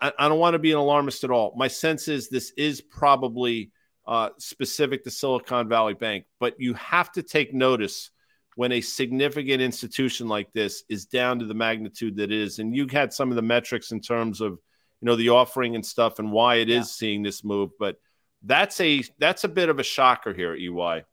I, 0.00 0.12
I 0.18 0.28
don't 0.28 0.38
want 0.38 0.54
to 0.54 0.58
be 0.58 0.72
an 0.72 0.78
alarmist 0.78 1.24
at 1.24 1.30
all. 1.30 1.54
My 1.56 1.68
sense 1.68 2.08
is 2.08 2.28
this 2.28 2.52
is 2.56 2.80
probably 2.80 3.70
uh, 4.06 4.30
specific 4.38 5.04
to 5.04 5.10
Silicon 5.10 5.68
Valley 5.68 5.94
Bank, 5.94 6.24
but 6.40 6.54
you 6.58 6.74
have 6.74 7.12
to 7.12 7.22
take 7.22 7.52
notice 7.52 8.10
when 8.56 8.72
a 8.72 8.80
significant 8.80 9.62
institution 9.62 10.26
like 10.26 10.52
this 10.52 10.82
is 10.88 11.06
down 11.06 11.38
to 11.38 11.44
the 11.44 11.54
magnitude 11.54 12.16
that 12.16 12.32
it 12.32 12.32
is. 12.32 12.58
And 12.58 12.74
you 12.74 12.88
had 12.90 13.12
some 13.12 13.30
of 13.30 13.36
the 13.36 13.42
metrics 13.42 13.92
in 13.92 14.00
terms 14.00 14.40
of, 14.40 14.52
you 14.52 15.06
know, 15.06 15.14
the 15.14 15.28
offering 15.28 15.76
and 15.76 15.86
stuff 15.86 16.18
and 16.18 16.32
why 16.32 16.56
it 16.56 16.68
is 16.68 16.76
Yeah. 16.76 16.82
seeing 16.82 17.22
this 17.22 17.44
move. 17.44 17.70
But 17.78 18.00
that's 18.42 18.80
a 18.80 19.04
that's 19.18 19.44
a 19.44 19.48
bit 19.48 19.68
of 19.68 19.78
a 19.78 19.84
shocker 19.84 20.34
here, 20.34 20.56
EY. 20.56 21.04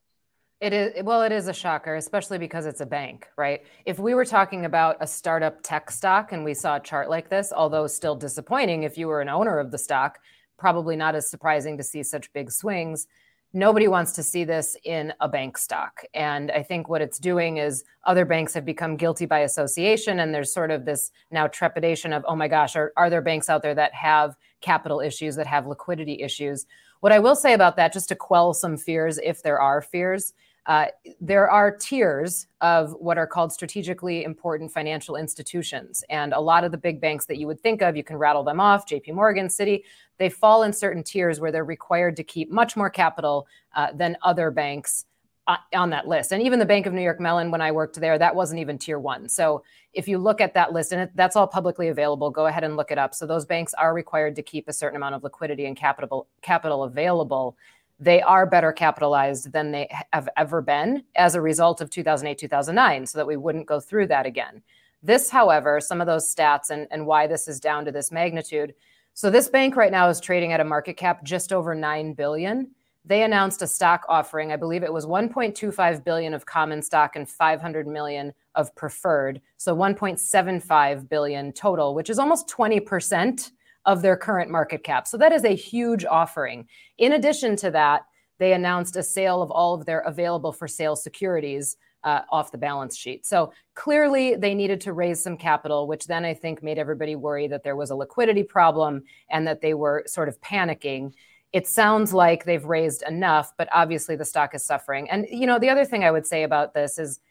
It 0.61 0.71
is 0.71 1.03
well, 1.03 1.21
it 1.21 1.33
is 1.33 1.47
a 1.49 1.53
shocker, 1.53 1.95
especially 1.95 2.37
because 2.37 2.65
it's 2.65 2.79
a 2.79 2.85
bank, 2.85 3.27
right? 3.37 3.61
If 3.85 3.99
we 3.99 4.13
were 4.13 4.23
talking 4.23 4.63
about 4.63 4.95
a 5.01 5.07
startup 5.07 5.61
tech 5.63 5.91
stock 5.91 6.31
and 6.31 6.45
we 6.45 6.53
saw 6.53 6.77
a 6.77 6.79
chart 6.79 7.09
like 7.09 7.29
this, 7.29 7.51
although 7.55 7.87
still 7.87 8.15
disappointing 8.15 8.83
if 8.83 8.97
you 8.97 9.07
were 9.07 9.21
an 9.21 9.27
owner 9.27 9.59
of 9.59 9.71
the 9.71 9.77
stock, 9.77 10.19
probably 10.57 10.95
not 10.95 11.13
as 11.13 11.29
surprising 11.29 11.77
to 11.77 11.83
see 11.83 12.03
such 12.03 12.31
big 12.31 12.51
swings. 12.51 13.07
Nobody 13.51 13.87
wants 13.87 14.13
to 14.13 14.23
see 14.23 14.43
this 14.43 14.75
in 14.83 15.13
a 15.19 15.27
bank 15.29 15.57
stock. 15.57 16.03
And 16.13 16.51
I 16.51 16.63
think 16.63 16.89
what 16.89 17.01
it's 17.01 17.19
doing 17.19 17.57
is 17.57 17.83
other 18.05 18.25
banks 18.25 18.53
have 18.53 18.65
become 18.65 18.97
guilty 18.97 19.25
by 19.25 19.39
association. 19.39 20.19
And 20.19 20.33
there's 20.33 20.53
sort 20.53 20.71
of 20.71 20.85
this 20.85 21.11
now 21.31 21.47
trepidation 21.47 22.11
of, 22.11 22.25
oh 22.27 22.35
my 22.35 22.47
gosh, 22.47 22.75
are, 22.75 22.91
are 22.97 23.09
there 23.09 23.21
banks 23.21 23.49
out 23.49 23.61
there 23.61 23.75
that 23.75 23.93
have 23.93 24.35
capital 24.61 24.99
issues, 24.99 25.35
that 25.35 25.47
have 25.47 25.67
liquidity 25.67 26.21
issues? 26.21 26.65
What 27.01 27.11
I 27.11 27.19
will 27.19 27.35
say 27.35 27.53
about 27.53 27.75
that, 27.77 27.93
just 27.93 28.09
to 28.09 28.15
quell 28.15 28.53
some 28.53 28.77
fears, 28.77 29.19
if 29.23 29.43
there 29.43 29.59
are 29.59 29.81
fears, 29.81 30.33
uh, 30.65 30.87
there 31.21 31.49
are 31.49 31.75
tiers 31.75 32.47
of 32.61 32.93
what 32.93 33.17
are 33.17 33.27
called 33.27 33.53
strategically 33.53 34.23
important 34.23 34.71
financial 34.71 35.15
institutions. 35.15 36.03
And 36.09 36.33
a 36.33 36.39
lot 36.39 36.63
of 36.63 36.71
the 36.71 36.77
big 36.77 36.99
banks 36.99 37.27
that 37.27 37.37
you 37.37 37.45
would 37.45 37.61
think 37.61 37.81
of, 37.81 37.95
you 37.95 38.03
can 38.03 38.17
rattle 38.17 38.43
them 38.43 38.59
off 38.59 38.87
JP 38.87 39.13
Morgan, 39.13 39.47
Citi, 39.47 39.83
they 40.17 40.29
fall 40.29 40.63
in 40.63 40.73
certain 40.73 41.03
tiers 41.03 41.39
where 41.39 41.51
they're 41.51 41.65
required 41.65 42.15
to 42.15 42.23
keep 42.23 42.49
much 42.49 42.75
more 42.75 42.89
capital 42.89 43.47
uh, 43.75 43.91
than 43.93 44.17
other 44.23 44.49
banks 44.49 45.05
Uh, 45.47 45.57
on 45.75 45.91
that 45.91 46.07
list. 46.07 46.31
And 46.31 46.41
even 46.41 46.57
the 46.57 46.65
Bank 46.65 46.87
of 46.87 46.93
New 46.93 47.03
York 47.03 47.19
Mellon, 47.19 47.51
when 47.51 47.61
I 47.61 47.71
worked 47.71 47.99
there, 47.99 48.17
that 48.17 48.33
wasn't 48.33 48.61
even 48.61 48.79
tier 48.79 48.97
one. 48.97 49.29
So 49.29 49.61
if 49.93 50.07
you 50.07 50.17
look 50.17 50.41
at 50.41 50.55
that 50.55 50.73
list, 50.73 50.91
and 50.91 51.07
that's 51.13 51.35
all 51.35 51.45
publicly 51.45 51.89
available, 51.89 52.31
go 52.31 52.47
ahead 52.47 52.63
and 52.63 52.75
look 52.75 52.89
it 52.89 52.97
up. 52.97 53.13
So 53.13 53.27
those 53.27 53.45
banks 53.45 53.71
are 53.75 53.93
required 53.93 54.35
to 54.37 54.41
keep 54.41 54.67
a 54.67 54.73
certain 54.73 54.95
amount 54.95 55.13
of 55.13 55.23
liquidity 55.23 55.67
and 55.67 55.77
capital 55.77 56.25
capital 56.41 56.83
available 56.83 57.55
they 57.99 58.21
are 58.21 58.45
better 58.45 58.71
capitalized 58.71 59.51
than 59.51 59.71
they 59.71 59.89
have 60.11 60.27
ever 60.35 60.61
been 60.61 61.03
as 61.15 61.35
a 61.35 61.41
result 61.41 61.81
of 61.81 61.89
2008 61.89 62.37
2009 62.37 63.05
so 63.05 63.17
that 63.17 63.27
we 63.27 63.37
wouldn't 63.37 63.65
go 63.65 63.79
through 63.79 64.07
that 64.07 64.25
again 64.25 64.61
this 65.01 65.29
however 65.29 65.79
some 65.79 66.01
of 66.01 66.07
those 66.07 66.33
stats 66.33 66.69
and, 66.69 66.87
and 66.91 67.05
why 67.05 67.27
this 67.27 67.47
is 67.47 67.59
down 67.59 67.85
to 67.85 67.91
this 67.91 68.11
magnitude 68.11 68.73
so 69.13 69.29
this 69.29 69.47
bank 69.47 69.75
right 69.75 69.91
now 69.91 70.09
is 70.09 70.19
trading 70.19 70.51
at 70.51 70.59
a 70.59 70.65
market 70.65 70.97
cap 70.97 71.23
just 71.23 71.53
over 71.53 71.73
9 71.73 72.13
billion 72.13 72.69
they 73.05 73.23
announced 73.23 73.61
a 73.61 73.67
stock 73.67 74.05
offering 74.09 74.51
i 74.51 74.55
believe 74.55 74.83
it 74.83 74.91
was 74.91 75.05
1.25 75.05 76.03
billion 76.03 76.33
of 76.33 76.45
common 76.45 76.81
stock 76.81 77.15
and 77.15 77.29
500 77.29 77.87
million 77.87 78.33
of 78.55 78.73
preferred 78.75 79.41
so 79.57 79.75
1.75 79.75 81.09
billion 81.09 81.51
total 81.53 81.93
which 81.93 82.09
is 82.09 82.19
almost 82.19 82.47
20% 82.47 83.51
of 83.85 84.01
their 84.01 84.17
current 84.17 84.49
market 84.49 84.83
cap 84.83 85.07
so 85.07 85.17
that 85.17 85.31
is 85.31 85.43
a 85.43 85.55
huge 85.55 86.05
offering 86.05 86.67
in 86.97 87.13
addition 87.13 87.55
to 87.57 87.71
that, 87.71 88.05
they 88.37 88.53
announced 88.53 88.95
a 88.95 89.03
sale 89.03 89.41
of 89.41 89.51
all 89.51 89.73
of 89.73 89.85
their 89.85 89.99
available 90.01 90.51
for 90.51 90.67
sale 90.67 90.95
securities 90.95 91.77
uh, 92.03 92.21
off 92.31 92.51
the 92.51 92.57
balance 92.57 92.95
sheet. 92.95 93.25
So 93.25 93.51
clearly, 93.73 94.35
they 94.35 94.53
needed 94.53 94.81
to 94.81 94.93
raise 94.93 95.23
some 95.23 95.37
capital, 95.37 95.87
which 95.87 96.05
then 96.05 96.23
I 96.23 96.33
think 96.33 96.61
made 96.61 96.77
everybody 96.77 97.15
worry 97.15 97.47
that 97.47 97.63
there 97.63 97.75
was 97.75 97.89
a 97.89 97.95
liquidity 97.95 98.43
problem 98.43 99.03
and 99.29 99.47
that 99.47 99.61
they 99.61 99.73
were 99.73 100.03
sort 100.05 100.29
of 100.29 100.39
panicking. 100.41 101.13
It 101.55 101.69
sounds 101.69 102.13
like 102.13 102.43
they've 102.43 102.65
raised 102.65 103.01
enough, 103.07 103.53
but 103.57 103.69
obviously 103.71 104.17
the 104.17 104.25
stock 104.25 104.53
is 104.53 104.61
suffering. 104.65 105.09
And 105.09 105.25
you 105.31 105.47
know, 105.47 105.57
the 105.57 105.69
other 105.69 105.85
thing 105.85 106.03
I 106.03 106.11
would 106.11 106.27
say 106.27 106.43
about 106.43 106.73
this 106.73 106.99
is 106.99 107.21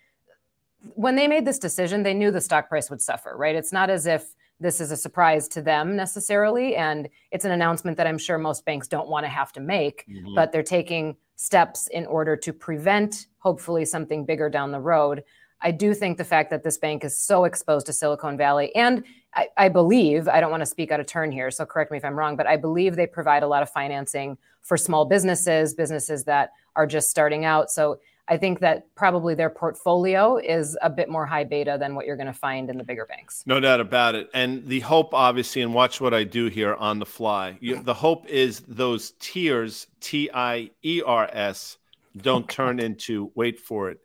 when 0.94 1.14
they 1.14 1.28
made 1.28 1.44
this 1.44 1.58
decision, 1.58 2.02
they 2.02 2.14
knew 2.14 2.30
the 2.30 2.40
stock 2.40 2.70
price 2.70 2.88
would 2.88 3.02
suffer, 3.02 3.36
right? 3.36 3.54
It's 3.54 3.70
not 3.70 3.90
as 3.90 4.06
if 4.06 4.34
this 4.58 4.80
is 4.80 4.90
a 4.90 4.96
surprise 4.96 5.46
to 5.48 5.60
them 5.60 5.94
necessarily. 5.94 6.74
And 6.74 7.10
it's 7.32 7.44
an 7.44 7.50
announcement 7.50 7.98
that 7.98 8.06
I'm 8.06 8.16
sure 8.16 8.38
most 8.38 8.64
banks 8.64 8.88
don't 8.88 9.08
want 9.08 9.24
to 9.24 9.28
have 9.28 9.52
to 9.52 9.60
make, 9.60 10.06
mm-hmm. 10.08 10.34
but 10.34 10.52
they're 10.52 10.62
taking 10.62 11.16
steps 11.36 11.88
in 11.88 12.06
order 12.06 12.34
to 12.34 12.52
prevent, 12.54 13.26
hopefully, 13.40 13.84
something 13.84 14.24
bigger 14.24 14.48
down 14.48 14.72
the 14.72 14.80
road. 14.80 15.22
I 15.60 15.70
do 15.70 15.92
think 15.92 16.16
the 16.16 16.24
fact 16.24 16.48
that 16.48 16.64
this 16.64 16.78
bank 16.78 17.04
is 17.04 17.18
so 17.18 17.44
exposed 17.44 17.84
to 17.86 17.92
Silicon 17.92 18.38
Valley, 18.38 18.74
and 18.74 19.04
I, 19.34 19.48
I, 19.56 19.68
believe, 19.68 20.28
I 20.28 20.40
don't 20.40 20.50
want 20.50 20.62
to 20.62 20.66
speak 20.66 20.92
out 20.92 21.00
of 21.00 21.06
turn 21.06 21.32
here, 21.32 21.50
so 21.50 21.66
correct 21.66 21.90
me 21.90 21.98
if 21.98 22.04
I'm 22.04 22.16
wrong, 22.18 22.36
but 22.36 22.46
I 22.46 22.56
believe 22.56 22.96
they 22.96 23.06
provide 23.06 23.42
a 23.42 23.48
lot 23.48 23.62
of 23.62 23.70
financing 23.70 24.38
for 24.62 24.76
small 24.76 25.04
businesses, 25.04 25.74
businesses 25.74 26.24
that 26.24 26.52
are 26.76 26.86
just 26.86 27.10
starting 27.10 27.44
out. 27.44 27.70
So 27.70 27.98
I 28.26 28.38
think 28.38 28.60
that 28.60 28.94
probably 28.94 29.34
their 29.34 29.50
portfolio 29.50 30.38
is 30.38 30.78
a 30.80 30.88
bit 30.88 31.10
more 31.10 31.26
high 31.26 31.44
beta 31.44 31.76
than 31.78 31.94
what 31.94 32.06
you're 32.06 32.16
going 32.16 32.26
to 32.26 32.32
find 32.32 32.70
in 32.70 32.78
the 32.78 32.84
bigger 32.84 33.04
banks. 33.04 33.42
No 33.46 33.60
doubt 33.60 33.80
about 33.80 34.14
it. 34.14 34.30
And 34.32 34.66
the 34.66 34.80
hope, 34.80 35.12
obviously, 35.12 35.60
and 35.60 35.74
watch 35.74 36.00
what 36.00 36.14
I 36.14 36.24
do 36.24 36.46
here 36.46 36.74
on 36.74 36.98
the 36.98 37.06
fly. 37.06 37.58
You, 37.60 37.74
mm-hmm. 37.74 37.84
the 37.84 37.94
hope 37.94 38.26
is 38.26 38.60
those 38.60 39.12
tiers, 39.20 39.88
T 40.00 40.30
I 40.32 40.70
E 40.82 41.02
R 41.04 41.28
S, 41.32 41.76
don't 42.16 42.48
turn 42.48 42.80
into, 42.80 43.30
wait 43.34 43.60
for 43.60 43.90
it, 43.90 44.00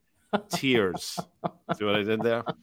tears. 0.50 1.20
see 1.78 1.86
what 1.86 1.96
I 1.96 2.04
did 2.04 2.22
there? 2.22 2.44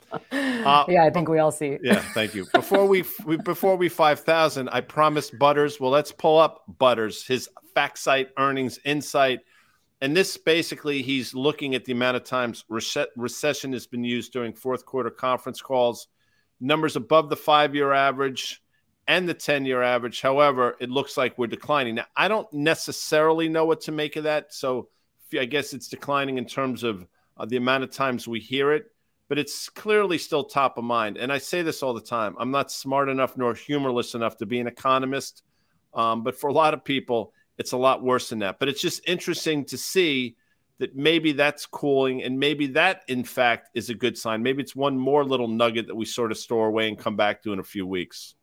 Uh, 0.67 0.85
yeah, 0.89 1.05
I 1.05 1.11
think 1.11 1.29
we 1.29 1.39
all 1.39 1.53
see. 1.53 1.79
yeah, 1.81 2.01
thank 2.13 2.35
you. 2.35 2.45
Before 2.53 2.87
we, 2.87 3.05
we 3.25 3.37
before 3.37 3.77
we 3.77 3.89
five 3.89 4.19
thousand, 4.19 4.69
I 4.71 4.81
promised 4.81 5.39
Butters. 5.39 5.79
Well, 5.79 5.93
let's 5.93 6.11
pull 6.11 6.41
up 6.41 6.65
Butters, 6.81 7.25
his 7.25 7.49
FactSet 7.77 8.31
earnings 8.37 8.81
insight 8.85 9.43
and 10.01 10.17
this 10.17 10.37
basically 10.37 11.03
he's 11.03 11.35
looking 11.35 11.75
at 11.75 11.85
the 11.85 11.93
amount 11.93 12.17
of 12.17 12.25
times 12.25 12.65
recession 12.69 13.73
has 13.73 13.87
been 13.87 14.05
used 14.05 14.33
during 14.33 14.53
fourth 14.53 14.85
quarter 14.85 15.11
conference 15.11 15.61
calls 15.61 16.09
numbers 16.61 16.97
above 16.97 17.29
the 17.29 17.37
five 17.37 17.75
year 17.75 17.93
average 17.93 18.63
and 19.09 19.29
the 19.29 19.35
10 19.35 19.65
year 19.65 19.83
average 19.83 20.21
however 20.21 20.77
it 20.81 20.91
looks 20.91 21.17
like 21.17 21.37
we're 21.39 21.47
declining 21.47 21.95
now 21.95 22.05
i 22.17 22.29
don't 22.29 22.51
necessarily 22.53 23.49
know 23.49 23.65
what 23.65 23.81
to 23.81 23.93
make 23.93 24.17
of 24.17 24.25
that 24.25 24.53
so 24.53 24.89
i 25.39 25.45
guess 25.45 25.73
it's 25.73 25.89
declining 25.89 26.39
in 26.39 26.47
terms 26.47 26.83
of 26.83 27.07
uh, 27.37 27.45
the 27.45 27.57
amount 27.57 27.85
of 27.85 27.91
times 27.91 28.27
we 28.27 28.41
hear 28.41 28.73
it 28.73 28.87
but 29.29 29.39
it's 29.39 29.69
clearly 29.69 30.19
still 30.19 30.45
top 30.45 30.79
of 30.79 30.85
mind 30.85 31.17
and 31.17 31.33
i 31.33 31.39
say 31.39 31.63
this 31.63 31.83
all 31.83 31.95
the 31.95 32.01
time 32.01 32.35
i'm 32.39 32.51
not 32.51 32.71
smart 32.71 33.09
enough 33.09 33.37
nor 33.37 33.55
humorless 33.55 34.15
enough 34.15 34.37
to 34.37 34.47
be 34.47 34.61
an 34.61 34.67
economist 34.67 35.43
um, 35.95 36.23
but 36.23 36.39
for 36.39 36.49
a 36.49 36.53
lot 36.53 36.75
of 36.75 36.85
people 36.85 37.33
it's 37.59 37.73
a 37.73 37.77
lot 37.77 38.03
worse 38.03 38.29
than 38.29 38.41
that. 38.41 38.59
But 38.59 38.69
it's 38.69 38.81
just 38.81 39.07
interesting 39.07 39.65
to 39.67 39.79
see 39.79 40.37
that 40.79 40.95
maybe 40.95 41.33
that's 41.33 41.65
cooling 41.65 42.23
and 42.23 42.39
maybe 42.39 42.67
that 42.69 43.03
in 43.09 43.25
fact 43.25 43.71
is 43.75 43.89
a 43.89 43.95
good 43.95 44.19
sign. 44.19 44.43
Maybe 44.43 44.63
it's 44.63 44.77
one 44.77 44.99
more 44.99 45.25
little 45.25 45.49
nugget 45.49 45.87
that 45.87 45.95
we 45.95 46.05
sort 46.05 46.31
of 46.31 46.37
store 46.37 46.69
away 46.69 46.89
and 46.89 46.99
come 46.99 47.17
back 47.17 47.43
to 47.43 47.53
in 47.53 47.59
a 47.59 47.65
few 47.65 47.87
weeks. 47.87 48.35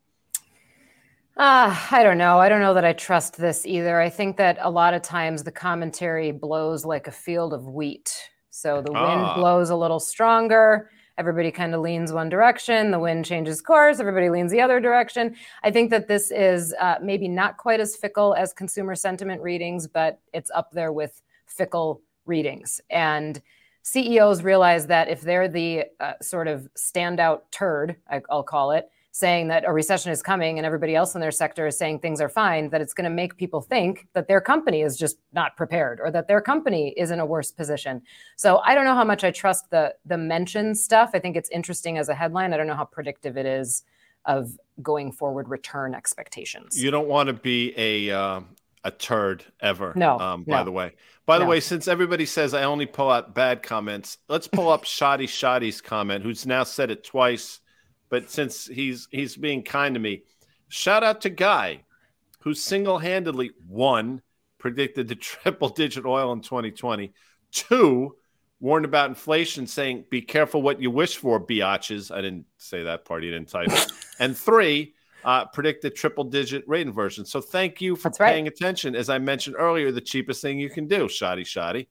Uh, 1.36 1.76
I 1.90 2.02
don't 2.02 2.18
know. 2.18 2.38
I 2.38 2.48
don't 2.48 2.60
know 2.60 2.74
that 2.74 2.84
I 2.84 2.92
trust 2.92 3.36
this 3.36 3.66
either. 3.66 4.00
I 4.00 4.08
think 4.08 4.36
that 4.36 4.56
a 4.60 4.70
lot 4.70 4.94
of 4.94 5.02
times 5.02 5.42
the 5.42 5.52
commentary 5.52 6.30
blows 6.30 6.84
like 6.84 7.06
a 7.06 7.12
field 7.12 7.52
of 7.52 7.66
wheat. 7.66 8.30
So 8.54 8.80
the 8.80 8.92
wind 8.92 9.04
ah. 9.04 9.34
blows 9.34 9.70
a 9.70 9.76
little 9.76 9.98
stronger. 9.98 10.88
Everybody 11.18 11.50
kind 11.50 11.74
of 11.74 11.80
leans 11.80 12.12
one 12.12 12.28
direction. 12.28 12.92
The 12.92 13.00
wind 13.00 13.24
changes 13.24 13.60
course. 13.60 13.98
Everybody 13.98 14.30
leans 14.30 14.52
the 14.52 14.60
other 14.60 14.78
direction. 14.78 15.34
I 15.64 15.72
think 15.72 15.90
that 15.90 16.06
this 16.06 16.30
is 16.30 16.72
uh, 16.80 16.96
maybe 17.02 17.26
not 17.26 17.56
quite 17.56 17.80
as 17.80 17.96
fickle 17.96 18.34
as 18.34 18.52
consumer 18.52 18.94
sentiment 18.94 19.42
readings 19.42 19.88
but 19.88 20.20
it's 20.32 20.50
up 20.54 20.70
there 20.70 20.92
with 20.92 21.20
fickle 21.46 22.00
readings. 22.26 22.80
And 22.90 23.42
ceos 23.82 24.42
realize 24.42 24.86
that 24.86 25.08
if 25.08 25.20
they're 25.20 25.48
the 25.48 25.84
uh, 26.00 26.12
sort 26.22 26.48
of 26.48 26.66
standout 26.74 27.42
turd 27.50 27.96
i'll 28.30 28.42
call 28.42 28.70
it 28.70 28.88
saying 29.14 29.46
that 29.46 29.62
a 29.64 29.72
recession 29.72 30.10
is 30.10 30.20
coming 30.24 30.58
and 30.58 30.66
everybody 30.66 30.96
else 30.96 31.14
in 31.14 31.20
their 31.20 31.30
sector 31.30 31.68
is 31.68 31.78
saying 31.78 32.00
things 32.00 32.20
are 32.20 32.28
fine, 32.28 32.68
that 32.70 32.80
it's 32.80 32.92
going 32.92 33.08
to 33.08 33.14
make 33.14 33.36
people 33.36 33.60
think 33.60 34.08
that 34.12 34.26
their 34.26 34.40
company 34.40 34.82
is 34.82 34.96
just 34.96 35.18
not 35.32 35.56
prepared 35.56 36.00
or 36.00 36.10
that 36.10 36.26
their 36.26 36.40
company 36.40 36.88
is 36.96 37.12
in 37.12 37.20
a 37.20 37.24
worse 37.24 37.52
position. 37.52 38.02
So 38.34 38.58
I 38.64 38.74
don't 38.74 38.84
know 38.84 38.96
how 38.96 39.04
much 39.04 39.22
I 39.22 39.30
trust 39.30 39.70
the 39.70 39.94
the 40.04 40.18
mention 40.18 40.74
stuff. 40.74 41.10
I 41.14 41.20
think 41.20 41.36
it's 41.36 41.48
interesting 41.50 41.96
as 41.96 42.08
a 42.08 42.14
headline. 42.14 42.52
I 42.52 42.56
don't 42.56 42.66
know 42.66 42.74
how 42.74 42.86
predictive 42.86 43.36
it 43.36 43.46
is 43.46 43.84
of 44.24 44.58
going 44.82 45.12
forward 45.12 45.48
return 45.48 45.94
expectations. 45.94 46.82
You 46.82 46.90
don't 46.90 47.06
want 47.06 47.28
to 47.28 47.34
be 47.34 47.72
a 47.76 48.10
uh, 48.10 48.40
a 48.82 48.90
turd 48.90 49.44
ever. 49.60 49.92
No. 49.94 50.18
Um, 50.18 50.42
by 50.42 50.58
no. 50.58 50.64
the 50.64 50.72
way, 50.72 50.92
by 51.24 51.38
the 51.38 51.46
way, 51.46 51.60
since 51.60 51.86
everybody 51.86 52.26
says 52.26 52.52
I 52.52 52.64
only 52.64 52.86
pull 52.86 53.12
out 53.12 53.32
bad 53.32 53.62
comments, 53.62 54.18
let's 54.28 54.48
pull 54.48 54.70
up 54.70 54.84
Shoddy 54.84 55.28
Shoddy's 55.28 55.80
comment, 55.80 56.24
who's 56.24 56.46
now 56.46 56.64
said 56.64 56.90
it 56.90 57.04
twice 57.04 57.60
but 58.08 58.30
since 58.30 58.66
he's 58.66 59.08
he's 59.10 59.36
being 59.36 59.62
kind 59.62 59.94
to 59.94 60.00
me, 60.00 60.22
shout 60.68 61.02
out 61.02 61.22
to 61.22 61.30
Guy, 61.30 61.82
who 62.40 62.54
single-handedly 62.54 63.52
one 63.66 64.22
predicted 64.58 65.08
the 65.08 65.14
triple-digit 65.14 66.04
oil 66.04 66.32
in 66.32 66.40
2020, 66.40 67.12
two 67.50 68.16
warned 68.60 68.84
about 68.84 69.08
inflation, 69.08 69.66
saying 69.66 70.04
be 70.10 70.22
careful 70.22 70.62
what 70.62 70.80
you 70.80 70.90
wish 70.90 71.16
for, 71.16 71.44
biatches. 71.44 72.14
I 72.14 72.20
didn't 72.20 72.46
say 72.58 72.84
that 72.84 73.04
part; 73.04 73.22
he 73.22 73.30
didn't 73.30 73.48
type 73.48 73.68
it. 73.68 73.92
and 74.18 74.36
three. 74.36 74.94
Uh, 75.24 75.46
predicted 75.46 75.94
triple 75.94 76.24
digit 76.24 76.62
rate 76.68 76.86
inversion. 76.86 77.24
So 77.24 77.40
thank 77.40 77.80
you 77.80 77.96
for 77.96 78.10
That's 78.10 78.18
paying 78.18 78.44
right. 78.44 78.52
attention. 78.52 78.94
As 78.94 79.08
I 79.08 79.16
mentioned 79.16 79.56
earlier, 79.58 79.90
the 79.90 80.02
cheapest 80.02 80.42
thing 80.42 80.58
you 80.58 80.68
can 80.68 80.86
do, 80.86 81.08
shoddy 81.08 81.44
shoddy. 81.44 81.88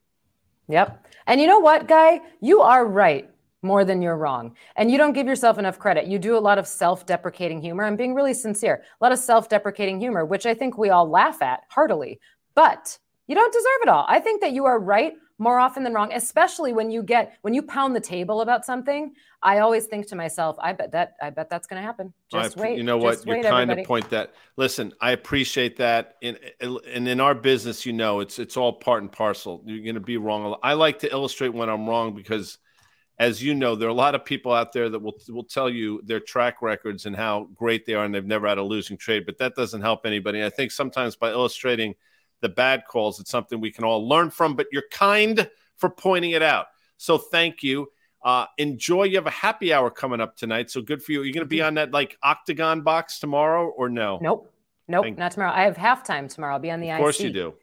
Yep. 0.67 1.07
And 1.25 1.41
you 1.41 1.47
know 1.47 1.57
what, 1.57 1.87
guy? 1.87 2.21
You 2.41 2.61
are 2.61 2.85
right 2.85 3.32
more 3.63 3.85
than 3.85 4.01
you're 4.01 4.17
wrong. 4.17 4.55
And 4.75 4.91
you 4.91 4.97
don't 4.97 5.13
give 5.13 5.25
yourself 5.25 5.57
enough 5.57 5.79
credit. 5.79 6.07
You 6.07 6.19
do 6.19 6.37
a 6.37 6.39
lot 6.39 6.57
of 6.57 6.67
self 6.67 7.05
deprecating 7.05 7.61
humor. 7.61 7.85
I'm 7.85 7.95
being 7.95 8.13
really 8.13 8.33
sincere. 8.33 8.83
A 8.99 9.03
lot 9.03 9.11
of 9.11 9.19
self 9.19 9.49
deprecating 9.49 9.99
humor, 9.99 10.25
which 10.25 10.45
I 10.45 10.53
think 10.53 10.77
we 10.77 10.89
all 10.89 11.09
laugh 11.09 11.41
at 11.41 11.61
heartily. 11.69 12.19
But 12.55 12.97
you 13.27 13.35
don't 13.35 13.53
deserve 13.53 13.79
it 13.83 13.89
all. 13.89 14.05
I 14.07 14.19
think 14.19 14.41
that 14.41 14.51
you 14.51 14.65
are 14.65 14.79
right 14.79 15.13
more 15.39 15.59
often 15.59 15.83
than 15.83 15.93
wrong, 15.93 16.11
especially 16.13 16.73
when 16.73 16.91
you 16.91 17.01
get 17.01 17.37
when 17.41 17.53
you 17.53 17.63
pound 17.63 17.95
the 17.95 18.01
table 18.01 18.41
about 18.41 18.65
something. 18.65 19.13
I 19.41 19.59
always 19.59 19.85
think 19.85 20.07
to 20.07 20.15
myself, 20.15 20.55
I 20.59 20.73
bet 20.73 20.91
that 20.91 21.15
I 21.21 21.29
bet 21.29 21.49
that's 21.49 21.67
going 21.67 21.81
to 21.81 21.85
happen. 21.85 22.13
Just 22.31 22.57
I, 22.57 22.61
wait. 22.61 22.77
You 22.77 22.83
know 22.83 22.97
what? 22.97 23.25
You're 23.25 23.41
kind 23.43 23.71
of 23.71 23.85
point 23.85 24.09
that. 24.11 24.33
Listen, 24.57 24.93
I 25.01 25.11
appreciate 25.11 25.77
that. 25.77 26.15
In 26.21 26.37
and 26.61 27.07
in 27.07 27.19
our 27.19 27.35
business, 27.35 27.85
you 27.85 27.93
know, 27.93 28.19
it's 28.19 28.39
it's 28.39 28.57
all 28.57 28.73
part 28.73 29.01
and 29.01 29.11
parcel. 29.11 29.63
You're 29.65 29.83
going 29.83 29.95
to 29.95 30.01
be 30.01 30.17
wrong. 30.17 30.55
I 30.61 30.73
like 30.73 30.99
to 30.99 31.11
illustrate 31.11 31.53
when 31.53 31.69
I'm 31.69 31.87
wrong 31.87 32.15
because 32.15 32.57
as 33.19 33.43
you 33.43 33.53
know, 33.53 33.75
there 33.75 33.87
are 33.87 33.91
a 33.91 33.95
lot 33.95 34.15
of 34.15 34.25
people 34.25 34.51
out 34.51 34.73
there 34.73 34.89
that 34.89 34.99
will 34.99 35.15
will 35.29 35.43
tell 35.43 35.69
you 35.69 36.01
their 36.03 36.19
track 36.19 36.61
records 36.61 37.05
and 37.05 37.15
how 37.15 37.47
great 37.55 37.85
they 37.85 37.93
are, 37.93 38.05
and 38.05 38.13
they've 38.13 38.25
never 38.25 38.47
had 38.47 38.57
a 38.57 38.63
losing 38.63 38.97
trade. 38.97 39.25
But 39.25 39.37
that 39.37 39.55
doesn't 39.55 39.81
help 39.81 40.05
anybody. 40.05 40.43
I 40.43 40.49
think 40.49 40.71
sometimes 40.71 41.15
by 41.15 41.31
illustrating 41.31 41.95
the 42.41 42.49
bad 42.49 42.85
calls, 42.87 43.19
it's 43.19 43.29
something 43.29 43.59
we 43.59 43.71
can 43.71 43.83
all 43.83 44.07
learn 44.07 44.31
from. 44.31 44.55
But 44.55 44.67
you're 44.71 44.83
kind 44.91 45.49
for 45.77 45.89
pointing 45.89 46.31
it 46.31 46.41
out, 46.41 46.67
so 46.97 47.17
thank 47.17 47.61
you. 47.61 47.91
Uh, 48.23 48.45
enjoy. 48.57 49.03
You 49.03 49.17
have 49.17 49.27
a 49.27 49.31
happy 49.31 49.73
hour 49.73 49.91
coming 49.91 50.21
up 50.21 50.35
tonight, 50.35 50.71
so 50.71 50.81
good 50.81 51.03
for 51.03 51.11
you. 51.11 51.21
Are 51.21 51.25
you 51.25 51.33
going 51.33 51.45
to 51.45 51.49
be 51.49 51.61
on 51.61 51.75
that 51.75 51.91
like 51.91 52.17
octagon 52.23 52.81
box 52.81 53.19
tomorrow 53.19 53.67
or 53.67 53.89
no? 53.89 54.17
Nope, 54.21 54.51
nope, 54.87 55.03
thank 55.03 55.17
not 55.19 55.33
tomorrow. 55.33 55.51
I 55.51 55.63
have 55.63 55.75
halftime 55.77 56.33
tomorrow. 56.33 56.53
I'll 56.53 56.59
be 56.59 56.71
on 56.71 56.79
the 56.79 56.89
of 56.89 56.95
IC. 56.95 56.99
Of 56.99 57.03
course 57.03 57.19
you 57.19 57.31
do. 57.31 57.53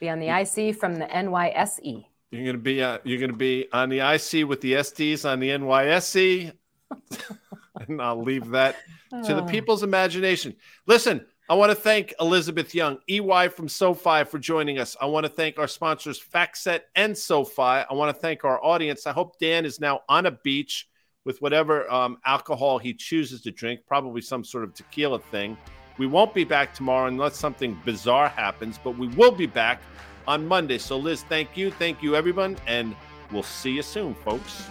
Be 0.00 0.10
on 0.10 0.18
the 0.18 0.28
IC 0.28 0.76
from 0.76 0.96
the 0.96 1.06
NYSE. 1.06 2.07
You're 2.30 2.46
gonna 2.46 2.58
be 2.58 2.82
uh, 2.82 2.98
you're 3.04 3.20
gonna 3.20 3.32
be 3.32 3.68
on 3.72 3.88
the 3.88 4.00
IC 4.00 4.46
with 4.46 4.60
the 4.60 4.74
SDs 4.74 5.28
on 5.28 5.40
the 5.40 5.48
NYSE, 5.48 6.52
and 7.88 8.02
I'll 8.02 8.22
leave 8.22 8.50
that 8.50 8.76
to 9.10 9.34
the 9.34 9.42
oh. 9.42 9.46
people's 9.46 9.82
imagination. 9.82 10.54
Listen, 10.86 11.24
I 11.48 11.54
want 11.54 11.70
to 11.70 11.74
thank 11.74 12.12
Elizabeth 12.20 12.74
Young, 12.74 12.98
EY 13.08 13.48
from 13.48 13.68
SoFi, 13.68 14.24
for 14.24 14.38
joining 14.38 14.78
us. 14.78 14.94
I 15.00 15.06
want 15.06 15.24
to 15.24 15.32
thank 15.32 15.58
our 15.58 15.66
sponsors, 15.66 16.20
FactSet 16.20 16.80
and 16.94 17.16
SoFi. 17.16 17.62
I 17.62 17.92
want 17.92 18.14
to 18.14 18.20
thank 18.20 18.44
our 18.44 18.62
audience. 18.62 19.06
I 19.06 19.12
hope 19.12 19.38
Dan 19.38 19.64
is 19.64 19.80
now 19.80 20.00
on 20.10 20.26
a 20.26 20.30
beach 20.30 20.86
with 21.24 21.40
whatever 21.40 21.90
um, 21.90 22.18
alcohol 22.26 22.78
he 22.78 22.92
chooses 22.92 23.40
to 23.42 23.50
drink, 23.50 23.80
probably 23.86 24.20
some 24.20 24.44
sort 24.44 24.64
of 24.64 24.74
tequila 24.74 25.18
thing. 25.18 25.56
We 25.96 26.06
won't 26.06 26.34
be 26.34 26.44
back 26.44 26.74
tomorrow 26.74 27.06
unless 27.06 27.36
something 27.36 27.80
bizarre 27.82 28.28
happens, 28.28 28.78
but 28.84 28.98
we 28.98 29.08
will 29.08 29.32
be 29.32 29.46
back 29.46 29.80
on 30.28 30.46
Monday. 30.46 30.78
So, 30.78 30.98
Liz, 30.98 31.22
thank 31.22 31.56
you. 31.56 31.72
Thank 31.72 32.02
you, 32.02 32.14
everyone. 32.14 32.56
And 32.66 32.94
we'll 33.32 33.42
see 33.42 33.72
you 33.72 33.82
soon, 33.82 34.14
folks. 34.14 34.68